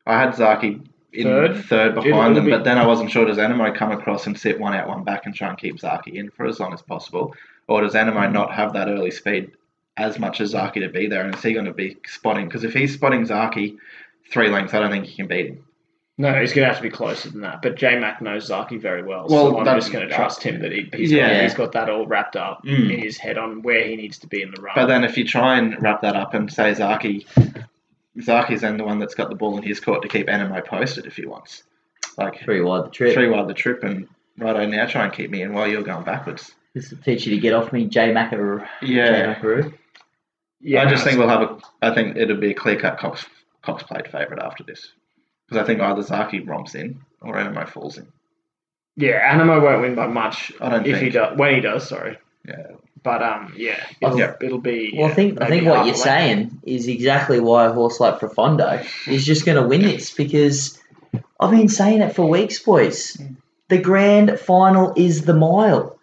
I 0.08 0.20
had 0.20 0.34
Zaaki 0.34 0.89
in 1.14 1.24
Third? 1.24 1.66
third, 1.66 1.96
behind 1.96 2.36
them, 2.36 2.46
be- 2.46 2.52
but 2.52 2.64
then 2.64 2.78
I 2.78 2.86
wasn't 2.86 3.10
sure. 3.12 3.26
Does 3.26 3.38
Anamoe 3.38 3.76
come 3.76 3.92
across 3.92 4.28
and 4.28 4.38
sit 4.38 4.60
one 4.60 4.74
out, 4.74 4.88
one 4.88 5.04
back, 5.04 5.26
and 5.26 5.34
try 5.34 5.50
and 5.50 5.58
keep 5.58 5.78
Zaaki 5.80 6.14
in 6.16 6.30
for 6.30 6.46
as 6.46 6.60
long 6.60 6.74
as 6.74 6.82
possible, 6.82 7.34
or 7.68 7.82
does 7.82 7.94
Anamoe 7.96 8.28
Mm. 8.30 8.34
not 8.34 8.54
have 8.54 8.74
that 8.74 8.88
early 8.88 9.12
speed 9.12 9.52
as 9.98 10.20
much 10.20 10.40
as 10.42 10.54
Zaaki 10.54 10.76
to 10.82 10.90
be 10.90 11.08
there? 11.08 11.24
And 11.26 11.34
is 11.34 11.42
he 11.42 11.54
going 11.54 11.66
to 11.66 11.74
be 11.74 11.98
spotting? 12.08 12.46
Because 12.48 12.64
if 12.64 12.74
he's 12.74 12.94
spotting 12.94 13.24
Zaaki 13.26 13.78
three 14.32 14.50
lengths, 14.50 14.74
I 14.74 14.80
don't 14.80 14.92
think 14.92 15.06
he 15.06 15.16
can 15.16 15.28
beat 15.28 15.48
him. 15.48 15.64
No, 16.20 16.34
he's 16.38 16.52
going 16.52 16.64
to 16.68 16.74
have 16.74 16.76
to 16.76 16.84
be 16.84 16.90
closer 16.90 17.30
than 17.30 17.40
that. 17.42 17.62
But 17.62 17.76
J 17.78 17.98
Mac 17.98 18.22
knows 18.22 18.50
Zaaki 18.50 18.78
very 18.80 19.02
well, 19.04 19.26
Well, 19.30 19.52
so 19.52 19.58
I'm 19.60 19.66
just 19.80 19.94
going 19.94 20.06
to 20.08 20.14
trust 20.14 20.44
him 20.44 20.62
that 20.62 20.74
he, 20.74 20.90
he's, 20.94 21.14
Yeah. 21.14 21.34
got, 21.34 21.44
he's 21.44 21.54
got 21.54 21.72
that 21.72 21.90
all 21.90 22.06
wrapped 22.08 22.36
up 22.36 22.62
Mm. 22.66 22.92
in 22.94 23.00
his 23.00 23.18
head 23.18 23.38
on 23.38 23.62
where 23.62 23.84
he 23.88 23.96
needs 23.96 24.20
to 24.20 24.28
be 24.28 24.42
in 24.42 24.52
the 24.52 24.62
run. 24.62 24.74
But 24.76 24.88
then 24.88 25.06
if 25.06 25.18
you 25.18 25.24
try 25.26 25.58
and 25.58 25.82
wrap 25.82 26.02
that 26.02 26.18
up 26.18 26.34
and 26.34 26.52
say 26.52 26.74
Zaaki, 26.74 27.26
Zaaki's 28.18 28.62
then 28.62 28.78
the 28.78 28.84
one 28.84 29.00
that's 29.00 29.16
got 29.16 29.30
the 29.30 29.36
ball 29.36 29.58
in 29.58 29.64
his 29.64 29.80
court 29.80 30.02
to 30.02 30.08
keep 30.08 30.28
Anamoe 30.28 30.66
posted 30.66 31.06
if 31.06 31.16
he 31.16 31.26
wants. 31.26 31.64
Like 32.18 32.42
Three 32.42 32.62
wide 32.62 32.86
the 32.86 32.90
trip. 32.90 33.14
three 33.14 33.30
wide 33.30 33.48
the 33.48 33.54
trip 33.54 33.84
and 33.84 34.08
righto 34.38 34.66
now 34.66 34.86
try 34.88 35.06
and 35.06 35.14
keep 35.14 35.30
me 35.30 35.42
in 35.42 35.54
while 35.54 35.68
you're 35.68 35.84
going 35.84 36.04
backwards. 36.04 36.54
This 36.74 36.92
will 36.92 36.98
teach 37.00 37.26
you 37.26 37.36
to 37.36 37.42
get 37.42 37.54
off 37.54 37.72
me, 37.72 37.86
J 37.86 38.12
Macaroo. 38.14 38.68
J 38.82 38.88
Yeah. 38.94 39.36
Macaroo. 39.36 39.74
yeah, 40.60 40.84
I 40.84 40.90
just 40.90 41.04
think 41.04 41.18
we'll 41.18 41.30
have 41.30 41.42
a 41.42 41.60
I 41.82 41.94
think 41.94 42.18
it'll 42.18 42.38
be 42.38 42.52
a 42.52 42.54
clear 42.56 42.80
cut 42.80 42.98
Cox 42.98 43.26
Cox 43.62 43.84
Plate 43.84 44.08
favourite 44.12 44.42
after 44.44 44.64
this. 44.64 44.92
Because 45.48 45.64
I 45.64 45.66
think 45.66 45.82
either 45.82 46.02
Zaaki 46.02 46.46
romps 46.48 46.76
in 46.76 47.00
or 47.22 47.36
Anamoe 47.36 47.68
falls 47.70 47.98
in. 47.98 48.08
yeah, 48.98 49.34
Anamoe 49.34 49.62
won't 49.64 49.82
win 49.82 49.96
by 49.96 50.08
much 50.08 50.52
I 50.62 50.70
don't 50.70 50.86
if 50.86 51.00
he 51.02 51.10
does 51.10 51.38
when 51.38 51.56
he 51.56 51.62
does. 51.62 51.88
Sorry, 51.88 52.18
Yeah. 52.48 52.68
But 53.04 53.24
um, 53.24 53.54
yeah, 53.58 53.84
it'll, 54.02 54.18
Yeah. 54.18 54.34
it'll 54.42 54.60
be. 54.60 54.94
Well, 54.98 55.10
I 55.10 55.14
think 55.14 55.42
I 55.42 55.48
think 55.48 55.66
what 55.66 55.74
you're 55.86 55.96
a 55.96 55.98
length. 55.98 55.98
saying 56.00 56.62
is 56.64 56.88
exactly 56.88 57.40
why 57.40 57.66
a 57.66 57.72
horse 57.74 58.00
like 58.00 58.20
Profondo 58.20 58.84
is 59.08 59.26
just 59.26 59.46
going 59.46 59.62
to 59.62 59.68
win 59.68 59.82
this 59.82 60.12
because 60.14 60.80
I've 61.40 61.52
been 61.52 61.70
saying 61.70 62.02
it 62.02 62.16
for 62.16 62.28
weeks, 62.28 62.60
boys. 62.60 63.18
The 63.70 63.78
grand 63.78 64.40
final 64.40 64.94
is 64.96 65.24
the 65.24 65.34
mile. 65.34 65.98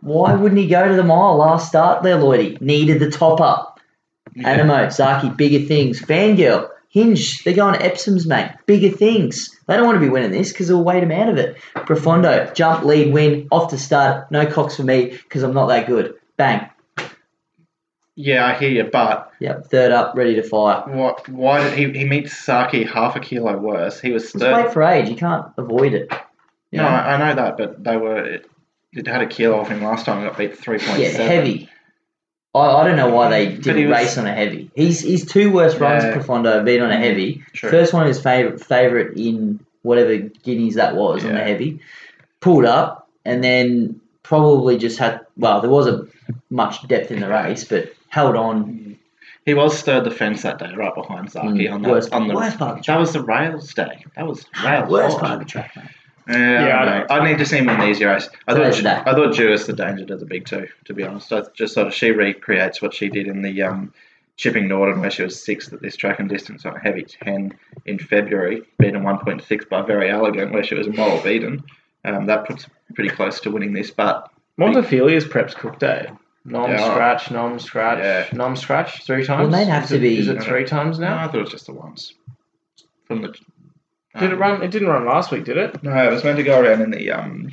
Why 0.00 0.34
wouldn't 0.34 0.60
he 0.60 0.68
go 0.68 0.86
to 0.86 0.94
the 0.94 1.02
mile 1.02 1.36
last 1.36 1.68
start 1.68 2.02
there, 2.02 2.16
Lloydie? 2.16 2.60
Needed 2.60 3.00
the 3.00 3.10
top 3.10 3.40
up. 3.40 3.80
Anamoe, 4.36 4.86
Zaaki, 4.88 5.34
bigger 5.36 5.66
things. 5.66 6.00
Fangirl, 6.00 6.68
Hinge, 6.90 7.42
they're 7.42 7.54
going 7.54 7.74
to 7.78 7.84
Epsom's, 7.84 8.26
mate. 8.26 8.50
Bigger 8.66 8.90
things. 8.90 9.58
They 9.66 9.76
don't 9.76 9.86
want 9.86 9.96
to 9.96 10.00
be 10.00 10.10
winning 10.10 10.30
this 10.30 10.52
because 10.52 10.68
it'll 10.70 10.84
weight 10.84 11.00
them 11.00 11.10
out 11.10 11.28
of 11.30 11.38
it. 11.38 11.56
Profondo, 11.74 12.52
jump, 12.54 12.84
lead, 12.84 13.12
win, 13.12 13.48
off 13.50 13.70
to 13.70 13.78
start. 13.78 14.30
No 14.30 14.46
cocks 14.46 14.76
for 14.76 14.82
me 14.84 15.06
because 15.08 15.42
I'm 15.42 15.54
not 15.54 15.66
that 15.68 15.86
good. 15.86 16.14
Bang. 16.36 16.68
Yeah, 18.18 18.46
I 18.46 18.54
hear 18.54 18.70
you, 18.70 18.84
but 18.84 19.30
Yep, 19.40 19.66
third 19.66 19.92
up, 19.92 20.14
ready 20.16 20.34
to 20.36 20.42
fire. 20.42 20.82
what 20.86 21.28
why 21.28 21.62
did 21.62 21.78
he 21.78 21.98
he 21.98 22.04
meets 22.06 22.32
Zaaki 22.46 22.88
half 22.88 23.14
a 23.14 23.20
kilo 23.20 23.56
worse? 23.58 24.00
He 24.00 24.10
was 24.12 24.24
It's 24.24 24.32
third 24.32 24.54
weight 24.64 24.72
for 24.72 24.82
age. 24.82 25.08
You 25.10 25.16
can't 25.16 25.46
avoid 25.58 25.92
it. 25.92 26.10
You 26.70 26.78
No, 26.78 26.84
know? 26.84 26.88
I, 26.88 27.14
I 27.14 27.18
know 27.18 27.34
that, 27.34 27.56
but 27.58 27.84
they 27.84 27.96
were 27.98 28.24
it, 28.24 28.50
it 28.92 29.06
had 29.06 29.20
a 29.20 29.26
kilo 29.26 29.60
off 29.60 29.68
him 29.68 29.82
last 29.82 30.06
time. 30.06 30.18
and 30.18 30.28
Got 30.28 30.38
beat 30.38 30.56
three 30.56 30.78
point 30.78 30.98
yeah, 30.98 31.10
seven. 31.10 31.26
heavy. 31.26 31.68
I, 32.54 32.58
I 32.60 32.86
don't 32.86 32.96
know 32.96 33.10
why 33.14 33.28
they 33.28 33.46
But 33.54 33.64
didn't 33.64 33.78
he 33.80 33.86
was- 33.86 33.98
race 33.98 34.16
on 34.18 34.26
a 34.26 34.34
heavy. 34.34 34.70
He's 34.74 35.00
his 35.00 35.26
two 35.26 35.52
worst 35.52 35.78
runs, 35.78 36.02
Yeah. 36.04 36.14
Profondo, 36.14 36.52
have 36.54 36.64
been 36.64 36.80
on 36.80 36.90
a 36.90 36.96
heavy. 36.96 37.44
True. 37.52 37.68
First 37.68 37.92
one 37.92 38.06
his 38.06 38.18
favorite 38.20 38.64
favorite 38.64 39.18
in 39.18 39.60
whatever 39.82 40.16
guineas 40.16 40.76
that 40.76 40.96
was 40.96 41.22
on 41.22 41.32
the 41.34 41.38
Yeah. 41.38 41.44
heavy. 41.46 41.80
Pulled 42.40 42.64
up 42.64 43.10
and 43.26 43.44
then 43.44 44.00
probably 44.22 44.78
just 44.78 44.98
had 44.98 45.20
well, 45.36 45.60
there 45.60 45.68
wasn't 45.70 46.10
much 46.50 46.86
depth 46.88 47.10
in 47.10 47.20
the 47.20 47.28
race, 47.28 47.64
but 47.64 47.92
held 48.08 48.36
on. 48.36 48.98
He 49.44 49.54
was 49.54 49.78
stirred 49.78 50.04
the 50.04 50.10
fence 50.10 50.42
that 50.42 50.58
day, 50.58 50.72
right 50.74 50.94
behind 50.94 51.28
Zaaki 51.30 51.68
Mm, 51.68 51.72
on 51.74 51.82
the 51.82 51.88
worst- 51.88 52.12
on 52.12 52.26
the. 52.28 52.34
worst 52.34 52.58
part 52.58 52.78
of 52.78 52.84
the 52.84 52.92
that 52.92 52.98
was 52.98 53.12
the 53.12 53.22
rails 53.22 53.72
day. 53.74 54.04
That 54.16 54.26
was 54.26 54.44
rails. 54.64 54.90
Worst 54.90 55.18
part 55.18 55.34
of 55.34 55.38
the 55.38 55.44
track, 55.44 55.76
mate. 55.76 55.86
Yeah, 56.28 56.66
Yeah, 56.66 56.76
I, 56.78 56.82
I 56.82 56.98
know. 56.98 57.06
I 57.10 57.28
need 57.30 57.38
to 57.38 57.46
see 57.46 57.58
him 57.58 57.66
win 57.66 57.78
these 57.80 58.02
race. 58.02 58.28
I 58.48 58.54
Today's 58.54 58.82
thought 58.82 59.04
the. 59.04 59.10
I 59.10 59.14
thought 59.14 59.34
Jewis 59.34 59.66
the 59.66 59.72
danger 59.72 60.04
to 60.06 60.16
the 60.16 60.24
big 60.26 60.46
two. 60.46 60.66
To 60.86 60.94
be 60.94 61.04
honest, 61.04 61.32
I 61.32 61.42
just 61.54 61.74
sort 61.74 61.86
of 61.86 61.94
she 61.94 62.10
recreates 62.10 62.82
what 62.82 62.92
she 62.94 63.08
did 63.08 63.28
in 63.28 63.42
the 63.42 63.62
um, 63.62 63.94
Chipping 64.36 64.66
Norton, 64.66 65.00
where 65.00 65.10
she 65.12 65.22
was 65.22 65.40
sixth 65.40 65.72
at 65.72 65.80
this 65.80 65.94
track 65.94 66.18
and 66.18 66.28
distance 66.28 66.66
on 66.66 66.74
a 66.74 66.80
heavy 66.80 67.04
ten 67.04 67.56
in 67.84 68.00
February, 68.00 68.62
beaten 68.80 69.04
one 69.04 69.18
point 69.18 69.44
six 69.44 69.64
by 69.64 69.82
Verry 69.82 70.10
Elleegant, 70.10 70.52
where 70.52 70.64
she 70.64 70.74
was 70.74 70.88
moral 70.88 71.22
beaten. 71.22 71.62
Um, 72.04 72.26
that 72.26 72.46
puts 72.48 72.66
pretty 72.94 73.10
close 73.10 73.38
to 73.40 73.50
winning 73.52 73.72
this, 73.72 73.92
but 73.92 74.28
Montefilia's 74.58 75.24
preps 75.26 75.54
cook 75.54 75.78
day. 75.78 76.08
Nom 76.44 76.70
Yeah. 76.70 76.90
scratch, 76.92 77.30
nom 77.30 77.58
scratch, 77.58 77.98
Yeah. 77.98 78.26
nom 78.36 78.54
scratch 78.56 79.04
three 79.04 79.24
times. 79.24 79.52
they'd 79.52 79.64
have 79.64 79.84
is 79.84 79.88
to 79.90 79.96
it, 79.96 80.00
be- 80.00 80.18
Is 80.18 80.28
it 80.28 80.42
three 80.42 80.64
times 80.64 80.98
no, 80.98 81.08
now? 81.08 81.18
I 81.24 81.26
thought 81.26 81.36
it 81.36 81.40
was 81.40 81.50
just 81.50 81.66
the 81.66 81.72
once 81.72 82.14
from 83.06 83.22
the. 83.22 83.28
Did 84.18 84.30
it 84.30 84.32
um, 84.34 84.38
run? 84.38 84.62
It 84.62 84.70
didn't 84.70 84.88
run 84.88 85.04
last 85.04 85.30
week, 85.32 85.44
did 85.44 85.56
it? 85.56 85.82
No, 85.82 85.92
it 86.06 86.10
was 86.12 86.24
meant 86.24 86.36
to 86.38 86.42
go 86.44 86.60
around 86.60 86.80
in 86.82 86.90
the 86.90 87.10
um 87.10 87.48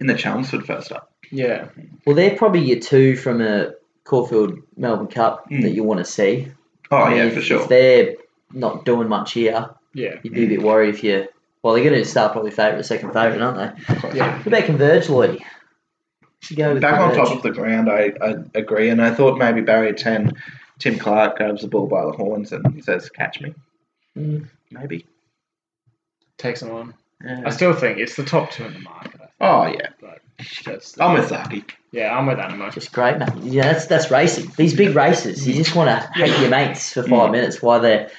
in 0.00 0.06
the 0.06 0.14
Chelmsford 0.14 0.66
first 0.66 0.92
up. 0.92 1.10
Yeah. 1.32 1.68
Well, 2.06 2.14
they're 2.14 2.36
probably 2.36 2.60
your 2.60 2.78
two 2.78 3.16
from 3.16 3.40
a 3.40 3.72
Caulfield 4.04 4.58
Melbourne 4.76 5.08
Cup 5.08 5.50
Mm. 5.50 5.62
that 5.62 5.70
you 5.70 5.82
want 5.82 5.98
to 5.98 6.04
see. 6.04 6.48
Oh 6.90 6.98
I 6.98 7.08
mean, 7.08 7.18
yeah, 7.18 7.24
if, 7.24 7.34
for 7.34 7.40
sure. 7.40 7.62
If 7.62 7.68
they're 7.68 8.14
not 8.52 8.84
doing 8.84 9.08
much 9.08 9.32
here, 9.32 9.70
Yeah. 9.94 10.16
you'd 10.22 10.34
be 10.34 10.44
a 10.44 10.48
bit 10.48 10.62
worried 10.62 10.94
if 10.94 11.02
you. 11.02 11.26
Well, 11.62 11.74
they're 11.74 11.82
going 11.82 11.98
to 12.00 12.04
start 12.04 12.30
probably 12.32 12.52
favourite, 12.52 12.84
second 12.84 13.12
favourite, 13.12 13.40
aren't 13.40 13.74
they? 13.76 14.16
Yeah. 14.18 14.36
What 14.38 14.46
about 14.46 14.64
Converge, 14.66 15.08
Lloydie? 15.08 15.42
Should 16.46 16.56
go 16.56 16.72
with 16.74 16.82
Back 16.82 17.00
on 17.00 17.14
top 17.14 17.34
of 17.36 17.42
the 17.42 17.50
ground, 17.50 17.90
I, 17.90 18.12
I 18.22 18.34
agree, 18.54 18.88
and 18.88 19.02
I 19.02 19.12
thought 19.12 19.38
maybe 19.38 19.60
barrier 19.60 19.92
ten, 19.92 20.32
Tim 20.78 20.98
Clark 20.98 21.36
grabs 21.36 21.62
the 21.62 21.68
ball 21.68 21.86
by 21.86 22.04
the 22.04 22.12
horns 22.12 22.52
and 22.52 22.84
says, 22.84 23.08
"Catch 23.10 23.40
me." 23.40 23.54
Mm. 24.16 24.48
Maybe. 24.70 25.06
Takes 26.38 26.60
them 26.60 26.70
on. 26.72 26.94
I 27.44 27.50
still 27.50 27.72
think 27.72 27.98
it's 27.98 28.16
the 28.16 28.24
top 28.24 28.50
two 28.50 28.64
in 28.64 28.74
the 28.74 28.80
market. 28.80 29.20
Oh 29.40 29.66
yeah, 29.66 29.88
But 30.00 30.20
that's, 30.64 30.98
I'm 31.00 31.14
with 31.14 31.30
Zaaki. 31.30 31.64
yeah, 31.90 32.16
I'm 32.16 32.26
with 32.26 32.38
Anamoe. 32.38 32.72
Just 32.72 32.92
great, 32.92 33.18
man. 33.18 33.40
Yeah, 33.42 33.72
that's 33.72 33.86
that's 33.86 34.10
racing. 34.10 34.52
These 34.56 34.74
big 34.74 34.94
races, 34.94 35.46
you 35.46 35.54
just 35.54 35.74
want 35.74 35.88
to 35.88 36.08
hate 36.14 36.38
your 36.40 36.50
mates 36.50 36.92
for 36.92 37.02
five 37.02 37.10
Mm. 37.30 37.32
minutes 37.32 37.60
while 37.62 37.80
they're 37.80 38.10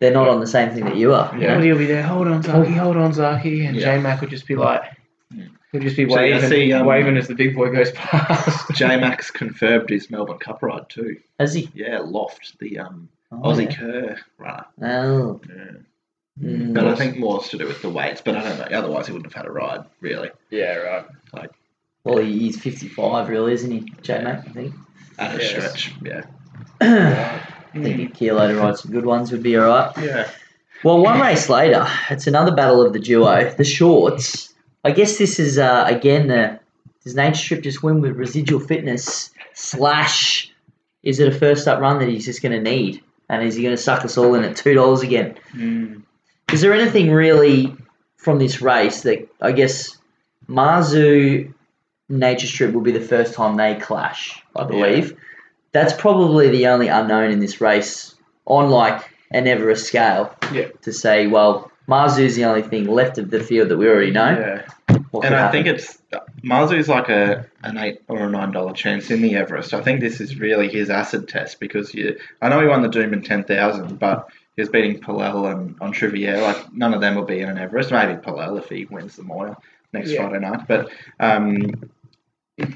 they're 0.00 0.12
not 0.12 0.28
on 0.28 0.40
the 0.40 0.46
same 0.46 0.70
thing 0.70 0.84
that 0.84 0.96
you 0.96 1.14
are. 1.14 1.30
Yeah. 1.38 1.48
Nobody 1.48 1.70
will 1.72 1.78
be 1.78 1.86
there. 1.86 2.02
Hold 2.02 2.28
on, 2.28 2.42
Zaaki. 2.42 2.74
Hold 2.76 2.96
on, 2.96 3.12
Zaaki. 3.12 3.66
And 3.66 3.76
Yeah. 3.76 3.96
J 3.96 4.02
Mac 4.02 4.20
would 4.20 4.30
just 4.30 4.46
be 4.46 4.56
like. 4.56 4.82
He'll 5.72 5.80
just 5.82 5.96
be 5.96 6.08
So 6.08 6.20
you 6.20 6.34
waving, 6.34 6.48
see, 6.50 6.72
um, 6.72 6.86
waving 6.86 7.16
as 7.16 7.28
the 7.28 7.34
big 7.34 7.54
boy 7.56 7.70
goes 7.72 7.90
past. 7.92 8.70
J 8.74 8.96
Max 8.98 9.30
confirmed 9.30 9.90
his 9.90 10.10
Melbourne 10.10 10.38
Cup 10.38 10.62
ride 10.62 10.88
too. 10.88 11.18
Has 11.40 11.54
he? 11.54 11.70
Yeah, 11.74 11.98
Loft, 12.00 12.58
the 12.60 12.78
um, 12.78 13.08
Oh, 13.32 13.36
Aussie 13.48 13.64
yeah. 13.64 13.76
Kerr 13.76 14.16
runner. 14.38 14.66
Oh. 14.82 15.40
Yeah. 15.48 15.64
Mm. 16.40 16.74
But 16.74 16.86
I 16.86 16.94
think 16.94 17.18
more 17.18 17.42
is 17.42 17.48
to 17.50 17.58
do 17.58 17.66
with 17.66 17.82
the 17.82 17.88
weights. 17.90 18.20
But 18.22 18.36
I 18.36 18.42
don't 18.42 18.58
know. 18.58 18.76
Otherwise, 18.78 19.06
he 19.06 19.12
wouldn't 19.12 19.32
have 19.32 19.42
had 19.42 19.46
a 19.48 19.52
ride 19.52 19.84
really 20.00 20.30
yeah, 20.50 20.76
right. 20.76 21.04
Like, 21.32 21.50
well, 22.04 22.18
he's 22.18 22.60
55, 22.60 23.28
really, 23.28 23.52
isn't 23.52 23.70
he, 23.70 23.80
J 24.02 24.22
Mac? 24.22 24.46
I 24.48 24.52
think. 24.52 24.74
at 25.18 25.34
a 25.34 25.38
Yes. 25.38 25.50
stretch. 25.50 25.92
Yeah. 26.02 26.24
I 27.74 27.78
think 27.78 28.10
a 28.10 28.12
kilo 28.14 28.48
to 28.48 28.58
ride 28.58 28.76
some 28.76 28.92
good 28.92 29.06
ones 29.06 29.30
would 29.32 29.42
be 29.42 29.56
all 29.56 29.66
right. 29.68 29.92
Yeah. 29.98 30.30
Well, 30.84 30.98
one 31.02 31.20
race 31.20 31.48
later, 31.48 31.86
it's 32.10 32.26
another 32.26 32.54
battle 32.54 32.84
of 32.84 32.92
the 32.92 32.98
duo, 32.98 33.50
the 33.56 33.64
shorts. 33.64 34.51
I 34.84 34.90
guess 34.90 35.18
this 35.18 35.38
is 35.38 35.58
uh, 35.58 35.84
again 35.86 36.28
the 36.28 36.60
does 37.04 37.14
Nature 37.14 37.36
Strip 37.36 37.62
just 37.62 37.82
win 37.82 38.00
with 38.00 38.16
residual 38.16 38.60
fitness 38.60 39.30
slash 39.54 40.52
is 41.02 41.18
it 41.18 41.28
a 41.28 41.36
first 41.36 41.66
up 41.66 41.80
run 41.80 41.98
that 41.98 42.08
he's 42.08 42.24
just 42.24 42.42
going 42.42 42.52
to 42.52 42.70
need 42.70 43.02
and 43.28 43.42
is 43.42 43.54
he 43.54 43.62
going 43.62 43.76
to 43.76 43.82
suck 43.82 44.04
us 44.04 44.16
all 44.16 44.34
in 44.34 44.44
at 44.44 44.56
two 44.56 44.74
dollars 44.74 45.02
again? 45.02 45.36
Mm. 45.54 46.02
Is 46.52 46.60
there 46.60 46.72
anything 46.72 47.10
really 47.10 47.74
from 48.16 48.38
this 48.38 48.60
race 48.60 49.02
that 49.02 49.28
I 49.40 49.52
guess 49.52 49.96
Mazu 50.48 51.52
Nature 52.08 52.46
Strip 52.46 52.74
will 52.74 52.82
be 52.82 52.92
the 52.92 53.00
first 53.00 53.34
time 53.34 53.56
they 53.56 53.74
clash? 53.76 54.42
I 54.54 54.64
believe 54.64 55.16
that's 55.72 55.94
probably 55.94 56.50
the 56.50 56.66
only 56.66 56.88
unknown 56.88 57.30
in 57.30 57.40
this 57.40 57.60
race 57.60 58.14
on 58.44 58.70
like 58.70 59.08
an 59.30 59.46
Everest 59.46 59.86
scale. 59.86 60.34
Yeah. 60.52 60.68
To 60.82 60.92
say, 60.92 61.26
well, 61.26 61.71
Mazu's 61.88 62.36
the 62.36 62.44
only 62.44 62.62
thing 62.62 62.86
left 62.86 63.18
of 63.18 63.30
the 63.30 63.40
field 63.42 63.68
that 63.68 63.76
we 63.76 63.88
already 63.88 64.10
know. 64.12 64.30
Yeah. 64.30 64.66
What 65.10 65.24
And 65.24 65.34
could 65.34 65.38
I 65.42 65.50
think 65.50 65.66
happen? 65.66 65.80
it's 65.80 65.98
Mazu's 66.42 66.88
like 66.88 67.08
a 67.08 67.46
an 67.62 67.76
eight 67.78 68.02
or 68.08 68.26
a 68.26 68.30
nine 68.30 68.50
dollar 68.50 68.72
chance 68.72 69.10
in 69.10 69.20
the 69.22 69.34
Everest. 69.36 69.74
I 69.74 69.82
think 69.82 70.00
this 70.00 70.20
is 70.20 70.38
really 70.38 70.68
his 70.68 70.90
acid 70.90 71.28
test 71.28 71.60
because 71.60 71.92
you. 71.94 72.18
I 72.40 72.48
know 72.48 72.60
he 72.60 72.66
won 72.66 72.82
the 72.82 72.88
Doomben 72.88 73.24
ten 73.24 73.44
thousand, 73.44 73.98
but 73.98 74.28
he 74.56 74.62
was 74.62 74.68
beating 74.68 75.00
Palel 75.00 75.50
and 75.50 75.76
on 75.80 75.92
Trivier. 75.92 76.40
Like 76.40 76.72
none 76.72 76.94
of 76.94 77.00
them 77.00 77.14
will 77.14 77.24
be 77.24 77.40
in 77.40 77.48
an 77.48 77.58
Everest. 77.58 77.90
Maybe 77.90 78.14
Palel 78.20 78.58
if 78.58 78.68
he 78.68 78.84
wins 78.86 79.16
the 79.16 79.22
Moir 79.22 79.56
next 79.92 80.10
Yeah. 80.10 80.28
Friday 80.28 80.40
night. 80.46 80.66
But 80.66 80.90
um, 81.20 81.90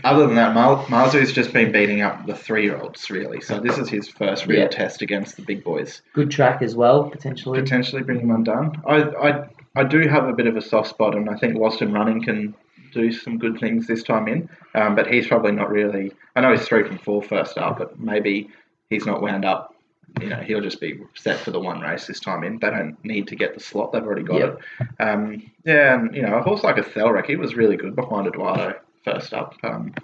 other 0.05 0.27
than 0.27 0.37
that, 0.37 0.55
Mar- 0.55 0.85
Mazu's 0.87 1.33
just 1.33 1.53
been 1.53 1.71
beating 1.71 2.01
up 2.01 2.27
the 2.27 2.35
three 2.35 2.65
year 2.65 2.77
olds 2.79 3.11
really. 3.11 3.41
So 3.41 3.61
this 3.61 3.79
is 3.79 3.89
his 3.89 4.09
first 4.09 4.47
real 4.47 4.61
Yeah. 4.61 4.69
test 4.69 5.03
against 5.03 5.37
the 5.37 5.43
big 5.43 5.63
boys. 5.65 6.03
good 6.15 6.31
track 6.31 6.63
as 6.63 6.75
well 6.75 7.11
potentially. 7.11 7.61
Potentially 7.61 8.03
bring 8.03 8.21
him 8.21 8.31
undone. 8.31 8.81
I 8.87 9.03
I 9.03 9.45
I 9.77 9.85
do 9.85 10.09
have 10.09 10.27
a 10.29 10.33
bit 10.33 10.47
of 10.47 10.57
a 10.57 10.63
soft 10.63 10.89
spot, 10.89 11.15
and 11.15 11.29
I 11.29 11.37
think 11.37 11.57
Lost 11.57 11.83
and 11.83 11.93
Running 11.93 12.23
can 12.23 12.55
do 12.95 13.13
some 13.13 13.37
good 13.37 13.59
things 13.61 13.87
this 13.87 14.03
time 14.03 14.27
in. 14.27 14.49
Um, 14.75 14.95
but 14.95 15.07
he's 15.07 15.27
probably 15.27 15.53
not 15.53 15.71
really. 15.71 16.13
I 16.35 16.41
know 16.41 16.51
he's 16.53 16.67
three 16.67 16.83
from 16.85 16.97
four 16.99 17.23
first 17.23 17.59
up, 17.59 17.79
but 17.79 18.01
maybe 18.01 18.49
he's 18.89 19.05
not 19.05 19.21
wound 19.21 19.45
up. 19.45 19.75
You 20.23 20.31
know, 20.31 20.37
he'll 20.37 20.63
just 20.63 20.81
be 20.81 20.99
set 21.15 21.39
for 21.41 21.51
the 21.51 21.61
one 21.61 21.81
race 21.83 22.07
this 22.07 22.21
time 22.21 22.43
in. 22.43 22.59
They 22.59 22.71
don't 22.71 22.97
need 23.05 23.29
to 23.29 23.37
get 23.37 23.53
the 23.53 23.61
slot; 23.61 23.93
they've 23.93 24.03
already 24.03 24.23
got 24.23 24.39
Yep. 24.41 24.61
it. 24.81 24.87
Um, 25.03 25.43
yeah, 25.67 25.95
and 25.95 26.15
you 26.17 26.23
know, 26.23 26.37
a 26.37 26.43
horse 26.43 26.65
like 26.65 26.79
a 26.79 26.83
Thelrek, 26.83 27.27
he 27.27 27.37
was 27.37 27.55
really 27.55 27.77
good 27.77 27.95
behind 27.95 28.27
Eduardo 28.27 28.77
first 29.07 29.33
up. 29.33 29.55
Um, 29.63 29.95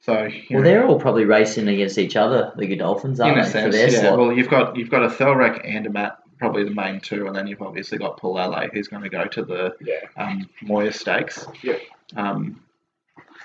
so 0.00 0.14
Well, 0.14 0.30
know, 0.50 0.62
they're 0.62 0.86
all 0.86 0.98
probably 0.98 1.24
racing 1.24 1.68
against 1.68 1.98
each 1.98 2.16
other, 2.16 2.52
the 2.56 2.66
Godolphins, 2.66 3.20
aren't 3.20 3.38
in 3.38 3.42
a 3.42 3.46
they, 3.46 3.50
sense, 3.50 3.64
for 3.66 3.72
their 3.72 3.90
yeah. 3.90 4.00
slot? 4.00 4.18
Well, 4.18 4.32
you've 4.32 4.48
got 4.48 4.76
you've 4.76 4.90
got 4.90 5.02
a 5.04 5.08
Thelrek 5.08 5.60
and 5.64 5.86
a 5.86 5.90
Matt, 5.90 6.18
probably 6.38 6.64
the 6.64 6.70
main 6.70 7.00
two, 7.00 7.26
and 7.26 7.36
then 7.36 7.46
you've 7.46 7.62
obviously 7.62 7.98
got 7.98 8.16
Paul 8.18 8.38
Alley, 8.38 8.68
who's 8.72 8.88
going 8.88 9.02
to 9.02 9.08
go 9.10 9.24
to 9.26 9.44
the 9.44 9.74
Yeah. 9.80 10.00
um, 10.16 10.48
Moir 10.62 10.90
Stakes. 10.90 11.46
Yeah. 11.62 11.76
Um, 12.16 12.62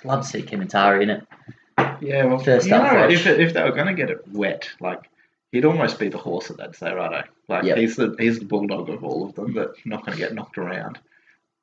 Love 0.03 0.21
to 0.21 0.27
see 0.27 0.41
Kementari 0.43 1.03
in 1.03 1.09
it. 1.09 1.23
yeah, 1.99 2.25
well, 2.25 2.37
First 2.39 2.67
you 2.67 2.75
up 2.75 2.83
know, 2.83 2.89
fresh. 2.89 3.11
if, 3.13 3.25
if 3.25 3.53
they 3.53 3.63
were 3.63 3.71
going 3.71 3.87
to 3.87 3.93
get 3.93 4.09
it 4.11 4.25
wet, 4.29 4.69
like 4.79 5.01
he'd 5.51 5.65
almost 5.65 5.97
be 5.99 6.09
the 6.09 6.17
horse 6.17 6.47
that 6.47 6.57
they'd 6.57 6.75
say, 6.75 6.93
righto. 6.93 7.23
Like 7.49 7.63
Yep. 7.65 7.77
he's 7.77 7.95
the 7.95 8.15
he's 8.17 8.39
the 8.39 8.45
bulldog 8.45 8.89
of 8.89 9.03
all 9.03 9.25
of 9.27 9.35
them, 9.35 9.53
but 9.53 9.73
not 9.83 10.05
going 10.05 10.17
to 10.17 10.23
get 10.23 10.33
knocked 10.33 10.57
around. 10.57 10.99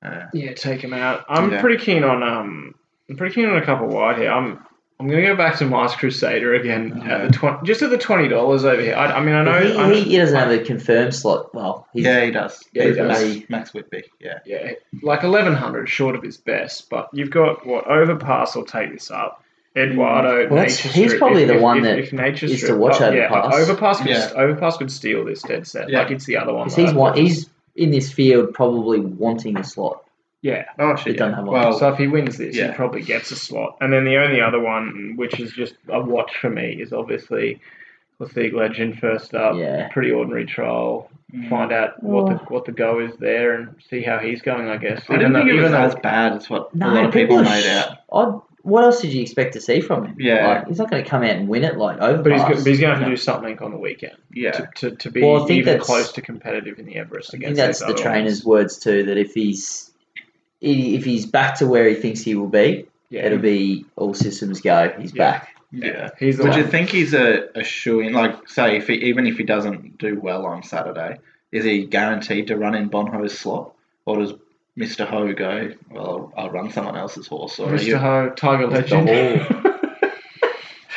Uh, 0.05 0.25
Yeah, 0.35 0.53
take 0.55 0.83
him 0.83 0.93
out. 0.93 1.25
I'm 1.29 1.53
Yeah. 1.53 1.61
pretty 1.61 1.83
keen 1.83 2.05
on 2.05 2.23
um. 2.23 2.75
I'm 3.13 3.17
pretty 3.19 3.35
keen 3.35 3.47
on 3.47 3.57
a 3.59 3.65
couple 3.65 3.89
wide 3.89 4.17
here. 4.19 4.31
I'm. 4.31 4.65
I'm 5.01 5.09
gonna 5.09 5.23
go 5.23 5.35
back 5.37 5.57
to 5.59 5.65
Masked 5.67 5.99
Crusader 5.99 6.55
again 6.55 7.03
Yeah. 7.05 7.17
at 7.25 7.33
the 7.33 7.37
twenty, 7.37 7.67
just 7.67 7.83
at 7.83 7.91
the 7.91 7.99
twenty 7.99 8.29
dollars 8.29 8.65
over 8.65 8.81
here. 8.81 8.95
I, 8.95 9.07
I 9.17 9.21
mean, 9.21 9.35
I 9.35 9.43
know, 9.43 9.61
he, 9.61 9.77
I 9.77 9.89
know 9.89 9.95
he, 9.95 10.03
he 10.05 10.17
doesn't 10.17 10.37
have 10.39 10.51
a 10.53 10.61
confirmed 10.61 11.13
slot. 11.13 11.53
Well, 11.53 11.89
he's, 11.93 12.05
yeah, 12.05 12.25
he 12.25 12.31
does. 12.31 12.63
Yeah, 12.73 12.85
he 12.85 12.93
does. 12.93 13.21
Max, 13.35 13.51
Max 13.51 13.75
Whitby. 13.75 14.05
Yeah. 14.21 14.39
yeah, 14.47 14.73
like 15.03 15.25
eleven 15.25 15.55
hundred 15.55 15.89
short 15.89 16.15
of 16.15 16.23
his 16.23 16.37
best, 16.37 16.89
but 16.89 17.09
you've 17.13 17.31
got 17.33 17.67
what 17.67 17.89
Overpass 17.89 18.55
will 18.55 18.65
take 18.65 18.93
this 18.93 19.11
up. 19.11 19.43
Eduardo, 19.75 20.47
Well, 20.49 20.57
that's- 20.57 20.79
he's 20.79 21.07
Strip. 21.07 21.19
probably 21.19 21.43
if, 21.43 21.49
the 21.49 21.57
if, 21.57 21.63
one 21.63 21.79
if, 21.79 21.83
that 21.85 21.99
if 21.99 22.13
Nature 22.13 22.47
is 22.47 22.53
to 22.53 22.59
Strip, 22.59 22.79
watch 22.79 23.01
oh, 23.01 23.11
yeah, 23.11 23.27
Overpass. 23.29 23.55
Overpass 23.55 23.99
could 23.99 24.07
Yeah. 24.09 24.33
Overpass 24.37 24.77
could 24.77 24.93
steal 24.93 25.25
this 25.25 25.43
dead 25.43 25.67
set. 25.67 25.89
Yeah. 25.89 26.01
Like 26.03 26.11
it's 26.13 26.27
the 26.27 26.37
other 26.37 26.53
one. 26.53 26.69
'cause 26.69 26.77
that 26.77 26.83
he's, 26.87 26.95
one, 26.95 27.17
he's 27.17 27.49
in 27.75 27.91
this 27.91 28.13
field 28.13 28.55
probably 28.55 29.01
wanting 29.01 29.57
a 29.59 29.65
slot. 29.65 30.05
Yeah. 30.43 30.65
Oh 30.79 30.95
shit. 30.97 31.05
They 31.07 31.13
don't 31.15 31.31
yeah. 31.31 31.37
have 31.37 31.45
one. 31.47 31.55
well, 31.61 31.73
So 31.79 31.89
if 31.89 31.99
he 31.99 32.07
wins 32.09 32.37
this, 32.37 32.55
yeah. 32.57 32.69
he 32.69 32.75
probably 32.75 33.03
gets 33.03 33.31
a 33.31 33.37
slot. 33.37 33.79
And 33.81 33.93
then 33.93 34.05
the 34.05 34.17
only 34.19 34.41
other 34.41 34.61
one, 34.61 35.15
which 35.17 35.41
is 35.41 35.53
just 35.53 35.75
a 35.89 36.01
watch 36.01 36.37
for 36.37 36.51
me, 36.51 36.73
is 36.81 36.93
obviously 36.93 37.61
Classic 38.19 38.53
Legend 38.53 38.99
first 38.99 39.35
up. 39.35 39.57
Yeah. 39.57 39.89
Pretty 39.93 40.11
ordinary 40.11 40.47
trial. 40.47 41.11
mm. 41.35 41.49
Find 41.49 41.73
out 41.73 42.03
what 42.03 42.27
the 42.29 42.35
what 42.53 42.65
the 42.67 42.73
go 42.73 43.01
is 43.01 43.17
there 43.17 43.55
and 43.55 43.75
see 43.89 44.03
how 44.03 44.19
he's 44.19 44.43
going. 44.43 44.69
I 44.69 44.77
guess. 44.77 45.03
I 45.09 45.17
didn't 45.17 45.33
though- 45.33 45.41
think 45.41 45.51
it 45.51 45.55
was 45.55 45.61
even 45.61 45.73
though- 45.73 45.79
as 45.87 45.95
bad 45.97 46.33
as 46.35 46.51
what 46.51 46.75
No, 46.75 46.91
a 46.91 46.93
lot 46.93 47.05
of 47.07 47.13
people 47.13 47.39
are 47.39 47.43
made 47.45 47.67
out. 47.67 47.99
I'd, 48.13 48.41
what 48.65 48.85
else 48.85 49.01
did 49.01 49.13
you 49.13 49.23
expect 49.23 49.55
to 49.55 49.61
see 49.61 49.81
from 49.81 50.07
him? 50.07 50.17
Yeah. 50.21 50.47
Like, 50.47 50.69
he's 50.69 50.79
not 50.79 50.89
going 50.89 51.03
to 51.03 51.11
come 51.11 51.25
out 51.25 51.31
and 51.31 51.49
win 51.49 51.65
it 51.65 51.77
like 51.77 51.99
overpass. 52.01 52.23
but 52.23 52.33
he's 52.33 52.43
go- 52.43 52.63
but 52.63 52.67
he's 52.71 52.79
going 52.81 52.91
to 52.93 52.97
have 53.01 53.05
to 53.05 53.11
do 53.11 53.17
something 53.17 53.59
on 53.59 53.73
the 53.73 53.77
weekend 53.77 54.15
Yeah. 54.33 54.53
to, 54.53 54.69
to, 54.77 54.91
to 54.97 55.11
be 55.11 55.21
Well, 55.21 55.43
I 55.43 55.47
think 55.47 55.59
even 55.59 55.65
that's- 55.67 55.85
close 55.87 56.13
to 56.13 56.23
competitive 56.23 56.79
in 56.79 56.87
the 56.87 56.95
Everest 56.97 57.35
I 57.35 57.39
think 57.39 57.57
that's 57.57 57.81
the 57.81 57.93
trainer's 57.95 58.45
ones. 58.45 58.47
words 58.47 58.79
too. 58.79 59.03
That 59.07 59.19
if 59.19 59.35
he's 59.35 59.89
he- 59.89 59.92
if 60.63 61.05
he's 61.05 61.27
back 61.27 61.57
to 61.59 61.67
where 61.67 61.89
he 61.89 61.95
thinks 61.95 62.21
he 62.21 62.35
will 62.35 62.49
be, 62.49 62.87
Yeah, 63.11 63.27
it'll 63.27 63.39
be 63.39 63.85
all 63.97 64.15
systems 64.15 64.61
go. 64.61 64.95
He's 64.99 65.13
Yeah. 65.15 65.31
back. 65.33 65.49
Yeah. 65.75 66.11
he's 66.19 66.39
Would 66.39 66.51
one. 66.51 66.59
you 66.59 66.67
think 66.67 66.91
he's 66.91 67.15
a, 67.15 67.49
a 67.55 67.65
shoe 67.65 68.01
in? 68.01 68.13
Like, 68.13 68.49
say, 68.49 68.77
if 68.77 68.89
he, 68.89 68.95
even 68.95 69.27
if 69.27 69.37
he 69.39 69.45
doesn't 69.45 69.99
do 69.99 70.21
well 70.21 70.45
on 70.47 70.63
Saturday, 70.63 71.19
is 71.51 71.65
he 71.65 71.85
guaranteed 71.87 72.49
to 72.49 72.57
run 72.57 72.75
in 72.75 72.89
Bonho's 72.91 73.39
slot, 73.39 73.73
or 74.05 74.19
does 74.19 74.35
Mister 74.77 75.05
Ho 75.07 75.33
go? 75.33 75.73
Well, 75.91 76.33
I'll 76.37 76.51
run 76.51 76.71
someone 76.71 76.97
else's 76.97 77.27
horse, 77.27 77.59
or 77.59 77.71
are 77.75 77.79
Mr. 77.79 77.85
you? 77.87 77.97
Ho, 77.99 78.31
Tiger 78.37 78.69
Mr. 78.69 78.73
Legend. 79.07 79.87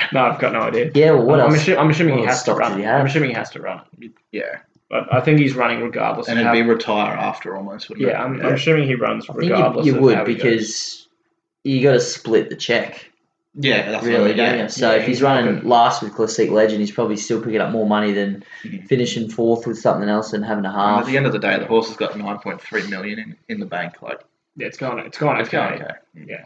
no, 0.14 0.26
I've 0.26 0.40
got 0.40 0.54
no 0.54 0.62
idea. 0.62 0.92
Yeah. 0.94 1.12
Well, 1.12 1.24
what 1.26 1.40
I'm, 1.42 1.52
else? 1.52 1.64
assu- 1.64 1.78
I'm 1.78 1.90
assuming 1.90 2.16
what 2.16 2.22
he 2.22 2.28
has 2.28 2.44
to 2.44 2.54
run. 2.54 2.72
does 2.72 2.80
he 2.80 2.86
I'm 2.86 3.06
assuming 3.06 3.30
he 3.30 3.36
has 3.36 3.50
to 3.52 3.62
run. 3.62 3.82
Yeah, 4.32 4.60
But 4.90 5.12
I 5.14 5.20
think 5.22 5.40
he's 5.40 5.56
running 5.56 5.82
regardless. 5.82 6.28
and 6.28 6.38
of 6.38 6.42
it'd 6.46 6.48
how, 6.48 6.54
be 6.54 6.62
retire 6.62 7.16
after 7.16 7.56
almost, 7.56 7.90
wouldn't 7.90 8.08
yeah, 8.08 8.22
it? 8.22 8.24
I'm, 8.24 8.40
I'm 8.46 8.54
assuming 8.54 8.88
he 8.88 8.96
runs 8.96 9.26
I 9.30 9.34
think 9.34 9.52
regardless. 9.52 9.86
you, 9.86 9.94
you 9.94 9.98
of 9.98 10.04
would 10.04 10.16
how 10.18 10.24
because 10.26 11.08
you 11.64 11.82
got 11.82 11.94
to 11.94 12.00
split 12.00 12.50
the 12.50 12.56
check, 12.56 13.10
yeah, 13.56 13.90
that's 13.92 14.04
what 14.04 14.12
I 14.12 14.16
really, 14.18 14.28
mean, 14.30 14.38
don't 14.38 14.56
yeah. 14.58 14.64
you? 14.64 14.70
So 14.70 14.92
Yeah, 14.92 14.98
if 14.98 15.08
he's 15.08 15.18
he's 15.18 15.22
running 15.24 15.56
gonna- 15.56 15.68
last 15.68 16.04
with 16.04 16.14
Classic 16.14 16.52
Legend, 16.52 16.82
he's 16.82 16.92
probably 16.92 17.18
still 17.18 17.42
picking 17.42 17.62
up 17.62 17.72
more 17.72 17.88
money 17.88 18.12
than 18.12 18.44
Mhm. 18.64 18.86
finishing 18.88 19.28
fourth 19.30 19.66
with 19.66 19.80
something 19.80 20.08
else 20.08 20.34
and 20.34 20.46
having 20.46 20.66
a 20.66 20.70
And 20.70 20.78
half. 20.78 21.00
at 21.02 21.06
the 21.08 21.18
end 21.18 21.26
of 21.26 21.32
the 21.32 21.40
day, 21.40 21.58
the 21.58 21.66
horse 21.66 21.88
has 21.88 21.98
got 21.98 22.16
nine 22.18 22.38
point 22.40 22.62
three 22.62 22.86
million 22.88 23.18
in, 23.18 23.36
in 23.50 23.60
the 23.60 23.66
bank. 23.66 24.02
Like, 24.04 24.20
Yeah, 24.56 24.68
it's 24.68 24.78
gone. 24.78 25.00
It's 25.00 25.18
gone. 25.18 25.40
it's 25.40 25.48
okay. 25.50 25.58
going 25.58 25.82
okay. 25.82 25.94
Yeah, 26.28 26.46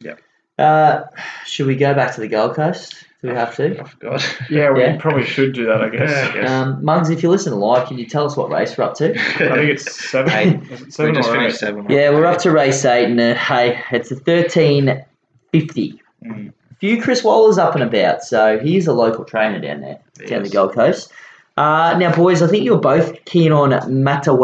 yeah, 0.00 0.14
yeah. 0.58 0.62
Uh, 0.64 1.04
should 1.46 1.66
we 1.66 1.76
go 1.76 1.94
back 1.94 2.14
to 2.16 2.20
the 2.20 2.28
Gold 2.28 2.54
Coast? 2.54 3.06
Do 3.22 3.28
we 3.28 3.34
have 3.34 3.54
to? 3.56 3.78
I 3.80 3.84
forgot. 3.84 4.36
Yeah, 4.50 4.70
we 4.72 4.80
Yeah. 4.80 4.96
probably 4.98 5.24
should 5.24 5.52
do 5.52 5.66
that. 5.66 5.82
I 5.82 5.88
guess. 5.90 6.10
I, 6.30 6.32
guess. 6.34 6.50
Um, 6.50 6.82
Mugs, 6.84 7.10
if 7.10 7.22
you 7.22 7.28
listen 7.28 7.52
live, 7.60 7.86
can 7.88 7.98
you 7.98 8.06
tell 8.06 8.24
us 8.24 8.36
what 8.36 8.50
race 8.50 8.76
we're 8.78 8.84
up 8.84 8.94
to? 8.94 9.10
I 9.20 9.56
think 9.56 9.70
it's 9.70 10.08
seven. 10.10 10.32
Eight. 10.32 10.70
is 10.70 10.80
it 10.80 10.84
we 10.86 10.90
seven 10.90 11.14
just 11.14 11.28
or 11.28 11.32
finished 11.34 11.56
eight? 11.56 11.58
seven. 11.66 11.86
Yeah, 11.90 12.10
we're 12.10 12.24
up 12.26 12.38
to 12.38 12.50
race 12.50 12.84
eight, 12.84 13.04
and 13.06 13.20
uh, 13.20 13.34
hey, 13.34 13.80
it's 13.92 14.10
a 14.10 14.16
thirteen 14.16 15.04
fifty. 15.52 16.00
Mm. 16.24 16.52
Few 16.80 17.02
Chris 17.02 17.22
Waller's 17.22 17.58
up 17.58 17.74
and 17.74 17.84
about, 17.84 18.22
so 18.22 18.58
he's 18.58 18.86
a 18.86 18.92
local 18.94 19.24
trainer 19.26 19.58
down 19.60 19.82
there, 19.82 19.98
down 20.26 20.42
the 20.42 20.48
Yes. 20.48 20.52
Gold 20.54 20.72
Coast. 20.72 21.12
Uh, 21.58 21.94
now, 21.98 22.14
boys, 22.16 22.40
I 22.40 22.46
think 22.46 22.64
you're 22.64 22.78
both 22.80 23.22
keen 23.26 23.52
on 23.52 23.72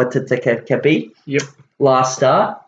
Matawatakapi. 0.06 1.12
Yep. 1.24 1.42
Last 1.78 2.16
start 2.16 2.60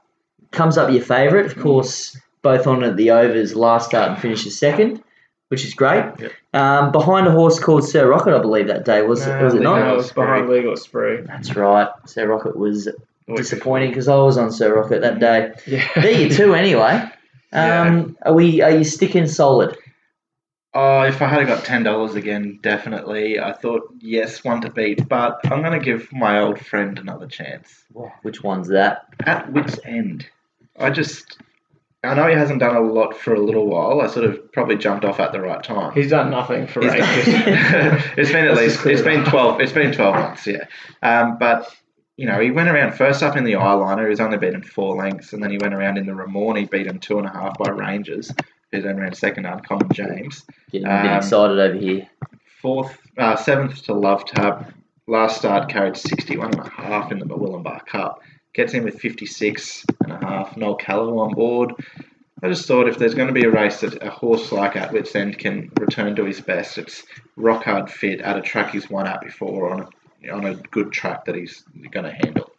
comes 0.53 0.79
up 0.79 0.91
your 0.91 1.03
favourite, 1.03 1.45
of 1.47 1.59
course. 1.59 2.17
Both 2.41 2.67
on 2.67 2.83
at 2.85 2.97
the 2.97 3.11
overs, 3.11 3.55
last 3.55 3.91
start 3.91 4.13
and 4.13 4.19
finishes 4.19 4.57
second, 4.59 5.03
which 5.49 5.65
is 5.65 5.75
great. 5.75 6.05
Yep. 6.19 6.33
Um, 6.53 6.93
behind 6.93 7.27
a 7.27 7.31
horse 7.31 7.59
called 7.59 7.85
Sir 7.87 8.09
Rocket, 8.09 8.35
I 8.35 8.41
believe 8.41 8.69
that 8.69 8.85
day 8.85 9.03
was 9.03 9.27
No, 9.27 9.45
was 9.45 9.55
it 9.55 9.61
no, 9.63 9.93
it 9.93 9.97
was 9.97 10.13
behind 10.13 10.49
legal 10.49 10.77
spree. 10.77 11.23
That's 11.23 11.55
right. 11.57 11.89
Sir 12.07 12.27
Rocket 12.29 12.57
was 12.57 12.89
disappointing 13.35 13.91
because 13.91 14.09
I 14.09 14.17
was 14.17 14.39
on 14.39 14.51
Sir 14.51 14.75
Rocket 14.75 15.01
that 15.03 15.19
day. 15.19 15.53
Yeah. 15.67 15.87
There 15.95 16.21
you 16.21 16.31
two, 16.31 16.55
anyway. 16.55 17.11
Um, 17.53 18.17
Are 18.23 18.35
we? 18.35 18.61
Are 18.61 18.71
you 18.71 18.85
sticking 18.85 19.27
solid? 19.27 19.77
Oh, 20.75 21.01
if 21.03 21.23
I 21.23 21.29
had 21.29 21.47
got 21.47 21.65
ten 21.65 21.83
dollars 21.83 22.15
again, 22.15 22.59
definitely. 22.63 23.41
I 23.41 23.53
thought 23.53 23.93
yes, 24.01 24.45
one 24.45 24.61
to 24.61 24.71
beat, 24.71 25.09
but 25.09 25.41
I'm 25.51 25.63
gonna 25.63 25.81
give 25.81 26.13
my 26.13 26.41
old 26.41 26.61
friend 26.61 26.99
another 26.99 27.27
chance. 27.27 27.85
Which 28.23 28.43
one's 28.43 28.69
that? 28.69 29.07
At 29.25 29.51
wit's 29.51 29.81
end, 29.85 30.27
I 30.79 30.91
just. 30.91 31.39
I 32.05 32.15
know 32.15 32.29
he 32.29 32.35
hasn't 32.35 32.61
done 32.61 32.77
a 32.77 32.81
lot 32.81 33.17
for 33.17 33.35
a 33.35 33.41
little 33.41 33.67
while. 33.67 34.01
I 34.01 34.07
sort 34.07 34.25
of 34.25 34.53
probably 34.53 34.77
jumped 34.77 35.05
off 35.05 35.19
at 35.19 35.33
the 35.33 35.41
right 35.41 35.63
time. 35.63 35.93
He's 35.95 36.11
done 36.11 36.31
nothing 36.31 36.69
for 36.69 36.81
He's 36.81 36.93
ages. 36.93 37.05
it's 38.17 38.31
been 38.31 38.45
at 38.47 38.55
Let's 38.55 38.85
least 38.85 38.87
it's 38.87 39.03
been 39.03 39.25
twelve 39.25 39.61
it's 39.61 39.73
been 39.73 39.93
twelve 39.93 40.15
months, 40.15 40.47
yeah. 40.47 40.67
Um, 41.03 41.39
but 41.39 41.75
you 42.17 42.27
know, 42.27 42.41
he 42.41 42.51
went 42.51 42.69
around 42.69 42.93
first 42.95 43.23
up 43.23 43.37
in 43.37 43.45
the 43.45 43.53
eyeliner, 43.53 44.09
he's 44.09 44.21
only 44.21 44.39
beaten 44.39 44.63
four 44.63 44.97
lengths, 44.97 45.33
and 45.33 45.43
then 45.43 45.51
he 45.51 45.59
went 45.59 45.75
around 45.75 45.99
in 45.99 46.07
the 46.07 46.15
Ramon, 46.15 46.57
he 46.57 46.65
beaten 46.67 46.99
two 46.99 47.19
and 47.19 47.27
a 47.27 47.31
half 47.31 47.57
by 47.59 47.71
Rangers, 47.71 48.33
who 48.73 48.81
then 48.81 48.97
ran 48.97 49.15
second 49.15 49.47
uncommon 49.47 49.89
James. 49.93 50.45
Getting 50.71 50.87
a 50.89 51.03
bit 51.03 51.11
Um, 51.13 51.17
excited 51.19 51.59
over 51.59 51.77
here. 51.77 52.09
Fourth 52.61 52.97
uh, 53.19 53.37
seventh 53.37 53.83
to 53.85 53.93
Love 53.93 54.25
Tab. 54.25 54.73
Last 55.07 55.39
start 55.39 55.69
carried 55.69 55.97
61 55.97 56.55
and 56.55 56.61
a 56.67 56.69
half 56.69 57.11
in 57.13 57.19
the 57.19 57.25
Willumbar 57.25 57.87
Cup. 57.87 58.21
Gets 58.55 58.75
in 58.75 58.85
with 58.85 58.99
56 59.01 59.85
and 60.03 60.13
a 60.13 60.19
half. 60.27 60.57
Noel 60.57 60.77
Callow 60.77 61.19
on 61.19 61.35
board. 61.35 61.73
I 62.43 62.49
just 62.49 62.67
thought 62.67 62.89
if 62.89 62.99
there's 62.99 63.15
going 63.15 63.29
to 63.29 63.35
be 63.35 63.45
a 63.45 63.51
race 63.51 63.81
that 63.81 64.03
a 64.03 64.11
horse 64.11 64.53
like 64.53 64.75
Atwit's 64.77 65.15
End 65.17 65.39
can 65.39 65.71
return 65.81 66.15
to 66.17 66.25
his 66.25 66.41
best, 66.41 66.79
it's 66.79 67.05
rock 67.37 67.65
hard 67.65 67.91
fit 67.91 68.21
at 68.21 68.37
a 68.39 68.41
track 68.41 68.71
he's 68.71 68.89
won 68.89 69.07
at 69.09 69.21
before 69.21 69.73
on 69.73 69.81
a, 70.23 70.31
on 70.31 70.45
a 70.45 70.55
good 70.55 70.93
track 70.93 71.25
that 71.25 71.35
he's 71.35 71.65
going 71.91 72.05
to 72.05 72.13
handle. 72.13 72.51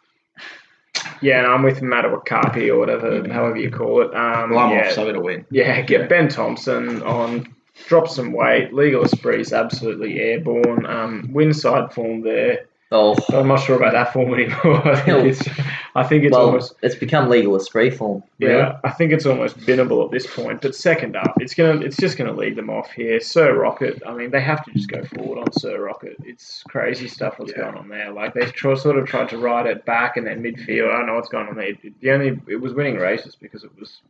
yeah, 1.22 1.40
and 1.40 1.48
I'm 1.48 1.64
with 1.64 1.80
Matawakapi 1.80 2.68
or 2.70 2.78
whatever, 2.78 3.28
however 3.32 3.58
you 3.58 3.72
call 3.72 4.02
it. 4.02 4.14
Um, 4.14 4.50
Well, 4.52 4.60
I'm 4.60 4.72
yeah, 4.72 4.88
off, 4.88 4.92
so 4.94 5.08
it'll 5.08 5.24
win. 5.24 5.46
Yeah, 5.50 5.80
get 5.82 6.10
Ben 6.10 6.28
Thompson 6.28 7.02
on, 7.04 7.54
drop 7.88 8.10
some 8.10 8.34
weight. 8.34 8.74
Legal 8.74 9.04
Esprit's 9.06 9.54
absolutely 9.54 10.20
airborne. 10.20 10.86
Um, 10.86 11.30
win 11.32 11.54
side 11.54 11.94
form 11.94 12.22
there. 12.22 12.66
Oh, 12.92 13.16
I'm 13.30 13.48
not 13.48 13.58
sure 13.58 13.76
about 13.76 13.92
that 13.94 14.12
form 14.14 14.34
anymore. 14.34 14.88
I 14.88 15.00
think 15.00 15.26
it's, 15.28 15.48
I 15.94 16.04
think 16.04 16.24
it's 16.24 16.34
well, 16.36 16.48
almost. 16.48 16.74
it's 16.82 16.96
become 16.96 17.30
legal 17.30 17.56
as 17.56 17.68
free 17.68 17.92
form. 17.92 18.24
Really. 18.40 18.56
Yeah, 18.56 18.80
I 18.84 18.90
think 18.90 19.12
it's 19.12 19.28
almost 19.28 19.60
binnable 19.60 20.04
at 20.06 20.10
this 20.12 20.26
point. 20.26 20.62
But 20.62 20.74
second 20.74 21.16
up, 21.16 21.34
it's 21.40 21.54
gonna, 21.54 21.82
it's 21.82 21.98
just 21.98 22.18
gonna 22.18 22.34
lead 22.34 22.56
them 22.56 22.72
off 22.72 22.90
here. 22.92 23.20
Sir 23.20 23.54
Rocket. 23.56 24.02
I 24.08 24.16
mean, 24.16 24.32
they 24.32 24.42
have 24.42 24.66
to 24.66 24.72
just 24.72 24.90
go 24.90 25.04
forward 25.04 25.38
on 25.38 25.52
Sir 25.52 25.80
Rocket. 25.86 26.16
It's 26.26 26.64
crazy 26.64 27.08
stuff 27.08 27.38
what's 27.38 27.52
Yeah. 27.52 27.66
going 27.66 27.76
on 27.76 27.90
there. 27.90 28.12
Like 28.12 28.34
they 28.34 28.48
tr- 28.48 28.74
sort 28.74 28.98
of 28.98 29.06
tried 29.06 29.30
to 29.30 29.38
ride 29.38 29.68
it 29.68 29.86
back 29.86 30.18
and 30.18 30.26
then 30.26 30.42
midfield. 30.42 30.90
I 30.92 30.98
don't 30.98 31.06
know 31.06 31.14
what's 31.14 31.30
going 31.30 31.48
on 31.48 31.56
there. 31.58 31.74
The 32.02 32.10
only 32.12 32.42
it 32.48 32.56
was 32.60 32.74
winning 32.74 32.96
races 32.98 33.36
because 33.36 33.64
it 33.64 33.72
was 33.80 34.02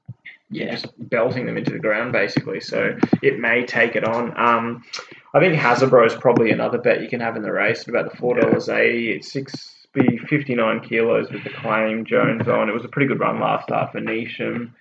Yeah. 0.51 0.71
just 0.71 0.87
belting 1.09 1.45
them 1.45 1.57
into 1.57 1.71
the 1.71 1.79
ground 1.79 2.11
basically. 2.11 2.59
So 2.59 2.97
it 3.21 3.39
may 3.39 3.65
take 3.65 3.95
it 3.95 4.03
on. 4.03 4.33
Um, 4.37 4.83
I 5.33 5.39
think 5.39 5.53
Hasbro 5.55 6.07
is 6.07 6.15
probably 6.15 6.49
another 6.51 6.79
bet 6.79 7.01
you 7.01 7.07
can 7.07 7.19
have 7.19 7.35
in 7.35 7.43
the 7.43 7.51
race 7.51 7.81
at 7.83 7.87
about 7.89 8.11
the 8.11 8.17
four 8.17 8.39
dollars 8.39 8.67
eighty. 8.69 9.11
It's 9.11 9.31
six 9.31 9.75
be 9.91 10.17
59 10.19 10.81
kilos 10.81 11.31
with 11.31 11.43
the 11.43 11.49
claim 11.49 12.05
Jones 12.05 12.47
on. 12.47 12.69
It 12.69 12.73
was 12.73 12.85
a 12.85 12.89
pretty 12.89 13.07
good 13.07 13.19
run 13.19 13.39
last 13.39 13.63
start 13.63 13.91
for 13.91 13.99
Neasham. 13.99 14.71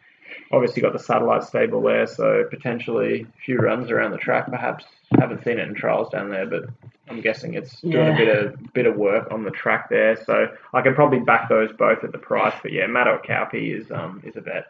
Obviously 0.52 0.82
got 0.82 0.92
the 0.92 0.98
satellite 0.98 1.42
stable 1.44 1.80
there, 1.82 2.06
so 2.06 2.44
potentially 2.50 3.22
a 3.22 3.40
few 3.42 3.56
runs 3.56 3.90
around 3.90 4.10
the 4.10 4.18
track. 4.18 4.46
Perhaps 4.50 4.84
haven't 5.18 5.42
seen 5.44 5.58
it 5.58 5.66
in 5.66 5.74
trials 5.74 6.10
down 6.10 6.28
there, 6.28 6.44
but 6.46 6.64
I'm 7.08 7.22
guessing 7.22 7.54
it's 7.54 7.80
doing 7.80 7.94
Yeah. 7.94 8.12
a 8.14 8.16
bit 8.16 8.28
of 8.44 8.72
bit 8.74 8.86
of 8.86 8.96
work 8.96 9.30
on 9.32 9.44
the 9.44 9.50
track 9.50 9.88
there. 9.88 10.16
So 10.26 10.48
I 10.74 10.82
could 10.82 10.94
probably 10.94 11.20
back 11.20 11.48
those 11.48 11.72
both 11.72 12.04
at 12.04 12.12
the 12.12 12.18
price. 12.18 12.54
But 12.62 12.72
yeah, 12.72 12.86
Matto 12.86 13.18
Cowpy 13.26 13.72
is 13.72 13.90
um 13.90 14.20
is 14.24 14.36
a 14.36 14.42
bet. 14.42 14.66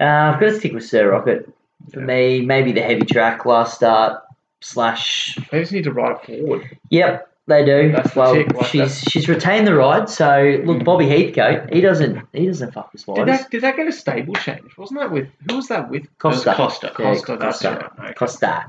Uh, 0.00 0.04
I've 0.04 0.40
got 0.40 0.46
to 0.50 0.54
stick 0.58 0.72
with 0.72 0.84
Sir 0.84 1.10
Rocket. 1.10 1.48
For 1.92 2.00
Yeah. 2.00 2.06
me, 2.06 2.40
maybe 2.42 2.72
the 2.72 2.82
heavy 2.82 3.04
track 3.04 3.46
last 3.46 3.74
start 3.74 4.22
slash. 4.60 5.36
They 5.50 5.60
just 5.60 5.72
need 5.72 5.84
to 5.84 5.92
ride 5.92 6.20
forward. 6.22 6.76
Yep, 6.90 7.28
they 7.46 7.64
do. 7.64 7.92
That's 7.92 8.16
well, 8.16 8.34
tick, 8.34 8.52
like 8.54 8.66
she's 8.66 9.00
she's 9.02 9.28
retained 9.28 9.66
the 9.66 9.74
ride. 9.74 10.08
So 10.08 10.60
look, 10.64 10.78
Mm. 10.78 10.84
Bobby 10.84 11.06
Heathcote, 11.08 11.72
he 11.72 11.80
doesn't 11.80 12.20
he 12.32 12.46
doesn't 12.46 12.72
fuck 12.72 12.92
with 12.92 13.04
Did 13.14 13.28
that 13.28 13.50
did 13.50 13.62
that 13.62 13.76
get 13.76 13.86
a 13.86 13.92
stable 13.92 14.34
change? 14.34 14.76
Wasn't 14.76 14.98
that 14.98 15.12
with 15.12 15.28
who 15.48 15.56
was 15.56 15.68
that 15.68 15.88
with? 15.90 16.04
Costa. 16.18 16.54
Costa. 16.54 16.86
Yeah, 16.98 17.04
Costa, 17.04 17.36
Costa. 17.36 17.90
right. 17.98 18.04
Okay. 18.06 18.14
Costa. 18.14 18.64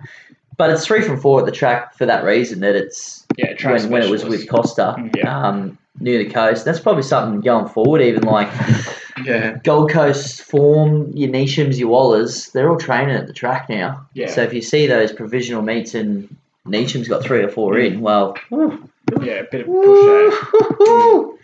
But 0.57 0.69
it's 0.71 0.85
three 0.85 1.01
from 1.01 1.19
four 1.19 1.39
at 1.39 1.45
the 1.45 1.51
track 1.51 1.93
for 1.95 2.05
that 2.05 2.23
reason 2.23 2.59
that 2.61 2.75
it's 2.75 3.25
Yeah, 3.37 3.53
when, 3.69 3.89
when 3.89 4.01
it 4.03 4.09
was 4.09 4.25
with 4.25 4.49
Costa 4.49 4.95
Yeah. 5.15 5.47
um, 5.47 5.77
near 5.99 6.17
the 6.23 6.29
coast. 6.29 6.65
That's 6.65 6.79
probably 6.79 7.03
something 7.03 7.41
going 7.41 7.67
forward, 7.67 8.01
even 8.01 8.23
like 8.23 8.49
Yeah. 9.23 9.57
Gold 9.63 9.91
Coast 9.91 10.41
form, 10.43 11.11
your 11.15 11.29
Nishams, 11.29 11.77
your 11.79 11.89
Wallers, 11.89 12.51
they're 12.51 12.69
all 12.69 12.77
training 12.77 13.15
at 13.15 13.27
the 13.27 13.33
track 13.33 13.69
now. 13.69 14.05
Yeah. 14.13 14.27
So 14.27 14.41
if 14.43 14.53
you 14.53 14.61
see 14.61 14.87
those 14.87 15.11
provisional 15.11 15.61
meets 15.61 15.93
and 15.95 16.35
Neasham's 16.65 17.07
got 17.07 17.23
three 17.23 17.41
or 17.43 17.49
four 17.49 17.77
in, 17.77 18.01
well, 18.01 18.35
whew, 18.49 18.89
Yeah, 19.21 19.33
a 19.35 19.43
bit 19.45 19.61
of 19.61 19.67
push 19.67 20.41
out. 20.87 21.37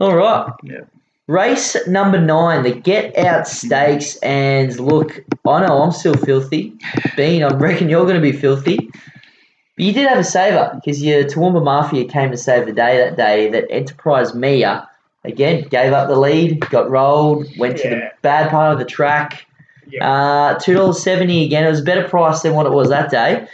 all 0.00 0.16
right. 0.16 0.52
Yeah. 0.64 0.80
Race 1.26 1.76
number 1.86 2.18
nine, 2.20 2.64
the 2.64 2.72
Get 2.72 3.16
Out 3.16 3.46
Stakes, 3.46 4.16
and 4.16 4.76
look, 4.80 5.22
I 5.46 5.64
know 5.64 5.82
I'm 5.82 5.92
still 5.92 6.14
filthy. 6.14 6.72
Bean, 7.16 7.44
I 7.44 7.54
reckon 7.54 7.88
you're 7.88 8.02
going 8.04 8.16
to 8.16 8.20
be 8.20 8.32
filthy. 8.32 8.76
But 8.78 9.84
you 9.84 9.92
did 9.92 10.08
have 10.08 10.18
a 10.18 10.24
saver 10.24 10.72
because 10.74 11.00
your 11.00 11.22
Toowoomba 11.22 11.62
Mafia 11.62 12.04
came 12.06 12.32
to 12.32 12.36
save 12.36 12.66
the 12.66 12.72
day 12.72 12.96
that 12.96 13.16
day. 13.16 13.48
That 13.48 13.66
Enterprise 13.70 14.34
Mia 14.34 14.88
again 15.24 15.66
gave 15.68 15.92
up 15.92 16.08
the 16.08 16.18
lead, 16.18 16.60
got 16.70 16.90
rolled, 16.90 17.46
went 17.58 17.78
to 17.78 17.88
the 17.90 18.10
bad 18.22 18.50
part 18.50 18.72
of 18.72 18.78
the 18.78 18.84
track. 18.84 19.46
Yeah. 19.86 20.08
Uh, 20.08 20.58
two 20.58 20.74
dollars 20.74 21.02
seventy 21.02 21.44
again. 21.44 21.64
It 21.64 21.70
was 21.70 21.80
a 21.80 21.84
better 21.84 22.08
price 22.08 22.42
than 22.42 22.54
what 22.54 22.66
it 22.66 22.72
was 22.72 22.88
that 22.90 23.10
day. 23.10 23.48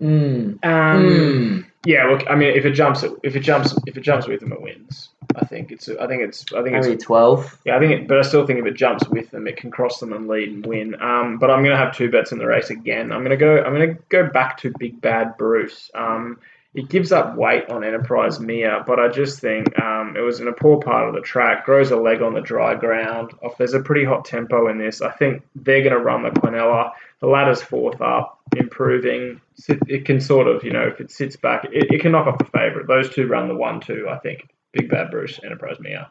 Mm. 0.00 0.64
Um, 0.64 1.02
Mm. 1.02 1.64
Yeah, 1.86 2.04
look, 2.06 2.28
I 2.28 2.34
mean, 2.34 2.54
if 2.54 2.66
it 2.66 2.72
jumps, 2.72 3.04
if 3.22 3.36
it 3.36 3.40
jumps, 3.40 3.74
if 3.86 3.96
it 3.96 4.00
jumps 4.00 4.26
with 4.26 4.40
them, 4.40 4.52
it 4.52 4.60
wins. 4.60 5.10
I 5.36 5.44
think 5.44 5.70
it's, 5.70 5.88
I 5.88 6.06
think 6.06 6.22
it's, 6.22 6.44
I 6.52 6.62
think 6.62 6.76
it's, 6.76 7.02
twelve. 7.04 7.56
yeah, 7.64 7.76
I 7.76 7.78
think, 7.78 7.92
it, 7.92 8.08
but 8.08 8.18
I 8.18 8.22
still 8.22 8.46
think 8.46 8.58
if 8.58 8.66
it 8.66 8.74
jumps 8.74 9.08
with 9.08 9.30
them, 9.30 9.46
it 9.46 9.56
can 9.56 9.70
cross 9.70 10.00
them 10.00 10.12
and 10.12 10.26
lead 10.26 10.48
and 10.50 10.66
win. 10.66 11.00
Um, 11.00 11.38
but 11.38 11.50
I'm 11.50 11.62
gonna 11.62 11.76
have 11.76 11.96
two 11.96 12.10
bets 12.10 12.32
in 12.32 12.38
the 12.38 12.46
race 12.46 12.70
again. 12.70 13.12
I'm 13.12 13.22
gonna 13.22 13.36
go, 13.36 13.62
I'm 13.62 13.72
gonna 13.72 13.94
go 14.08 14.28
back 14.28 14.58
to 14.58 14.72
Big 14.78 15.00
Bad 15.00 15.36
Bruce. 15.38 15.90
Um, 15.94 16.38
it 16.78 16.88
gives 16.88 17.10
up 17.10 17.34
weight 17.36 17.68
on 17.70 17.82
Enterprise 17.82 18.38
Mia, 18.38 18.84
but 18.86 19.00
I 19.00 19.08
just 19.08 19.40
think 19.40 19.76
um, 19.80 20.14
it 20.16 20.20
was 20.20 20.38
in 20.38 20.46
a 20.46 20.52
poor 20.52 20.78
part 20.78 21.08
of 21.08 21.14
the 21.16 21.20
track. 21.20 21.64
Grows 21.64 21.90
a 21.90 21.96
leg 21.96 22.22
on 22.22 22.34
the 22.34 22.40
dry 22.40 22.76
ground. 22.76 23.32
There's 23.58 23.74
a 23.74 23.80
pretty 23.80 24.04
hot 24.04 24.24
tempo 24.24 24.68
in 24.68 24.78
this. 24.78 25.02
I 25.02 25.10
think 25.10 25.42
they're 25.56 25.82
going 25.82 25.96
to 25.96 25.98
run 25.98 26.22
the 26.22 26.30
Quinella. 26.30 26.92
The 27.20 27.26
ladder's 27.26 27.60
fourth 27.60 28.00
up, 28.00 28.38
improving. 28.56 29.40
It 29.66 30.04
can 30.04 30.20
sort 30.20 30.46
of, 30.46 30.62
you 30.62 30.72
know, 30.72 30.86
if 30.86 31.00
it 31.00 31.10
sits 31.10 31.34
back, 31.34 31.64
it, 31.64 31.90
it 31.90 32.00
can 32.00 32.12
knock 32.12 32.28
off 32.28 32.38
the 32.38 32.44
favourite. 32.44 32.86
Those 32.86 33.10
two 33.10 33.26
run 33.26 33.48
the 33.48 33.56
one-two. 33.56 34.06
I 34.08 34.18
think. 34.18 34.48
Big 34.72 34.88
Bad 34.88 35.10
Bruce, 35.10 35.40
Enterprise 35.42 35.80
Mia. 35.80 36.08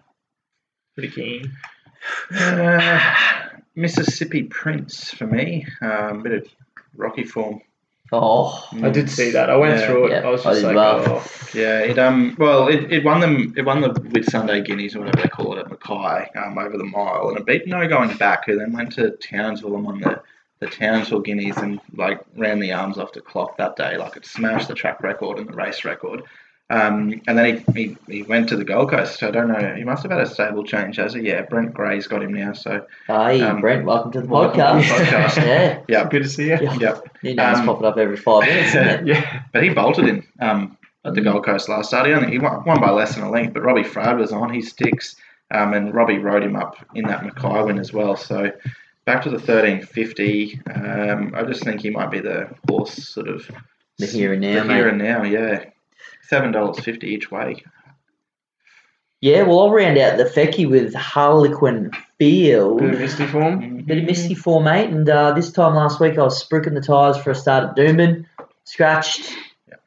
Pretty 0.95 1.13
keen. 1.13 1.53
Uh, 2.37 3.15
Mississippi 3.75 4.43
Prince 4.43 5.11
for 5.11 5.27
me. 5.27 5.65
Um, 5.81 6.23
bit 6.23 6.33
of 6.33 6.47
rocky 6.93 7.23
form. 7.23 7.61
Oh, 8.11 8.65
I 8.81 8.89
did 8.89 9.09
see 9.09 9.31
that. 9.31 9.49
I 9.49 9.57
went 9.57 9.79
Yeah. 9.79 9.85
through 9.87 10.05
it. 10.07 10.11
Yeah, 10.11 10.27
I 10.27 10.29
was 10.31 10.43
just 10.43 10.61
did 10.61 10.75
like, 10.75 11.07
oh, 11.09 11.23
Yeah, 11.53 11.79
it 11.79 11.99
um 11.99 12.35
well 12.37 12.67
it, 12.67 12.91
it 12.91 13.03
won 13.03 13.19
them 13.19 13.53
it 13.57 13.63
won 13.65 13.81
the 13.81 13.89
with 14.13 14.29
Sunday 14.29 14.61
Guineas 14.61 14.95
or 14.95 14.99
whatever 14.99 15.21
they 15.23 15.27
call 15.29 15.53
it 15.57 15.59
at 15.59 15.69
Mackay 15.69 16.29
um 16.37 16.57
over 16.57 16.77
the 16.77 16.85
mile 16.85 17.29
and 17.29 17.37
it 17.37 17.45
beat 17.45 17.67
no 17.67 17.87
going 17.87 18.15
back 18.17 18.45
who 18.45 18.57
then 18.57 18.71
went 18.71 18.93
to 18.93 19.11
Townsville 19.17 19.75
and 19.75 19.83
won 19.83 19.99
the 19.99 20.21
the 20.59 20.67
Townsville 20.67 21.19
Guineas 21.19 21.57
and 21.57 21.79
like 21.95 22.21
ran 22.35 22.59
the 22.59 22.71
arms 22.71 22.97
off 22.97 23.11
the 23.13 23.21
clock 23.21 23.57
that 23.57 23.75
day 23.75 23.97
like 23.97 24.15
it 24.15 24.25
smashed 24.25 24.67
the 24.69 24.73
track 24.73 25.01
record 25.03 25.39
and 25.39 25.47
the 25.49 25.53
race 25.53 25.83
record. 25.83 26.23
Um, 26.69 27.21
and 27.27 27.37
then 27.37 27.63
he, 27.73 27.81
he, 27.81 27.97
he 28.17 28.23
went 28.23 28.49
to 28.49 28.57
the 28.57 28.65
Gold 28.65 28.89
Coast. 28.89 29.23
I 29.23 29.31
don't 29.31 29.47
know. 29.47 29.73
He 29.75 29.85
must 29.85 30.03
have 30.03 30.11
had 30.11 30.19
a 30.21 30.25
stable 30.25 30.65
change, 30.65 30.97
has 30.97 31.13
he? 31.13 31.21
Yeah, 31.21 31.43
Brent 31.43 31.73
Gray's 31.73 32.07
got 32.07 32.21
him 32.23 32.33
now. 32.33 32.51
So 32.53 32.85
hi, 33.07 33.39
Um, 33.39 33.61
Brent. 33.61 33.85
Welcome 33.85 34.11
to 34.11 34.21
the 34.21 34.27
podcast. 34.27 34.81
to 34.81 34.87
the 34.87 35.05
podcast. 35.05 35.37
yeah, 35.45 35.79
yeah, 35.87 36.09
good 36.09 36.23
to 36.23 36.29
see 36.29 36.47
you. 36.49 36.57
Yeah. 36.61 36.75
yep. 36.77 37.07
new 37.23 37.35
names 37.35 37.59
Um, 37.59 37.65
popping 37.67 37.85
up 37.85 37.97
every 37.97 38.17
five 38.17 38.41
minutes. 38.43 38.75
Isn't? 38.75 39.07
Yeah. 39.07 39.43
But 39.53 39.63
he 39.63 39.69
bolted 39.69 40.09
in 40.09 40.27
um, 40.41 40.77
at 41.05 41.13
the 41.13 41.21
Gold 41.21 41.45
Coast 41.45 41.69
last 41.69 41.87
start. 41.87 42.05
He 42.07 42.11
only 42.13 42.31
he 42.31 42.39
won, 42.39 42.65
won 42.65 42.81
by 42.81 42.91
less 42.91 43.15
than 43.15 43.23
a 43.23 43.31
length, 43.31 43.53
but 43.53 43.63
Robbie 43.63 43.83
Fradd 43.83 44.17
was 44.17 44.33
on. 44.33 44.53
his 44.53 44.67
sticks, 44.69 45.15
um, 45.51 45.73
and 45.73 45.93
Robbie 45.93 46.17
rode 46.17 46.43
him 46.43 46.57
up 46.57 46.75
in 46.95 47.05
that 47.05 47.23
Mackay 47.23 47.63
win 47.63 47.79
as 47.79 47.93
well. 47.93 48.17
So 48.17 48.51
back 49.05 49.23
to 49.23 49.29
the 49.29 49.39
thirteen 49.39 49.83
fifty. 49.83 50.59
Um, 50.69 51.33
I 51.33 51.43
just 51.43 51.63
think 51.63 51.79
he 51.79 51.91
might 51.91 52.11
be 52.11 52.19
the 52.19 52.49
horse, 52.69 53.07
sort 53.07 53.29
of 53.29 53.49
The 53.99 54.05
here 54.05 54.33
and 54.33 54.41
now, 54.41 54.65
the 54.65 54.73
here 54.73 54.89
and 54.89 54.97
now. 54.97 55.23
Yeah, 55.23 55.63
seven 56.27 56.51
dollars 56.51 56.79
fifty 56.79 57.07
each 57.07 57.31
way. 57.31 57.63
Yeah, 59.19 59.43
well, 59.43 59.61
I'll 59.61 59.71
round 59.71 59.97
out 59.97 60.17
the 60.17 60.25
Fecky 60.25 60.69
with 60.69 60.93
Harlequin 60.93 61.91
Field. 62.19 62.79
Bit 62.79 62.93
of 62.93 62.99
misty 62.99 63.25
form. 63.25 63.81
Bit 63.83 63.97
of 63.99 64.03
misty 64.03 64.35
for 64.35 64.61
mate, 64.61 64.91
and 64.91 65.09
uh, 65.09 65.31
this 65.31 65.51
time 65.51 65.73
last 65.73 65.99
week 65.99 66.17
I 66.19 66.23
was 66.23 66.43
spruiking 66.43 66.75
the 66.75 66.81
tyres 66.81 67.17
for 67.17 67.31
a 67.31 67.35
start 67.35 67.63
at 67.63 67.75
Doomben, 67.75 68.25
scratched. 68.65 69.33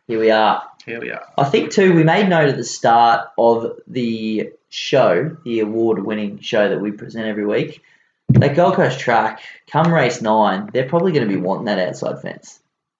Here 0.08 0.18
we 0.18 0.32
are. 0.32 0.64
Here 0.84 1.00
we 1.00 1.12
are. 1.12 1.24
I 1.38 1.44
think 1.44 1.70
too 1.70 1.94
we 1.94 2.02
made 2.02 2.28
note 2.28 2.48
at 2.48 2.56
the 2.56 2.64
start 2.64 3.28
of 3.38 3.78
the 3.86 4.50
show, 4.68 5.36
the 5.44 5.60
award-winning 5.60 6.40
show 6.40 6.68
that 6.68 6.80
we 6.80 6.90
present 6.90 7.26
every 7.26 7.46
week. 7.46 7.82
That 8.30 8.56
Gold 8.56 8.74
Coast 8.74 8.98
track, 8.98 9.42
come 9.70 9.92
race 9.92 10.20
nine, 10.22 10.70
they're 10.72 10.88
probably 10.88 11.12
going 11.12 11.28
to 11.28 11.32
be 11.32 11.40
wanting 11.40 11.66
that 11.66 11.78
outside 11.78 12.20
fence. 12.20 12.58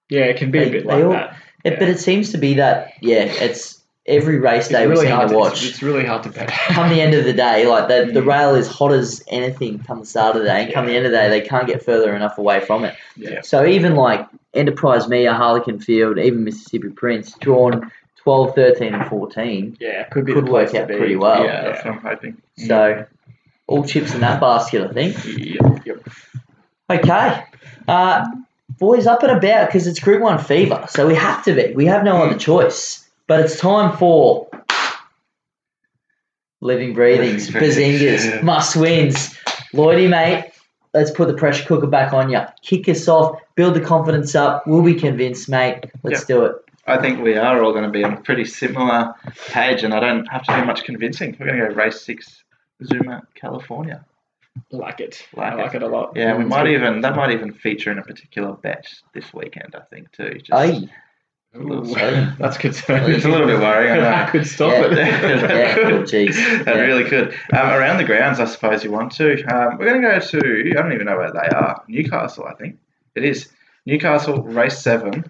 Yeah, 0.09 0.25
it 0.25 0.37
can 0.37 0.51
be 0.53 0.59
a 0.61 0.71
bit 0.71 0.87
they 0.87 0.95
like 0.95 1.05
all- 1.05 1.11
that. 1.13 1.37
It, 1.65 1.79
But 1.79 1.89
it 1.89 2.01
seems 2.01 2.33
to 2.33 2.39
be 2.39 2.55
that 2.55 2.93
yeah, 3.01 3.23
it's 3.25 3.81
every 4.07 4.39
race 4.39 4.65
It's 4.67 4.69
day 4.71 4.87
we 4.87 4.93
really 4.93 5.07
seem 5.07 5.15
hard 5.15 5.29
to 5.29 5.35
to 5.35 5.39
watch. 5.39 5.53
It's, 5.63 5.71
it's 5.75 5.83
really 5.83 6.05
hard 6.07 6.23
to 6.25 6.31
bet. 6.31 6.49
come 6.49 6.89
the 6.89 7.01
end 7.01 7.15
of 7.15 7.25
the 7.25 7.33
day, 7.35 7.67
like 7.67 7.89
the, 7.89 8.11
the 8.13 8.21
Mm. 8.21 8.27
rail 8.27 8.55
is 8.55 8.67
hot 8.67 8.93
as 8.93 9.23
anything 9.29 9.79
come 9.81 10.01
the 10.01 10.07
start 10.07 10.37
of 10.37 10.43
the 10.43 10.49
day, 10.49 10.65
and 10.65 10.73
come 10.75 10.87
the 10.87 10.97
end 10.97 11.07
of 11.07 11.13
the 11.13 11.19
day, 11.19 11.29
they 11.29 11.41
can't 11.43 11.67
get 11.67 11.85
further 11.85 12.15
enough 12.17 12.39
away 12.39 12.61
from 12.61 12.85
it. 12.85 12.97
Yeah. 13.17 13.43
So 13.43 13.65
even 13.67 13.95
like 13.95 14.27
Enterprise 14.55 15.07
Mia, 15.09 15.33
Harlequin 15.35 15.79
Field, 15.81 16.19
even 16.19 16.45
Mississippi 16.45 16.89
Prince, 16.89 17.35
drawn 17.39 17.93
12, 18.17 18.55
13, 18.55 18.95
and 18.95 19.09
14, 19.09 19.77
Yeah, 19.81 20.05
could 20.05 20.25
be 20.25 20.33
could 20.33 20.49
work 20.49 20.75
out 20.75 20.89
be. 20.89 20.97
pretty 20.97 21.17
well. 21.17 21.45
yeah, 21.45 21.63
that's 21.63 21.85
what 21.85 21.95
I'm 21.95 22.01
hoping. 22.01 22.43
So 22.57 23.07
all 23.67 23.85
chips 23.85 24.13
in 24.15 24.21
that 24.23 24.41
basket, 24.41 24.91
I 24.91 24.93
think. 24.93 25.17
Yep. 25.25 25.87
Yep. 25.87 26.09
Okay. 26.91 27.45
Uh, 27.87 28.27
boys, 28.81 29.07
up 29.07 29.23
and 29.23 29.31
about 29.31 29.69
because 29.69 29.87
it's 29.87 30.01
Group 30.01 30.23
1 30.23 30.39
fever, 30.41 30.85
so 30.89 31.07
we 31.07 31.15
have 31.15 31.45
to 31.45 31.55
be. 31.55 31.73
We 31.75 31.87
have 31.87 32.03
no 32.03 32.17
other 32.17 32.37
choice. 32.37 33.09
But 33.29 33.41
it's 33.41 33.61
time 33.61 33.97
for 33.97 34.49
living 36.61 36.95
breathings, 36.95 37.49
bazingas, 37.49 38.43
must 38.43 38.75
wins. 38.75 39.37
Lloydie, 39.73 40.11
mate, 40.11 40.51
let's 40.95 41.13
put 41.13 41.29
the 41.29 41.35
pressure 41.35 41.65
cooker 41.65 41.87
back 41.87 42.13
on 42.13 42.31
you. 42.31 42.41
Kick 42.63 42.89
us 42.89 43.07
off, 43.07 43.39
build 43.55 43.75
the 43.75 43.81
confidence 43.81 44.35
up. 44.35 44.67
We'll 44.67 44.83
be 44.83 44.95
convinced, 44.95 45.49
mate. 45.49 45.85
Let's 46.03 46.25
do 46.25 46.45
it. 46.45 46.57
I 46.87 47.01
think 47.01 47.23
we 47.23 47.37
are 47.37 47.63
all 47.63 47.71
going 47.71 47.85
to 47.85 47.91
be 47.91 48.03
on 48.03 48.15
a 48.15 48.21
pretty 48.21 48.45
similar 48.45 49.15
page, 49.47 49.85
and 49.85 49.95
I 49.95 50.01
don't 50.01 50.27
have 50.27 50.43
to 50.45 50.57
do 50.57 50.65
much 50.65 50.83
convincing. 50.83 51.37
We're 51.39 51.47
going 51.47 51.61
to 51.61 51.69
go 51.69 51.75
race 51.75 52.01
six, 52.01 52.43
Zuma, 52.83 53.23
California. 53.37 54.05
Like 54.73 55.01
it. 55.01 55.27
Like 55.35 55.53
I 55.53 55.55
like 55.57 55.75
it. 55.75 55.83
a 55.83 55.89
lot. 55.89 56.13
Yeah, 56.17 56.37
we 56.37 56.45
might 56.45 56.67
even 56.69 57.01
that 57.03 57.15
might 57.17 57.31
even 57.33 57.53
feature 57.53 57.91
in 57.93 57.99
a 57.99 58.03
particular 58.03 58.53
bet 58.53 58.87
this 59.15 59.33
weekend. 59.33 59.75
I 59.75 59.81
think 59.95 60.11
too. 60.13 60.35
Just, 60.39 60.53
Aye. 60.53 60.89
a 61.55 61.59
little- 61.59 61.89
Ooh, 61.89 62.33
that's 62.39 62.59
concerning. 62.59 63.13
It's 63.15 63.25
a 63.25 63.29
little 63.29 63.47
bit 63.47 63.59
worrying. 63.61 63.93
I 63.93 63.97
know. 63.99 64.09
I 64.13 64.31
could 64.31 64.47
stop 64.47 64.73
Yeah. 64.73 64.87
it. 64.87 64.97
Yeah, 65.51 65.75
cool, 65.89 65.99
jeez. 66.03 66.35
That 66.65 66.77
Yeah. 66.77 66.83
really 66.83 67.05
could. 67.05 67.33
Um, 67.53 67.71
around 67.71 67.99
the 67.99 68.05
grounds, 68.05 68.39
I 68.41 68.45
suppose 68.45 68.83
you 68.85 68.91
want 68.91 69.13
to. 69.13 69.43
Um, 69.45 69.79
we're 69.79 69.87
going 69.87 70.03
to 70.03 70.09
go 70.09 70.19
to. 70.19 70.71
I 70.71 70.83
don't 70.83 70.93
even 70.93 71.07
know 71.07 71.17
where 71.17 71.33
they 71.33 71.49
are. 71.57 71.83
Newcastle, 71.89 72.45
I 72.47 72.55
think 72.55 72.77
it 73.15 73.25
is. 73.25 73.49
Newcastle 73.87 74.43
race 74.43 74.79
seven, 74.79 75.25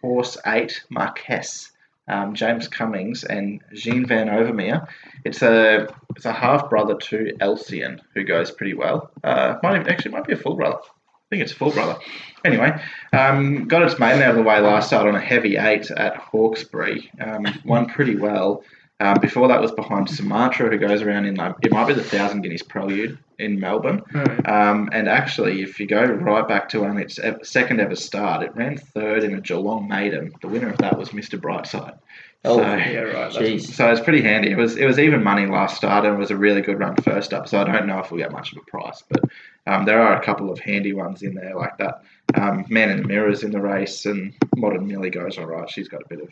horse 0.00 0.38
eight, 0.46 0.82
Marquess. 0.88 1.71
Um, 2.12 2.34
James 2.34 2.68
Cummings 2.68 3.24
and 3.24 3.62
Jean 3.72 4.06
Van 4.06 4.28
Overmeer. 4.28 4.86
It's 5.24 5.40
a 5.42 5.88
it's 6.14 6.26
a 6.26 6.32
half 6.32 6.68
brother 6.68 6.96
to 6.96 7.32
Elsian 7.40 8.00
who 8.14 8.24
goes 8.24 8.50
pretty 8.50 8.74
well. 8.74 9.10
Uh, 9.24 9.56
might 9.62 9.76
even, 9.76 9.88
actually 9.88 10.12
might 10.12 10.26
be 10.26 10.34
a 10.34 10.36
full 10.36 10.56
brother. 10.56 10.78
I 10.78 11.26
think 11.30 11.42
it's 11.42 11.52
a 11.52 11.56
full 11.56 11.70
brother. 11.70 11.96
Anyway, 12.44 12.70
um, 13.12 13.66
got 13.66 13.82
its 13.82 13.98
maiden 13.98 14.22
out 14.22 14.30
of 14.30 14.36
the 14.36 14.42
way 14.42 14.60
last 14.60 14.88
start 14.88 15.08
on 15.08 15.14
a 15.14 15.20
heavy 15.20 15.56
eight 15.56 15.90
at 15.90 16.16
Hawkesbury. 16.16 17.10
Um, 17.18 17.46
won 17.64 17.86
pretty 17.86 18.16
well. 18.16 18.62
Um, 19.00 19.18
before 19.20 19.48
that 19.48 19.60
was 19.60 19.72
behind 19.72 20.10
Sumatra, 20.10 20.68
who 20.70 20.78
goes 20.78 21.02
around 21.02 21.24
in 21.24 21.36
like 21.36 21.54
it 21.62 21.72
might 21.72 21.88
be 21.88 21.94
the 21.94 22.04
Thousand 22.04 22.42
Guineas 22.42 22.62
Prelude 22.62 23.18
in 23.42 23.60
Melbourne. 23.60 24.02
Alright. 24.14 24.48
Um, 24.48 24.88
and 24.92 25.08
actually, 25.08 25.62
if 25.62 25.78
you 25.80 25.86
go 25.86 26.02
right 26.04 26.46
back 26.46 26.68
to 26.70 26.80
when 26.80 26.96
its 26.98 27.18
second 27.42 27.80
ever 27.80 27.96
start, 27.96 28.42
it 28.44 28.54
ran 28.56 28.76
third 28.78 29.24
in 29.24 29.34
a 29.34 29.40
Geelong 29.40 29.88
Maiden. 29.88 30.32
The 30.40 30.48
winner 30.48 30.70
of 30.70 30.78
that 30.78 30.98
was 30.98 31.10
Mr. 31.10 31.38
Brightside. 31.40 31.98
Oh, 32.44 32.56
So- 32.56 32.62
Yeah, 32.62 33.00
right. 33.00 33.32
that's- 33.32 33.36
Jeez. 33.36 33.62
So 33.72 33.90
it's 33.90 34.00
pretty 34.00 34.22
handy. 34.22 34.50
It 34.50 34.56
was 34.56 34.76
it 34.76 34.84
was 34.86 34.98
even 34.98 35.22
money 35.22 35.46
last 35.46 35.76
start 35.76 36.04
and 36.04 36.14
it 36.14 36.18
was 36.18 36.30
a 36.32 36.36
really 36.36 36.60
good 36.60 36.78
run 36.78 36.96
first 36.96 37.32
up. 37.32 37.46
So 37.48 37.60
I 37.60 37.64
don't 37.64 37.86
know 37.86 38.00
if 38.00 38.10
we'll 38.10 38.18
get 38.20 38.32
much 38.32 38.52
of 38.52 38.58
a 38.58 38.70
price, 38.70 39.02
but 39.08 39.22
um, 39.66 39.84
there 39.84 40.00
are 40.02 40.20
a 40.20 40.24
couple 40.24 40.50
of 40.50 40.58
handy 40.58 40.92
ones 40.92 41.22
in 41.22 41.34
there 41.34 41.54
like 41.54 41.76
that. 41.78 42.02
Um, 42.34 42.64
Man 42.68 42.90
in 42.90 43.02
the 43.02 43.06
Mirrors 43.08 43.44
in 43.44 43.52
the 43.52 43.60
race 43.60 44.06
and 44.06 44.32
Modern 44.56 44.86
Millie 44.88 45.10
goes 45.10 45.38
all 45.38 45.46
right. 45.46 45.70
She's 45.70 45.88
got 45.88 46.02
a 46.02 46.08
bit 46.08 46.20
of 46.20 46.30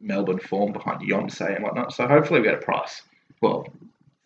Melbourne 0.00 0.38
form 0.38 0.72
behind 0.72 1.00
Yonsei 1.00 1.54
and 1.56 1.64
whatnot. 1.64 1.92
So 1.92 2.06
hopefully 2.06 2.40
we 2.40 2.46
get 2.46 2.54
a 2.54 2.58
price. 2.64 3.02
Well, 3.40 3.66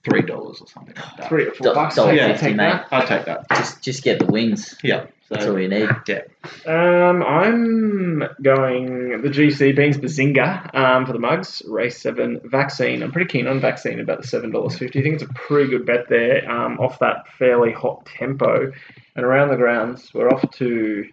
three 0.08 0.22
dollars 0.22 0.60
or 0.60 0.66
something 0.66 0.94
like 0.96 1.16
that. 1.16 1.28
Three 1.28 1.46
or 1.46 1.52
four 1.52 1.64
Dollar 1.66 1.74
bucks. 1.74 1.96
dollar 1.96 2.12
yeah, 2.14 2.28
fifty, 2.28 2.46
take 2.48 2.56
mate. 2.56 2.70
that. 2.72 2.88
I'll 2.90 3.06
take 3.06 3.24
that. 3.26 3.48
Just 3.50 3.82
just 3.82 4.02
get 4.04 4.18
the 4.18 4.26
wins. 4.26 4.76
Yeah. 4.82 5.06
That's 5.30 5.44
So 5.44 5.52
all 5.52 5.60
you 5.60 5.68
need. 5.68 5.90
yeah. 6.06 6.22
Um, 6.66 7.22
I'm 7.22 8.22
going 8.42 9.20
the 9.20 9.28
GC 9.28 9.76
Beans 9.76 9.98
Bazinga 9.98 10.74
um, 10.74 11.04
for 11.04 11.12
the 11.12 11.18
mugs. 11.18 11.62
Race 11.68 12.00
seven 12.00 12.40
vaccine. 12.44 13.02
I'm 13.02 13.12
pretty 13.12 13.28
keen 13.28 13.46
on 13.46 13.60
vaccine 13.60 14.00
about 14.00 14.22
the 14.22 14.26
seven 14.26 14.50
dollars 14.52 14.78
fifty. 14.78 15.00
I 15.00 15.02
think 15.02 15.16
it's 15.16 15.22
a 15.30 15.34
pretty 15.34 15.68
good 15.68 15.84
bet 15.84 16.08
there. 16.08 16.50
Um, 16.50 16.78
off 16.80 16.98
that 17.00 17.28
fairly 17.38 17.72
hot 17.72 18.06
tempo, 18.06 18.72
and 19.16 19.24
around 19.26 19.50
the 19.50 19.56
grounds, 19.56 20.12
we're 20.14 20.30
off 20.30 20.50
to 20.52 21.04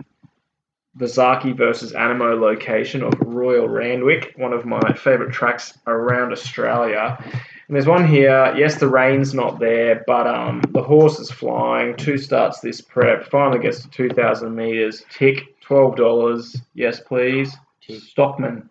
the 0.97 1.07
Zaaki 1.07 1.53
versus 1.53 1.91
Anamoe 1.91 2.39
location 2.39 3.03
of 3.03 3.13
Royal 3.19 3.67
Randwick, 3.67 4.33
one 4.37 4.53
of 4.53 4.65
my 4.65 4.93
favourite 4.93 5.33
tracks 5.33 5.77
around 5.85 6.31
Australia. 6.31 7.21
And 7.67 7.75
there's 7.75 7.87
one 7.87 8.07
here. 8.07 8.53
Yes, 8.55 8.75
the 8.79 8.87
rain's 8.87 9.33
not 9.33 9.59
there, 9.59 10.03
but 10.05 10.27
um, 10.27 10.61
the 10.69 10.83
horse 10.83 11.19
is 11.19 11.31
flying. 11.31 11.95
Two 11.97 12.17
starts 12.17 12.59
this 12.59 12.79
prep. 12.79 13.25
Finally 13.29 13.59
gets 13.59 13.81
to 13.81 13.89
2,000 13.89 14.55
meters. 14.55 15.03
Tick, 15.09 15.59
twelve 15.61 15.95
dollars. 15.95 16.55
Yes, 16.75 16.99
please. 16.99 17.55
Stockman 17.81 18.69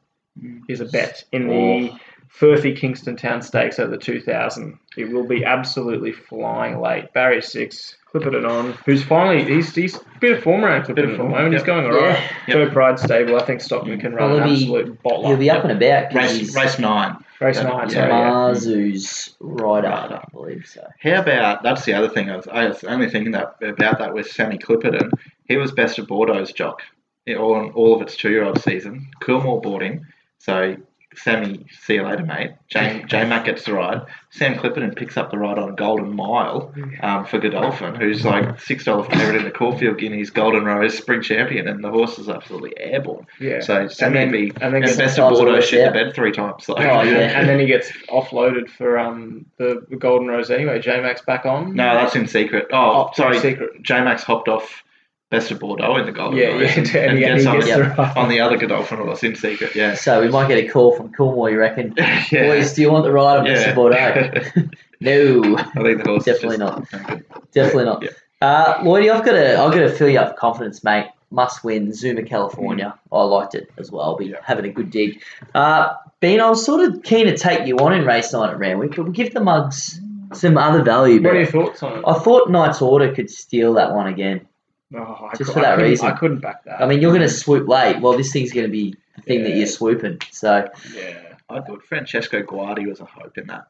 is 0.68 0.80
a 0.80 0.86
bet 0.86 1.24
in 1.32 1.48
the 1.48 1.92
Furphy 2.38 2.76
Kingston 2.76 3.16
Town 3.16 3.40
Stakes 3.42 3.78
over 3.78 3.90
the 3.90 3.98
2,000. 3.98 4.78
It 4.96 5.12
will 5.12 5.26
be 5.26 5.44
absolutely 5.44 6.12
flying 6.12 6.80
late. 6.80 7.12
Barrier 7.12 7.40
six. 7.40 7.96
Clippered 8.10 8.34
it 8.34 8.44
on. 8.44 8.72
Who's 8.86 9.02
finally 9.02 9.42
he's 9.44 9.74
he's 9.74 9.96
a 9.96 10.00
bit 10.20 10.36
of 10.38 10.42
form 10.44 10.64
around 10.64 10.84
Clippered 10.84 10.96
Bit 10.96 11.04
for 11.06 11.10
of 11.10 11.16
the 11.16 11.22
form, 11.22 11.30
moment. 11.32 11.54
He's 11.54 11.62
going 11.64 11.84
alright. 11.84 12.18
Yeah. 12.46 12.54
Third 12.54 12.72
Pride 12.72 12.98
stable. 12.98 13.36
I 13.36 13.44
think 13.44 13.60
Stockman 13.60 13.98
can 14.00 14.14
run 14.14 14.30
Well, 14.30 14.38
an 14.42 14.48
he'll 14.48 14.56
be- 14.56 14.62
absolute 14.80 15.02
bottler. 15.02 15.26
He'll 15.26 15.36
be 15.36 15.50
up 15.50 15.64
and 15.64 15.72
about. 15.72 16.14
Race 16.14 16.54
race 16.56 16.78
nine. 16.78 17.16
Race 17.40 17.56
Yeah. 17.56 17.62
nine. 17.64 17.88
Yeah. 17.88 17.94
Sorry, 17.94 18.08
yeah. 18.10 18.30
Mazu's 18.30 19.34
rider, 19.40 19.88
Rider. 19.88 20.20
I 20.22 20.24
believe 20.32 20.64
so. 20.66 20.86
How 21.02 21.20
about 21.22 21.62
that's 21.64 21.84
the 21.84 21.92
other 21.94 22.08
thing 22.08 22.30
I 22.30 22.36
was, 22.36 22.46
I 22.48 22.66
was 22.66 22.84
only 22.84 23.10
thinking 23.10 23.32
that 23.32 23.56
about 23.62 23.98
that 23.98 24.14
with 24.14 24.28
Sammy 24.30 24.58
Clipperton. 24.58 25.10
He 25.46 25.56
was 25.56 25.72
best 25.72 25.98
of 25.98 26.06
Bordeaux's 26.06 26.52
jock 26.52 26.82
in 27.26 27.36
all, 27.36 27.68
all 27.74 27.94
of 27.96 28.00
its 28.02 28.16
two 28.16 28.30
year 28.30 28.44
old 28.44 28.60
season. 28.60 29.08
Coolmore 29.22 29.60
boarding. 29.62 30.04
so 30.38 30.76
Sammy, 31.16 31.66
see 31.82 31.94
you 31.94 32.02
later, 32.02 32.24
mate. 32.24 32.52
J, 32.68 33.04
J 33.06 33.24
Mac 33.26 33.44
gets 33.44 33.64
the 33.64 33.72
ride. 33.74 34.02
Sam 34.30 34.54
Clipperton 34.56 34.96
picks 34.96 35.16
up 35.16 35.30
the 35.30 35.38
ride 35.38 35.58
on 35.58 35.74
Golden 35.76 36.14
Mile 36.14 36.74
um, 37.02 37.24
for 37.24 37.38
Godolphin, 37.38 37.94
who's 37.94 38.24
like 38.24 38.60
six 38.60 38.84
dollar 38.84 39.04
favourite 39.04 39.36
in 39.36 39.44
the 39.44 39.50
Caulfield 39.50 39.98
Guineas 39.98 40.30
Golden 40.30 40.64
Rose 40.64 40.96
Spring 40.98 41.22
Champion, 41.22 41.68
and 41.68 41.84
the 41.84 41.90
horse 41.90 42.18
is 42.18 42.28
absolutely 42.28 42.72
airborne. 42.78 43.26
Yeah. 43.40 43.60
So 43.60 43.86
Sammy 43.88 44.14
then- 44.18 44.32
be 44.32 44.52
and 44.60 44.74
then 44.74 44.82
and 44.84 44.96
best 44.98 45.18
of 45.18 45.32
Bordeaux 45.32 45.60
shit 45.60 45.80
the 45.80 45.86
out. 45.88 45.92
bed 45.94 46.14
three 46.14 46.32
times. 46.32 46.64
So. 46.66 46.74
Oh, 46.74 46.80
yeah. 47.02 47.18
and 47.38 47.48
then 47.48 47.60
he 47.60 47.66
gets 47.66 47.92
offloaded 48.08 48.68
for 48.68 48.98
um 48.98 49.46
the, 49.58 49.86
the 49.88 49.96
Golden 49.96 50.28
Rose 50.28 50.50
anyway. 50.50 50.80
J 50.80 51.00
Max 51.00 51.20
back 51.22 51.46
on. 51.46 51.74
No, 51.74 51.94
that's 51.94 52.16
in 52.16 52.26
secret. 52.26 52.66
Oh, 52.72 53.06
Oh, 53.08 53.10
sorry. 53.14 53.38
secret. 53.38 53.82
J 53.82 54.02
Max 54.02 54.22
hopped 54.24 54.48
off 54.48 54.82
Best 55.38 55.50
of 55.50 55.58
Bordeaux 55.60 55.96
in 55.96 56.06
the 56.06 56.12
Golden 56.12 56.38
Yeah, 56.38 56.56
yeah, 56.58 56.68
and, 56.76 56.78
and 56.78 56.86
he- 56.88 56.98
and 56.98 57.18
gets 57.18 57.46
on, 57.46 57.60
gets 57.60 57.68
the, 57.96 58.18
on 58.20 58.28
the 58.28 58.40
other 58.40 58.56
Godolphin 58.56 58.98
horse 58.98 59.22
in 59.22 59.34
secret. 59.36 59.74
Yeah. 59.74 59.94
So 59.94 60.20
we 60.20 60.28
might 60.28 60.48
get 60.48 60.58
a 60.64 60.68
call 60.68 60.94
from 60.96 61.12
Coolmore, 61.12 61.50
you 61.50 61.58
reckon? 61.58 61.94
yeah. 61.98 62.48
Boys, 62.48 62.72
do 62.74 62.82
you 62.82 62.90
want 62.90 63.04
the 63.04 63.12
ride 63.12 63.38
on 63.38 63.46
Yeah. 63.46 63.72
Mr. 63.72 63.74
Bordeaux? 63.74 64.68
no, 65.00 65.56
I 65.56 65.82
think 65.82 66.02
the 66.02 66.08
horse 66.08 66.24
Definitely 66.24 66.58
not. 66.58 66.88
definitely 67.52 67.84
not. 67.84 68.02
Yeah. 68.02 68.10
Uh, 68.42 68.78
Lloydie, 68.82 69.10
I've 69.10 69.24
got 69.24 69.32
to, 69.32 69.58
I've 69.58 69.72
got 69.72 69.80
to 69.80 69.88
fill 69.90 70.08
you 70.08 70.18
up 70.18 70.30
with 70.32 70.38
confidence, 70.38 70.84
mate. 70.84 71.06
Must 71.30 71.64
win 71.64 71.92
Zuma, 71.92 72.22
California. 72.22 72.96
I 73.10 73.22
liked 73.24 73.54
it 73.56 73.68
as 73.78 73.90
well. 73.90 74.02
I'll 74.02 74.16
be 74.16 74.26
Mm. 74.28 74.32
Yeah. 74.32 74.36
having 74.44 74.66
a 74.66 74.68
good 74.68 74.90
dig. 74.90 75.20
Uh, 75.54 75.94
Bean, 76.20 76.40
I 76.40 76.48
was 76.48 76.64
sort 76.64 76.80
of 76.88 77.02
keen 77.02 77.26
to 77.26 77.36
take 77.36 77.66
you 77.66 77.76
on 77.78 77.92
in 77.92 78.04
race 78.06 78.32
night 78.32 78.50
at 78.50 78.58
Randwick, 78.58 78.90
but 78.94 79.02
we'll 79.04 79.12
give 79.12 79.34
the 79.34 79.40
mugs 79.40 80.00
some 80.32 80.56
other 80.56 80.82
value. 80.82 81.20
What 81.22 81.32
are 81.34 81.38
your 81.40 81.46
thoughts 81.46 81.82
on 81.82 81.98
it? 81.98 82.04
I 82.06 82.14
thought 82.14 82.50
Knight's 82.50 82.80
Order 82.82 83.12
could 83.14 83.30
steal 83.30 83.74
that 83.74 83.92
one 83.94 84.06
again. 84.06 84.46
Oh, 84.96 85.28
I 85.32 85.36
Just 85.36 85.48
cou- 85.50 85.54
for 85.54 85.60
that 85.60 85.74
couldn't- 85.76 85.90
reason. 85.90 86.06
I 86.06 86.12
couldn't 86.12 86.40
back 86.40 86.64
that. 86.64 86.80
I 86.80 86.86
mean, 86.86 87.00
you're 87.00 87.10
going 87.12 87.22
to 87.22 87.28
swoop 87.28 87.68
late. 87.68 88.00
Well, 88.00 88.16
this 88.16 88.32
thing's 88.32 88.52
going 88.52 88.66
to 88.66 88.72
be 88.72 88.94
the 89.16 89.22
thing 89.22 89.42
that 89.44 89.56
you're 89.56 89.66
swooping. 89.66 90.18
So 90.30 90.68
yeah. 90.94 91.16
I 91.50 91.60
thought 91.60 91.82
Francesco 91.84 92.42
Guardi 92.42 92.86
was 92.86 93.00
a 93.00 93.04
hope 93.04 93.36
in 93.38 93.46
that. 93.48 93.66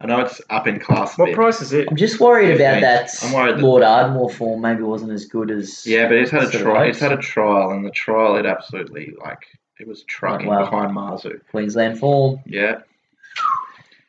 I 0.00 0.06
know 0.06 0.20
it's 0.20 0.40
up 0.50 0.66
in 0.66 0.80
class 0.80 1.16
What 1.16 1.26
bit. 1.26 1.34
price 1.36 1.60
is 1.60 1.72
it? 1.72 1.86
I'm 1.88 1.96
just 1.96 2.18
worried 2.18 2.56
about 2.56 2.80
that. 2.80 3.10
I'm 3.22 3.32
worried 3.32 3.56
that- 3.58 3.62
Lord 3.62 3.82
Ardmore 3.84 4.30
form 4.30 4.60
maybe 4.60 4.82
wasn't 4.82 5.12
as 5.12 5.26
good 5.26 5.50
as. 5.50 5.86
Yeah, 5.86 6.08
but 6.08 6.16
it's 6.16 6.30
had 6.32 6.42
a 6.42 6.50
trial. 6.50 6.76
hopes. 6.76 6.88
It's 6.90 6.98
had 7.00 7.12
a 7.12 7.16
trial, 7.18 7.70
and 7.70 7.84
the 7.84 7.90
trial 7.90 8.36
it 8.36 8.44
absolutely 8.46 9.14
like 9.24 9.46
it 9.78 9.86
was 9.86 10.02
trucking 10.04 10.48
well. 10.48 10.64
behind 10.64 10.90
Mazu. 10.96 11.40
Queensland 11.52 11.98
form. 12.00 12.40
Yeah, 12.46 12.78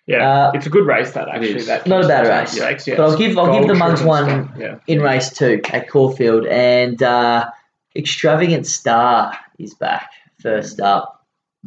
Yeah, 0.06 0.28
Uh, 0.48 0.52
it's 0.54 0.66
a 0.66 0.70
good 0.70 0.86
race 0.86 1.12
that 1.12 1.30
actually. 1.30 1.62
That 1.64 1.88
Not 1.88 2.04
a 2.04 2.08
bad 2.08 2.28
race. 2.28 2.52
Stakes, 2.52 2.86
yeah, 2.88 2.96
But 2.98 3.04
I'll 3.12 3.18
give- 3.18 3.38
I'll 3.38 3.58
give 3.58 3.68
the 3.70 3.76
Mugs 3.76 4.04
one- 4.04 4.52
Yeah. 4.60 4.76
in 4.88 5.02
race 5.02 5.30
two 5.30 5.62
at 5.72 5.90
Caulfield, 5.90 6.46
and 6.48 7.02
uh, 7.02 7.50
Extravagant 7.96 8.66
Star 8.68 9.38
is 9.60 9.74
back 9.76 10.10
first 10.42 10.82
up. 10.82 11.26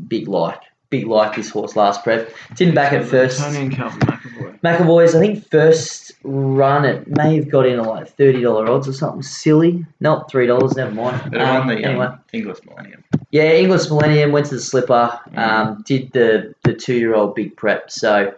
Big 0.08 0.28
like, 0.28 0.60
big 0.90 1.06
like 1.06 1.34
this 1.36 1.48
horse 1.48 1.76
last 1.76 2.04
prep. 2.04 2.30
Didn't 2.56 2.74
back 2.74 2.92
at 2.92 3.06
first. 3.06 3.40
Tony 3.40 3.56
and 3.58 3.72
Calvin 3.72 4.00
McEvoy. 4.00 4.60
McEvoy's, 4.60 5.14
I 5.14 5.20
think 5.20 5.48
first 5.50 6.12
run 6.22 6.84
it 6.84 7.06
may 7.08 7.36
have 7.36 7.48
got 7.48 7.64
in 7.66 7.78
at 7.80 7.86
like 7.86 8.08
thirty 8.08 8.42
dollar 8.42 8.68
odds 8.68 8.86
or 8.86 8.92
something 8.92 9.22
silly. 9.22 9.86
Nope, 10.00 10.28
three 10.30 10.46
dollars. 10.46 10.76
Never 10.76 10.90
mind. 10.90 11.22
but 11.30 11.40
it 11.40 11.44
won 11.44 11.56
Um, 11.62 11.68
the 11.68 11.74
anyway, 11.84 12.06
um, 12.06 12.18
English 12.34 12.58
Millennium. 12.66 13.02
Yeah, 13.36 13.52
English 13.52 13.88
Millennium 13.88 14.32
went 14.32 14.46
to 14.46 14.54
the 14.56 14.60
slipper. 14.60 15.18
Mm. 15.32 15.38
Um, 15.38 15.82
did 15.86 16.12
the 16.12 16.54
the 16.64 16.72
two 16.74 16.94
year 16.94 17.14
old 17.14 17.34
big 17.34 17.56
prep. 17.56 17.90
So 17.90 18.34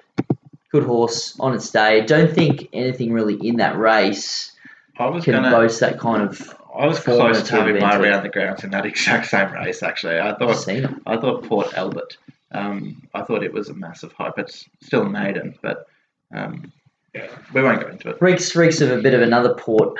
good 0.72 0.82
horse 0.84 1.38
on 1.40 1.54
its 1.54 1.70
day. 1.70 2.04
Don't 2.04 2.32
think 2.34 2.68
anything 2.72 3.12
really 3.12 3.34
in 3.46 3.56
that 3.56 3.78
race 3.78 4.52
I 4.98 5.06
was 5.08 5.24
can 5.24 5.34
gonna. 5.34 5.50
boast 5.50 5.80
that 5.80 5.98
kind 5.98 6.22
of. 6.22 6.54
I 6.76 6.86
was 6.86 7.00
close 7.00 7.42
to 7.42 7.52
having 7.56 7.78
my 7.80 7.96
around 7.96 8.22
the 8.22 8.28
grounds 8.28 8.62
in 8.64 8.70
that 8.70 8.86
exact 8.92 9.26
same 9.26 9.52
race. 9.52 9.82
Actually, 9.82 10.18
I 10.20 10.34
thought. 10.34 10.68
I 11.06 11.16
thought 11.16 11.44
Port 11.44 11.72
Albert. 11.74 12.16
Um, 12.52 13.02
I 13.14 13.22
thought 13.22 13.42
it 13.42 13.52
was 13.52 13.68
a 13.68 13.74
massive 13.74 14.12
hope. 14.12 14.38
It's 14.38 14.68
still 14.82 15.02
a 15.02 15.08
maiden, 15.10 15.58
but 15.62 15.86
um, 16.34 16.72
Yeah. 17.14 17.26
we 17.52 17.62
won't 17.62 17.80
go 17.82 17.88
into 17.88 18.10
it. 18.10 18.22
Reeks 18.22 18.54
reeks 18.56 18.80
of 18.80 18.90
a 18.90 19.02
bit 19.02 19.14
of 19.14 19.20
another 19.22 19.54
port. 19.54 19.98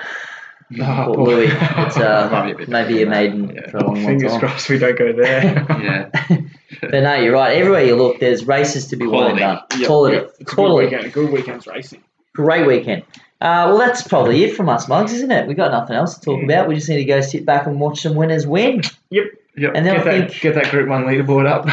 Oh, 0.81 1.05
Port 1.07 1.17
boy. 1.17 1.25
Louis. 1.25 1.49
It's 1.51 1.97
uh, 1.97 2.29
Might 2.33 2.61
a 2.61 2.71
maybe 2.71 3.03
a 3.03 3.07
different 3.07 3.09
maiden 3.11 3.47
than 3.47 3.57
that, 3.57 3.65
yeah. 3.65 3.71
for 3.71 3.77
a 3.79 3.85
long, 3.85 3.95
long 3.97 4.05
Fingers 4.07 4.31
time. 4.33 4.41
crossed 4.41 4.69
we 4.69 4.79
don't 4.79 4.99
go 4.99 5.13
there. 5.13 5.67
Yeah, 6.81 6.91
but 6.91 7.01
no, 7.03 7.15
you're 7.15 7.33
right. 7.33 7.57
Everywhere 7.57 7.83
you 7.85 7.97
look, 7.97 8.21
there's 8.21 8.45
races 8.45 8.87
to 8.89 8.97
be 8.97 9.07
won 9.07 9.31
and 9.31 9.39
done. 9.39 9.63
Yep, 9.79 9.87
Quality. 9.87 10.17
yep. 10.17 10.25
It's 10.29 10.41
a 10.41 10.45
good 10.45 10.55
Quality. 10.55 10.87
weekend. 10.95 11.13
Good 11.13 11.33
weekend's 11.33 11.67
racing. 11.67 12.05
Great 12.35 12.67
weekend. 12.67 13.03
Uh, 13.41 13.65
well, 13.69 13.79
that's 13.79 14.07
probably 14.07 14.45
it 14.45 14.55
from 14.55 14.69
us, 14.69 14.87
Mugs, 14.89 15.13
isn't 15.15 15.31
it? 15.31 15.47
We've 15.49 15.57
got 15.57 15.71
nothing 15.73 15.97
else 15.97 16.19
to 16.19 16.21
talk 16.25 16.41
Mm. 16.41 16.45
about. 16.45 16.69
We 16.69 16.75
just 16.75 16.89
need 16.89 16.99
to 16.99 17.05
go 17.05 17.21
sit 17.23 17.47
back 17.47 17.67
and 17.67 17.81
watch 17.81 18.01
some 18.03 18.15
winners 18.15 18.47
win. 18.47 18.83
yep. 19.11 19.25
Yep. 19.57 19.73
And 19.75 19.85
then 19.87 19.95
Get 19.97 20.07
I 20.07 20.19
that, 20.19 20.31
think, 20.31 20.41
get 20.41 20.55
that 20.55 20.71
Group 20.71 20.89
One 20.89 21.05
leaderboard 21.05 21.47
up. 21.49 21.67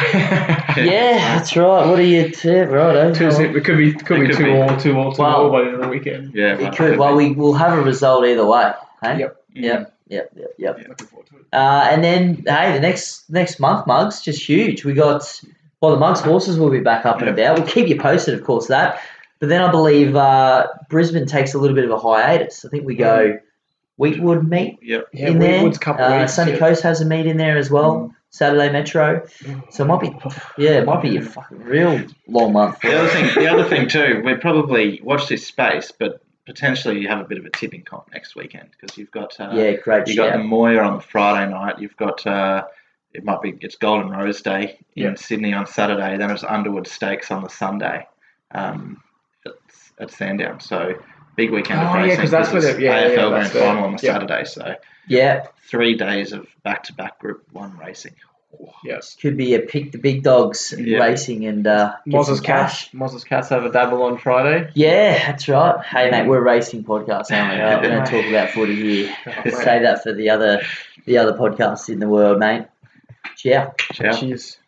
yeah, 0.76 1.36
that's 1.36 1.56
right. 1.56 1.86
What 1.86 1.98
are 1.98 2.02
you? 2.02 2.30
T- 2.30 2.50
right, 2.50 3.14
Two, 3.14 3.28
it 3.28 3.64
could 3.64 3.78
be 3.78 3.92
could 3.92 4.18
It 4.18 4.20
be 4.22 4.26
could 4.28 4.36
two 4.38 4.44
be. 4.44 4.50
all, 4.50 4.76
two 4.76 4.98
all, 4.98 5.12
two 5.12 5.22
Well- 5.22 5.36
all 5.36 5.50
by 5.50 5.60
the 5.60 5.66
end 5.66 5.74
of 5.76 5.82
the 5.82 5.88
weekend. 5.88 6.34
Yeah, 6.34 6.54
It 6.54 6.60
well, 6.60 6.72
could. 6.72 6.98
Well, 6.98 7.14
we 7.16 7.30
will 7.32 7.52
have 7.54 7.78
a 7.78 7.82
result 7.82 8.24
either 8.24 8.44
way. 8.44 8.72
Hey? 9.02 9.20
Yep. 9.20 9.44
Yep. 9.54 9.98
Yep. 10.08 10.32
Yep. 10.36 10.50
Yep. 10.58 10.88
Looking 10.88 11.06
forward 11.06 11.26
to 11.28 11.36
it. 11.36 11.46
Uh, 11.52 11.88
and 11.90 12.04
then, 12.04 12.44
hey, 12.46 12.72
the 12.72 12.80
next 12.80 13.28
next 13.30 13.58
month, 13.58 13.86
Mugs, 13.86 14.20
just 14.20 14.42
huge. 14.42 14.84
We 14.84 14.92
got, 14.94 15.40
well, 15.80 15.92
the 15.92 15.98
Mugs 15.98 16.20
horses 16.20 16.58
will 16.58 16.70
be 16.70 16.80
back 16.80 17.06
up 17.06 17.20
and 17.20 17.28
about. 17.28 17.58
We'll 17.58 17.68
keep 17.68 17.88
you 17.88 17.98
posted, 17.98 18.34
of 18.34 18.44
course, 18.44 18.68
that. 18.68 19.00
But 19.38 19.48
then 19.48 19.62
I 19.62 19.70
believe 19.70 20.16
uh, 20.16 20.68
Brisbane 20.88 21.26
takes 21.26 21.54
a 21.54 21.58
little 21.58 21.74
bit 21.74 21.84
of 21.84 21.90
a 21.90 21.98
hiatus. 21.98 22.64
I 22.64 22.68
think 22.68 22.84
we 22.84 22.94
go 22.94 23.38
Wheatwood 23.98 24.48
meet 24.48 24.78
Yep. 24.82 25.08
Yeah, 25.12 25.28
in 25.28 25.38
there. 25.38 25.62
Wheatwood's 25.62 25.78
couple 25.78 26.04
uh, 26.04 26.20
weeks, 26.20 26.34
Sunny 26.34 26.52
yeah. 26.52 26.58
Coast 26.58 26.82
has 26.82 27.00
a 27.00 27.04
meet 27.04 27.26
in 27.26 27.36
there 27.36 27.56
as 27.56 27.70
well. 27.70 28.14
Saturday 28.30 28.70
Metro. 28.70 29.26
So 29.70 29.84
it 29.84 29.88
might 29.88 30.00
be, 30.00 30.14
yeah, 30.58 30.78
it 30.78 30.86
might 30.86 31.02
be 31.02 31.16
a 31.16 31.22
fucking 31.22 31.58
real 31.58 32.02
long 32.28 32.52
month. 32.52 32.80
The 32.80 32.98
other 32.98 33.08
thing, 33.08 33.34
the 33.34 33.48
other 33.48 33.64
thing 33.64 33.88
too, 33.88 34.22
we 34.24 34.34
probably 34.34 35.00
watch 35.02 35.28
this 35.28 35.46
space, 35.46 35.92
but 35.98 36.22
potentially 36.46 37.00
you 37.00 37.08
have 37.08 37.20
a 37.20 37.24
bit 37.24 37.38
of 37.38 37.44
a 37.44 37.50
tipping 37.50 37.82
comp 37.82 38.10
next 38.12 38.36
weekend 38.36 38.68
because 38.70 38.96
you've 38.96 39.10
got 39.10 39.38
uh, 39.40 39.50
Yeah, 39.52 39.72
great 39.72 40.06
you 40.08 40.16
got 40.16 40.32
the. 40.32 40.38
Moir 40.38 40.80
on 40.82 40.94
the 40.96 41.02
Friday 41.02 41.50
night. 41.50 41.78
You've 41.80 41.96
got 41.96 42.26
uh, 42.26 42.64
it 43.12 43.24
might 43.24 43.42
be 43.42 43.56
it's 43.60 43.76
Golden 43.76 44.10
Rose 44.10 44.40
Day 44.42 44.78
in 44.94 45.02
Yeah. 45.04 45.14
Sydney 45.14 45.52
on 45.52 45.66
Saturday. 45.66 46.16
Then 46.16 46.30
it's 46.30 46.44
Underwood 46.44 46.86
Stakes 46.86 47.30
on 47.30 47.42
the 47.42 47.48
Sunday 47.50 48.06
um, 48.52 49.02
at, 49.44 49.52
at 49.98 50.10
Sandown. 50.10 50.60
So 50.60 50.94
big 51.36 51.50
weekend 51.50 51.80
of 51.80 51.88
Oh, 51.88 51.94
yeah, 51.98 52.02
racing. 52.04 52.20
'cause 52.20 52.30
that's 52.30 52.50
This 52.52 52.62
where 52.64 52.70
is 52.72 52.76
the- 52.76 52.82
yeah, 52.82 53.00
yeah, 53.08 53.14
AFL 53.16 53.28
Grand 53.30 53.46
the- 53.50 53.58
Final 53.60 53.84
on 53.84 53.96
the 53.96 54.02
yeah. 54.06 54.12
Saturday. 54.12 54.44
So 54.44 54.74
Yeah, 55.08 55.46
three 55.68 55.94
days 55.96 56.32
of 56.32 56.46
back-to-back 56.62 57.18
Group 57.18 57.44
One 57.52 57.76
racing. 57.76 58.14
Yes. 58.84 59.16
could 59.20 59.36
be 59.36 59.54
a 59.54 59.60
pick 59.60 59.92
the 59.92 59.98
big 59.98 60.22
dogs 60.22 60.72
in 60.72 60.86
Yeah. 60.86 60.98
racing 60.98 61.46
and 61.46 61.66
uh, 61.66 61.92
get 62.04 62.12
some 62.12 62.12
Moz's 62.12 62.40
cash. 62.40 62.84
cats. 62.84 62.94
Moz's 62.94 63.24
cats 63.24 63.48
have 63.50 63.64
a 63.64 63.70
dabble 63.70 64.02
on 64.02 64.18
Friday. 64.18 64.70
Yeah, 64.74 65.18
that's 65.26 65.48
right. 65.48 65.84
Hey 65.84 66.10
mate, 66.10 66.26
we're 66.26 66.38
a 66.38 66.42
racing 66.42 66.84
podcast, 66.84 67.30
aren't 67.30 67.52
we? 67.52 67.58
We're 67.58 67.82
going 67.82 68.04
to 68.04 68.10
talk 68.10 68.28
about 68.28 68.50
footy 68.50 68.76
here. 68.76 69.16
Oh. 69.26 69.50
Save 69.50 69.82
that 69.82 70.02
for 70.02 70.12
the 70.12 70.30
other 70.30 70.60
the 71.04 71.18
other 71.18 71.32
podcasts 71.32 71.88
in 71.88 71.98
the 71.98 72.08
world, 72.08 72.38
mate. 72.38 72.66
Ciao. 73.36 73.74
Ciao. 73.92 74.12
Cheers. 74.12 74.58